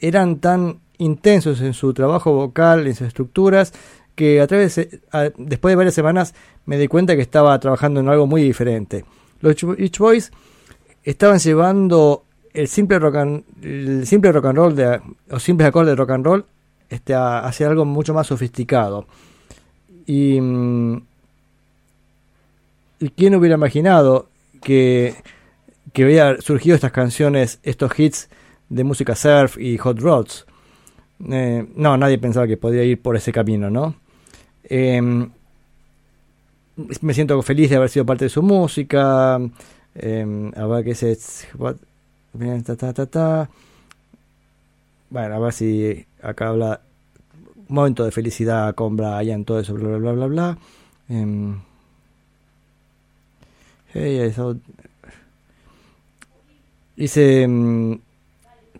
eran 0.00 0.36
tan 0.40 0.80
intensos 0.98 1.60
en 1.60 1.74
su 1.74 1.92
trabajo 1.94 2.32
vocal, 2.32 2.86
en 2.86 2.94
sus 2.94 3.08
estructuras, 3.08 3.72
que 4.14 4.40
a 4.40 4.46
través 4.46 4.74
de- 4.76 5.00
a- 5.10 5.30
después 5.36 5.72
de 5.72 5.76
varias 5.76 5.94
semanas 5.94 6.34
me 6.66 6.76
di 6.78 6.86
cuenta 6.88 7.16
que 7.16 7.22
estaba 7.22 7.58
trabajando 7.58 8.00
en 8.00 8.08
algo 8.08 8.26
muy 8.26 8.42
diferente. 8.42 9.04
Los 9.40 9.56
Beach 9.64 9.98
Boys 9.98 10.30
estaban 11.02 11.38
llevando 11.38 12.24
el 12.52 12.68
simple 12.68 12.98
rock 12.98 13.16
and, 13.16 13.44
el 13.62 14.06
simple 14.06 14.30
rock 14.32 14.44
and 14.46 14.56
roll 14.58 14.74
de, 14.76 15.00
o 15.30 15.38
simples 15.40 15.68
acordes 15.68 15.92
de 15.92 15.96
rock 15.96 16.10
and 16.10 16.24
roll 16.26 16.44
este, 16.90 17.14
a- 17.14 17.38
hacia 17.40 17.68
algo 17.68 17.84
mucho 17.86 18.12
más 18.12 18.26
sofisticado. 18.26 19.06
Y, 20.06 20.38
mm, 20.40 21.02
¿y 23.00 23.08
quién 23.10 23.34
hubiera 23.34 23.54
imaginado 23.56 24.28
que, 24.62 25.14
que 25.92 26.04
hubiera 26.04 26.40
surgido 26.40 26.74
estas 26.74 26.92
canciones, 26.92 27.58
estos 27.62 27.98
hits 27.98 28.28
de 28.68 28.84
música 28.84 29.14
surf 29.14 29.58
y 29.58 29.76
hot 29.78 29.98
rods? 30.00 30.46
Eh, 31.30 31.66
no, 31.76 31.96
nadie 31.96 32.18
pensaba 32.18 32.46
que 32.46 32.56
podía 32.56 32.84
ir 32.84 33.00
por 33.00 33.16
ese 33.16 33.32
camino, 33.32 33.70
¿no? 33.70 33.94
Em, 34.64 35.30
me 37.00 37.14
siento 37.14 37.40
feliz 37.42 37.70
de 37.70 37.76
haber 37.76 37.88
sido 37.90 38.06
parte 38.06 38.24
de 38.26 38.28
su 38.30 38.42
música. 38.42 39.38
em, 39.94 40.50
a 40.56 40.66
ver 40.66 40.84
qué 40.84 40.90
es. 40.92 41.46
Bueno, 41.54 41.78
a 45.34 45.38
ver 45.38 45.52
si 45.52 46.06
acá 46.22 46.48
habla. 46.48 46.80
Momento 47.68 48.04
de 48.04 48.10
felicidad 48.10 48.74
con 48.74 48.96
Brian, 48.96 49.44
todo 49.44 49.60
eso, 49.60 49.74
bla, 49.74 49.88
bla, 49.88 49.98
bla, 49.98 50.12
bla, 50.12 50.26
bla. 50.26 50.58
Em, 51.08 51.56
hey, 53.94 54.26
I 54.26 54.30
thought- 54.30 54.60
Dice 57.02 57.42
em, 57.42 57.98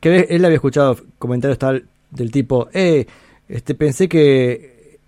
que 0.00 0.28
él- 0.30 0.44
había 0.44 0.54
escuchado 0.54 0.96
comentarios 1.18 1.58
tal 1.58 1.86
del 2.12 2.30
tipo, 2.30 2.68
eh, 2.72 3.06
este, 3.48 3.74
pensé 3.74 4.08
que 4.08 5.00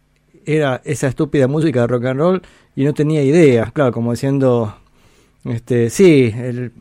era 0.45 0.83
esa 0.85 1.07
estúpida 1.07 1.47
música 1.47 1.83
de 1.83 1.87
rock 1.87 2.07
and 2.07 2.19
roll 2.19 2.43
y 2.75 2.83
no 2.83 2.93
tenía 2.93 3.23
idea, 3.23 3.71
claro, 3.73 3.93
como 3.93 4.11
diciendo, 4.11 4.75
este, 5.45 5.91
sí, 5.91 6.35
el- 6.37 6.73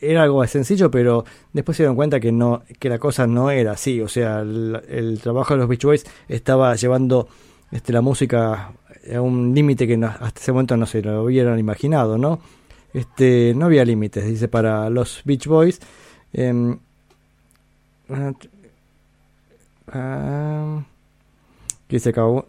era 0.00 0.22
algo 0.22 0.46
sencillo, 0.46 0.90
pero 0.90 1.26
después 1.52 1.76
se 1.76 1.82
dieron 1.82 1.96
cuenta 1.96 2.20
que 2.20 2.32
no, 2.32 2.62
que 2.78 2.88
la 2.88 2.98
cosa 2.98 3.26
no 3.26 3.50
era 3.50 3.72
así, 3.72 4.00
o 4.00 4.08
sea, 4.08 4.40
el, 4.40 5.20
trabajo 5.22 5.52
de 5.52 5.58
los 5.58 5.68
Beach 5.68 5.84
Boys 5.84 6.06
estaba 6.26 6.74
llevando 6.74 7.28
este, 7.70 7.92
la 7.92 8.00
música 8.00 8.72
a 9.14 9.20
un 9.20 9.54
límite 9.54 9.86
que 9.86 10.02
hasta 10.02 10.40
ese 10.40 10.52
momento 10.52 10.74
no 10.74 10.86
se 10.86 11.02
lo 11.02 11.24
hubieran 11.24 11.58
imaginado, 11.58 12.16
¿no? 12.16 12.40
Este, 12.92 13.54
no 13.54 13.66
había 13.66 13.84
límites, 13.84 14.24
dice, 14.24 14.48
para 14.48 14.90
los 14.90 15.22
Beach 15.24 15.46
Boys. 15.46 15.78
Que 16.32 16.78
se 21.98 22.08
acabó. 22.10 22.46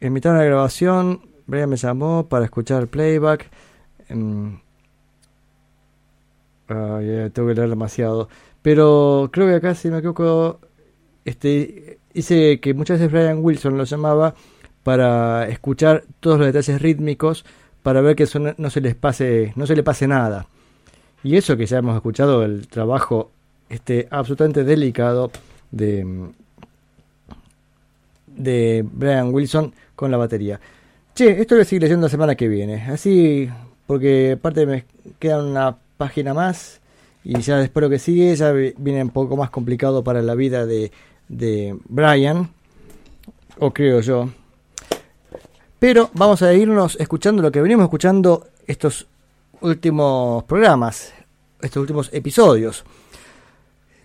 En 0.00 0.12
mitad 0.12 0.32
de 0.32 0.38
la 0.38 0.44
grabación, 0.44 1.20
Brian 1.46 1.70
me 1.70 1.76
llamó 1.76 2.28
para 2.28 2.44
escuchar 2.44 2.88
playback. 2.88 3.48
Em, 4.08 4.58
tengo 6.66 7.48
que 7.48 7.54
leer 7.54 7.68
demasiado. 7.68 8.28
Pero 8.62 9.30
creo 9.32 9.46
que 9.46 9.54
acá, 9.54 9.74
si 9.74 9.90
me 9.90 9.98
equivoco, 9.98 10.60
este, 11.24 11.98
dice 12.12 12.60
que 12.60 12.74
muchas 12.74 12.98
veces 12.98 13.12
Brian 13.12 13.38
Wilson 13.42 13.78
lo 13.78 13.84
llamaba 13.84 14.34
para 14.82 15.48
escuchar 15.48 16.04
todos 16.20 16.38
los 16.38 16.46
detalles 16.46 16.80
rítmicos 16.80 17.44
para 17.86 18.00
ver 18.00 18.16
que 18.16 18.24
eso 18.24 18.40
no, 18.40 18.52
no 18.58 18.68
se 18.68 18.80
les 18.80 18.96
pase, 18.96 19.52
no 19.54 19.64
se 19.64 19.76
le 19.76 19.84
pase 19.84 20.08
nada. 20.08 20.48
Y 21.22 21.36
eso 21.36 21.56
que 21.56 21.66
ya 21.66 21.78
hemos 21.78 21.94
escuchado, 21.94 22.42
el 22.42 22.66
trabajo 22.66 23.30
este, 23.68 24.08
absolutamente 24.10 24.64
delicado 24.64 25.30
de, 25.70 26.04
de 28.26 28.84
Brian 28.90 29.32
Wilson 29.32 29.72
con 29.94 30.10
la 30.10 30.16
batería. 30.16 30.58
Che, 31.14 31.40
esto 31.40 31.54
lo 31.54 31.62
seguir 31.62 31.82
leyendo 31.82 32.06
la 32.06 32.10
semana 32.10 32.34
que 32.34 32.48
viene. 32.48 32.82
Así, 32.82 33.48
porque 33.86 34.32
aparte 34.32 34.66
me 34.66 34.84
queda 35.20 35.44
una 35.44 35.76
página 35.96 36.34
más 36.34 36.80
y 37.22 37.40
ya 37.40 37.70
lo 37.72 37.88
que 37.88 38.00
sigue 38.00 38.34
ya 38.34 38.50
vi- 38.50 38.74
viene 38.78 39.04
un 39.04 39.10
poco 39.10 39.36
más 39.36 39.50
complicado 39.50 40.02
para 40.02 40.22
la 40.22 40.34
vida 40.34 40.66
de, 40.66 40.90
de 41.28 41.78
Brian, 41.88 42.50
o 43.60 43.72
creo 43.72 44.00
yo. 44.00 44.28
Pero 45.78 46.10
vamos 46.14 46.42
a 46.42 46.54
irnos 46.54 46.96
escuchando 46.98 47.42
lo 47.42 47.52
que 47.52 47.60
venimos 47.60 47.84
escuchando 47.84 48.48
estos 48.66 49.06
últimos 49.60 50.44
programas, 50.44 51.12
estos 51.60 51.80
últimos 51.80 52.08
episodios. 52.12 52.84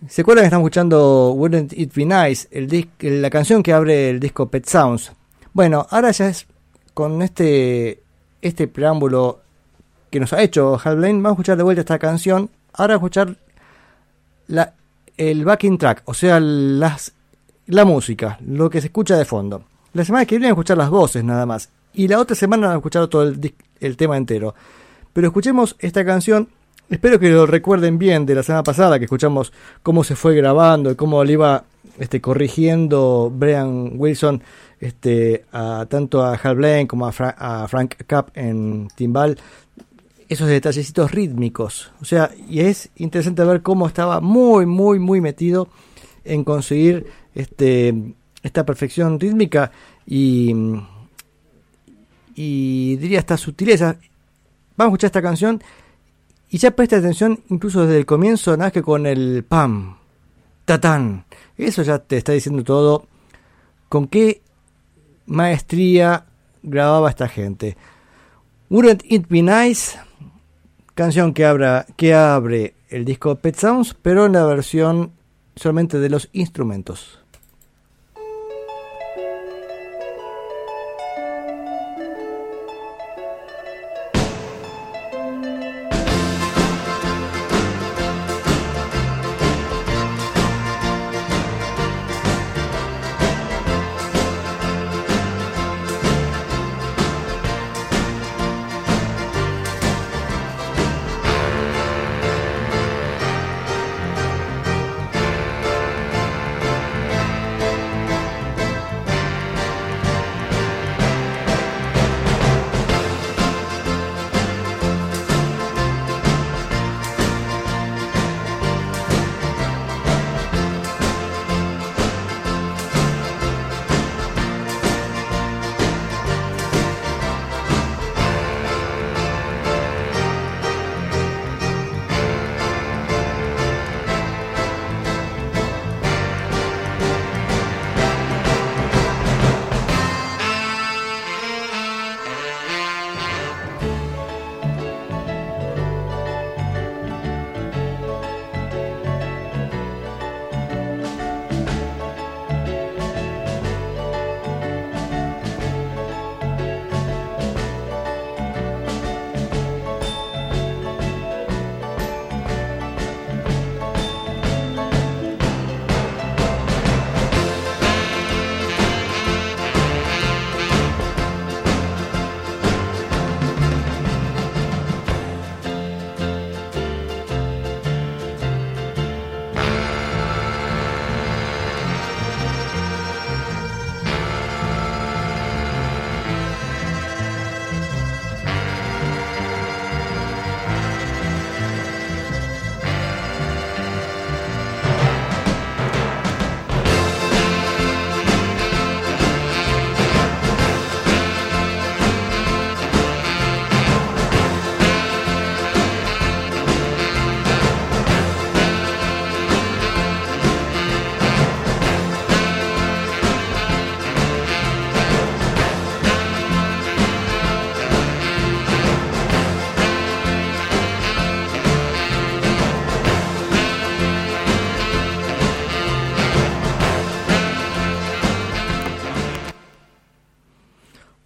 ¿Se 0.09 0.21
acuerdan 0.21 0.43
que 0.43 0.47
estamos 0.47 0.65
escuchando 0.65 1.31
Wouldn't 1.33 1.73
It 1.73 1.93
Be 1.93 2.05
Nice, 2.05 2.47
la 2.99 3.29
canción 3.29 3.63
que 3.63 3.71
abre 3.71 4.09
el 4.09 4.19
disco 4.19 4.49
Pet 4.49 4.65
Sounds? 4.65 5.11
Bueno, 5.53 5.85
ahora 5.89 6.11
ya 6.11 6.27
es 6.27 6.47
con 6.93 7.21
este, 7.21 8.01
este 8.41 8.67
preámbulo 8.67 9.39
que 10.09 10.19
nos 10.19 10.33
ha 10.33 10.41
hecho 10.41 10.79
Hal 10.83 10.97
Blaine, 10.97 11.21
vamos 11.21 11.31
a 11.31 11.35
escuchar 11.35 11.57
de 11.57 11.63
vuelta 11.63 11.81
esta 11.81 11.99
canción. 11.99 12.49
Ahora 12.73 12.95
a 12.95 12.97
escuchar 12.97 13.37
la, 14.47 14.73
el 15.15 15.45
backing 15.45 15.77
track, 15.77 16.03
o 16.05 16.13
sea, 16.13 16.39
las, 16.39 17.13
la 17.67 17.85
música, 17.85 18.37
lo 18.45 18.69
que 18.69 18.81
se 18.81 18.87
escucha 18.87 19.17
de 19.17 19.25
fondo. 19.25 19.63
La 19.93 20.05
semana 20.05 20.25
que 20.25 20.35
viene 20.35 20.47
a 20.47 20.51
escuchar 20.51 20.77
las 20.77 20.89
voces 20.89 21.23
nada 21.23 21.45
más. 21.45 21.69
Y 21.93 22.07
la 22.07 22.19
otra 22.19 22.35
semana 22.35 22.67
vamos 22.67 22.75
a 22.75 22.79
escuchar 22.79 23.07
todo 23.07 23.23
el, 23.23 23.97
tema 23.97 24.15
entero. 24.17 24.55
Pero 25.11 25.27
escuchemos 25.27 25.75
esta 25.79 26.05
canción. 26.05 26.47
Espero 26.89 27.19
que 27.19 27.29
lo 27.29 27.45
recuerden 27.45 27.97
bien 27.97 28.25
de 28.25 28.35
la 28.35 28.43
semana 28.43 28.63
pasada, 28.63 28.97
que 28.99 29.05
escuchamos 29.05 29.51
cómo 29.83 30.03
se 30.03 30.15
fue 30.15 30.35
grabando 30.35 30.91
y 30.91 30.95
cómo 30.95 31.23
le 31.23 31.33
iba 31.33 31.63
este, 31.99 32.21
corrigiendo 32.21 33.31
Brian 33.33 33.93
Wilson 33.95 34.41
este, 34.79 35.45
a, 35.51 35.85
tanto 35.89 36.23
a 36.23 36.35
Hal 36.35 36.55
Blaine 36.55 36.87
como 36.87 37.05
a, 37.05 37.11
Fra- 37.11 37.35
a 37.37 37.67
Frank 37.67 37.95
Capp 38.07 38.29
en 38.37 38.87
timbal. 38.95 39.37
Esos 40.29 40.47
detallecitos 40.47 41.11
rítmicos. 41.11 41.91
O 42.01 42.05
sea, 42.05 42.31
y 42.49 42.61
es 42.61 42.89
interesante 42.95 43.43
ver 43.43 43.61
cómo 43.61 43.87
estaba 43.87 44.21
muy, 44.21 44.65
muy, 44.65 44.97
muy 44.99 45.19
metido 45.19 45.67
en 46.23 46.43
conseguir 46.45 47.07
este, 47.35 48.13
esta 48.43 48.65
perfección 48.65 49.19
rítmica 49.19 49.71
y, 50.05 50.53
diría 52.35 53.19
esta 53.19 53.37
sutileza. 53.37 53.97
Vamos 54.75 54.91
a 54.91 54.93
escuchar 54.93 55.07
esta 55.09 55.21
canción 55.21 55.61
y 56.49 56.57
ya 56.57 56.71
presta 56.71 56.97
atención 56.97 57.39
incluso 57.49 57.81
desde 57.85 57.99
el 57.99 58.05
comienzo, 58.05 58.57
nada 58.57 58.71
que 58.71 58.81
con 58.81 59.05
el 59.05 59.43
pam, 59.43 59.97
tatán. 60.65 61.25
Eso 61.57 61.83
ya 61.83 61.99
te 61.99 62.17
está 62.17 62.31
diciendo 62.31 62.63
todo 62.63 63.05
con 63.89 64.07
qué 64.07 64.41
maestría 65.25 66.25
grababa 66.63 67.09
esta 67.09 67.27
gente. 67.27 67.77
Wouldn't 68.69 69.03
It 69.05 69.27
Be 69.27 69.41
Nice, 69.41 69.99
canción 70.95 71.33
que, 71.33 71.45
abra, 71.45 71.85
que 71.97 72.13
abre 72.13 72.73
el 72.89 73.05
disco 73.05 73.35
Pet 73.35 73.55
Sounds, 73.55 73.95
pero 74.01 74.25
en 74.25 74.33
la 74.33 74.45
versión 74.45 75.11
solamente 75.55 75.99
de 75.99 76.09
los 76.09 76.29
instrumentos. 76.33 77.20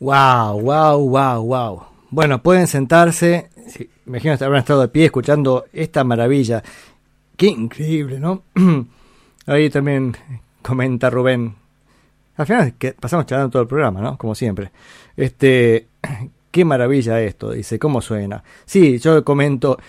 Wow, 0.05 0.61
wow, 0.61 0.99
wow, 0.99 1.41
wow. 1.43 1.83
Bueno, 2.11 2.39
pueden 2.43 2.67
sentarse. 2.67 3.49
Sí, 3.67 3.89
imagino 4.05 4.37
que 4.37 4.43
habrán 4.43 4.59
estado 4.59 4.81
de 4.81 4.87
pie 4.89 5.05
escuchando 5.05 5.65
esta 5.73 6.03
maravilla. 6.03 6.61
Qué 7.35 7.47
increíble, 7.47 8.19
¿no? 8.19 8.43
Ahí 9.47 9.67
también 9.71 10.15
comenta 10.61 11.09
Rubén. 11.09 11.55
Al 12.37 12.45
final 12.45 12.73
que 12.77 12.93
pasamos 12.93 13.25
charlando 13.25 13.49
todo 13.49 13.63
el 13.63 13.67
programa, 13.67 13.99
¿no? 13.99 14.15
Como 14.15 14.35
siempre. 14.35 14.69
Este, 15.17 15.87
qué 16.51 16.65
maravilla 16.65 17.19
esto, 17.21 17.49
dice, 17.49 17.79
¿cómo 17.79 17.99
suena? 17.99 18.43
Sí, 18.63 18.99
yo 18.99 19.25
comento, 19.25 19.79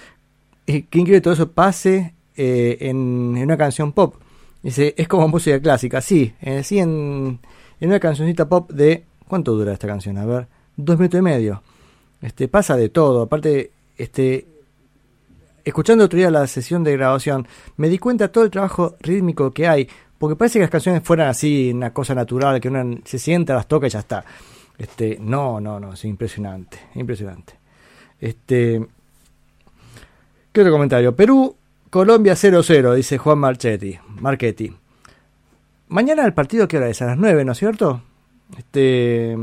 eh, 0.67 0.87
qué 0.89 0.99
increíble 0.99 1.21
todo 1.21 1.35
eso 1.35 1.53
pase 1.53 2.15
eh, 2.39 2.79
en, 2.81 3.35
en 3.37 3.43
una 3.43 3.59
canción 3.59 3.93
pop. 3.93 4.15
Dice, 4.63 4.95
es 4.97 5.09
como 5.09 5.29
música 5.29 5.61
clásica, 5.61 6.01
sí, 6.01 6.33
eh, 6.41 6.63
sí, 6.65 6.79
en, 6.79 7.39
en 7.81 7.89
una 7.91 8.01
cancioncita 8.01 8.49
pop 8.49 8.71
de, 8.73 9.05
¿cuánto 9.29 9.53
dura 9.53 9.73
esta 9.73 9.87
canción? 9.87 10.19
A 10.19 10.27
ver, 10.27 10.49
dos 10.77 10.99
minutos 10.99 11.19
y 11.19 11.23
medio. 11.23 11.63
Este, 12.23 12.49
pasa 12.49 12.77
de 12.77 12.89
todo, 12.89 13.23
aparte, 13.23 13.73
este, 13.97 14.47
escuchando 15.65 16.05
otro 16.05 16.19
día 16.19 16.31
la 16.31 16.47
sesión 16.47 16.85
de 16.85 16.93
grabación, 16.93 17.47
me 17.77 17.89
di 17.89 17.99
cuenta 17.99 18.25
de 18.25 18.29
todo 18.29 18.45
el 18.45 18.51
trabajo 18.51 18.97
rítmico 19.01 19.51
que 19.51 19.69
hay, 19.69 19.89
porque 20.19 20.37
parece 20.37 20.59
que 20.59 20.63
las 20.63 20.71
canciones 20.71 21.03
fueran 21.03 21.29
así, 21.29 21.73
una 21.75 21.93
cosa 21.93 22.15
natural, 22.15 22.61
que 22.61 22.69
uno 22.69 22.99
se 23.05 23.19
sienta, 23.19 23.55
las 23.55 23.67
toca 23.67 23.87
y 23.87 23.91
ya 23.91 23.99
está. 23.99 24.25
Este, 24.79 25.19
no, 25.21 25.61
no, 25.61 25.81
no, 25.81 25.93
es 25.93 26.05
impresionante, 26.05 26.79
impresionante. 26.95 27.55
Este, 28.21 28.87
¿qué 30.53 30.61
otro 30.61 30.73
comentario? 30.73 31.15
Perú, 31.15 31.57
Colombia 31.91 32.35
0-0, 32.35 32.95
dice 32.95 33.19
Juan 33.19 33.39
Marchetti, 33.39 33.99
Marchetti. 34.21 34.73
Mañana 35.89 36.25
el 36.25 36.35
partido, 36.35 36.67
¿qué 36.67 36.79
hora 36.79 36.89
es? 36.89 37.01
A 37.03 37.07
las 37.07 37.19
9, 37.19 37.45
¿no 37.45 37.53
es 37.53 37.59
cierto? 37.59 38.03
Este, 38.57 39.37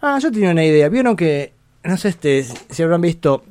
ah, 0.00 0.18
yo 0.20 0.30
tenía 0.32 0.50
una 0.50 0.64
idea. 0.64 0.88
Vieron 0.88 1.16
que, 1.16 1.52
no 1.84 1.96
sé, 1.96 2.08
este, 2.10 2.44
si 2.44 2.82
habrán 2.82 3.00
visto, 3.00 3.42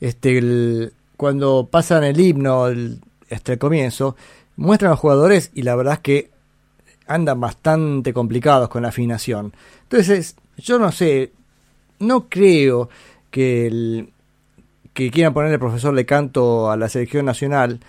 este, 0.00 0.38
el- 0.38 0.92
cuando 1.16 1.68
pasan 1.70 2.04
el 2.04 2.20
himno, 2.20 2.66
el- 2.68 3.00
hasta 3.30 3.52
el 3.52 3.58
comienzo, 3.58 4.16
muestran 4.56 4.90
a 4.90 4.92
los 4.92 5.00
jugadores 5.00 5.50
y 5.54 5.62
la 5.62 5.74
verdad 5.76 5.94
es 5.94 6.00
que 6.00 6.30
andan 7.06 7.40
bastante 7.40 8.12
complicados 8.12 8.68
con 8.68 8.82
la 8.82 8.88
afinación. 8.88 9.52
Entonces, 9.84 10.36
yo 10.58 10.78
no 10.78 10.92
sé, 10.92 11.32
no 11.98 12.28
creo 12.28 12.88
que, 13.30 13.66
el, 13.66 14.10
que 14.92 15.10
quieran 15.10 15.34
ponerle 15.34 15.58
profesor 15.58 15.94
de 15.94 16.06
canto 16.06 16.70
a 16.70 16.76
la 16.76 16.88
selección 16.88 17.26
nacional. 17.26 17.80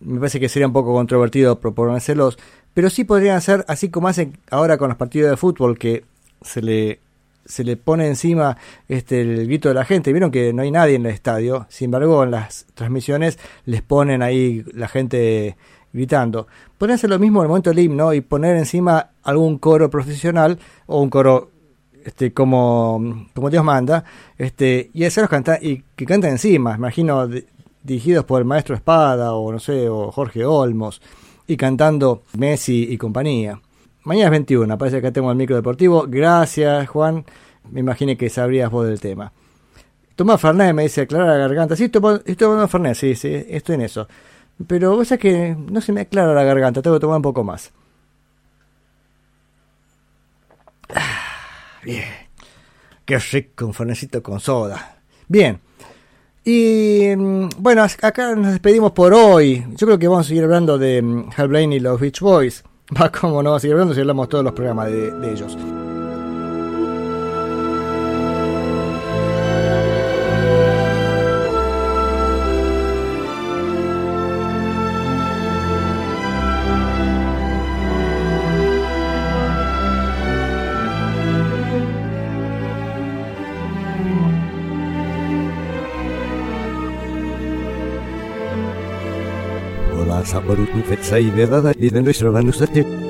Me 0.00 0.18
parece 0.18 0.40
que 0.40 0.48
sería 0.48 0.66
un 0.66 0.72
poco 0.72 0.92
controvertido 0.92 1.60
proponérselos, 1.60 2.38
pero 2.74 2.90
sí 2.90 3.04
podrían 3.04 3.36
hacer 3.36 3.64
así 3.68 3.88
como 3.88 4.08
hacen 4.08 4.38
ahora 4.50 4.78
con 4.78 4.88
los 4.88 4.96
partidos 4.96 5.30
de 5.30 5.36
fútbol 5.36 5.78
que 5.78 6.04
se 6.42 6.62
le 6.62 7.00
se 7.46 7.64
le 7.64 7.76
pone 7.76 8.06
encima 8.06 8.56
este 8.88 9.22
el 9.22 9.46
grito 9.46 9.68
de 9.68 9.74
la 9.74 9.84
gente. 9.84 10.12
Vieron 10.12 10.30
que 10.30 10.52
no 10.52 10.62
hay 10.62 10.70
nadie 10.70 10.94
en 10.94 11.06
el 11.06 11.12
estadio, 11.12 11.66
sin 11.68 11.86
embargo 11.86 12.22
en 12.22 12.30
las 12.30 12.66
transmisiones 12.74 13.38
les 13.64 13.82
ponen 13.82 14.22
ahí 14.22 14.64
la 14.72 14.86
gente 14.86 15.56
gritando. 15.92 16.46
Pueden 16.78 16.94
hacer 16.94 17.10
lo 17.10 17.18
mismo 17.18 17.40
en 17.40 17.44
el 17.46 17.48
momento 17.48 17.70
del 17.70 17.80
himno 17.80 18.14
y 18.14 18.20
poner 18.20 18.56
encima 18.56 19.10
algún 19.24 19.58
coro 19.58 19.90
profesional 19.90 20.58
o 20.86 21.00
un 21.00 21.10
coro 21.10 21.50
este 22.04 22.32
como, 22.32 23.26
como 23.34 23.50
Dios 23.50 23.64
manda, 23.64 24.04
este 24.38 24.90
y 24.94 25.04
hacerlos 25.04 25.30
cantar 25.30 25.58
y 25.62 25.82
que 25.96 26.06
canten 26.06 26.30
encima, 26.30 26.76
imagino 26.76 27.26
di- 27.26 27.44
dirigidos 27.82 28.24
por 28.24 28.40
el 28.40 28.46
maestro 28.46 28.76
Espada 28.76 29.32
o 29.34 29.50
no 29.50 29.58
sé, 29.58 29.88
o 29.88 30.12
Jorge 30.12 30.44
Olmos 30.44 31.02
y 31.50 31.56
cantando 31.56 32.22
Messi 32.38 32.86
y 32.92 32.96
compañía. 32.96 33.60
Mañana 34.04 34.26
es 34.26 34.30
21, 34.30 34.78
parece 34.78 35.00
que 35.00 35.08
acá 35.08 35.12
tengo 35.12 35.32
el 35.32 35.36
micro 35.36 35.56
deportivo. 35.56 36.04
Gracias, 36.06 36.88
Juan. 36.88 37.24
Me 37.72 37.80
imaginé 37.80 38.16
que 38.16 38.30
sabrías 38.30 38.70
vos 38.70 38.86
del 38.86 39.00
tema. 39.00 39.32
Toma 40.14 40.38
Fernet, 40.38 40.72
me 40.72 40.84
dice, 40.84 41.00
aclara 41.00 41.26
la 41.26 41.36
garganta. 41.36 41.74
Sí, 41.74 41.84
estoy, 41.86 42.18
estoy 42.18 42.36
tomando 42.36 42.68
Fernet, 42.68 42.94
sí, 42.94 43.16
sí, 43.16 43.44
estoy 43.48 43.74
en 43.74 43.80
eso. 43.80 44.06
Pero 44.68 44.94
vos 44.94 45.08
sabés 45.08 45.22
que 45.22 45.56
no 45.58 45.80
se 45.80 45.92
me 45.92 46.02
aclara 46.02 46.32
la 46.34 46.44
garganta, 46.44 46.82
tengo 46.82 46.96
que 46.96 47.00
tomar 47.00 47.16
un 47.16 47.22
poco 47.22 47.42
más. 47.42 47.72
Ah, 50.94 51.80
bien. 51.82 52.04
Qué 53.04 53.18
rico 53.18 53.66
un 53.66 53.74
Fernecito 53.74 54.22
con 54.22 54.38
soda. 54.38 55.00
Bien. 55.26 55.60
Y 56.44 57.14
mm, 57.16 57.48
bueno, 57.58 57.82
acá 57.82 58.34
nos 58.34 58.52
despedimos 58.52 58.92
por 58.92 59.12
hoy. 59.12 59.66
Yo 59.76 59.86
creo 59.86 59.98
que 59.98 60.08
vamos 60.08 60.26
a 60.26 60.28
seguir 60.28 60.44
hablando 60.44 60.78
de 60.78 61.02
mm, 61.02 61.30
Hal 61.36 61.48
Blaine 61.48 61.76
y 61.76 61.80
los 61.80 62.00
Beach 62.00 62.20
Boys. 62.20 62.64
Va, 63.00 63.10
como 63.10 63.42
no 63.42 63.50
vamos 63.50 63.58
a 63.58 63.60
seguir 63.60 63.74
hablando 63.74 63.94
si 63.94 64.00
hablamos 64.00 64.28
todos 64.28 64.44
los 64.44 64.52
programas 64.52 64.86
de, 64.86 65.10
de 65.10 65.32
ellos. 65.32 65.56
sabrut 90.30 90.70
ni 90.74 90.82
fezai 90.88 91.26
de 91.36 91.44
dada 91.46 91.70
iden 91.86 92.04
nuestro 92.04 92.32
dando 92.32 92.52
siete 92.52 93.09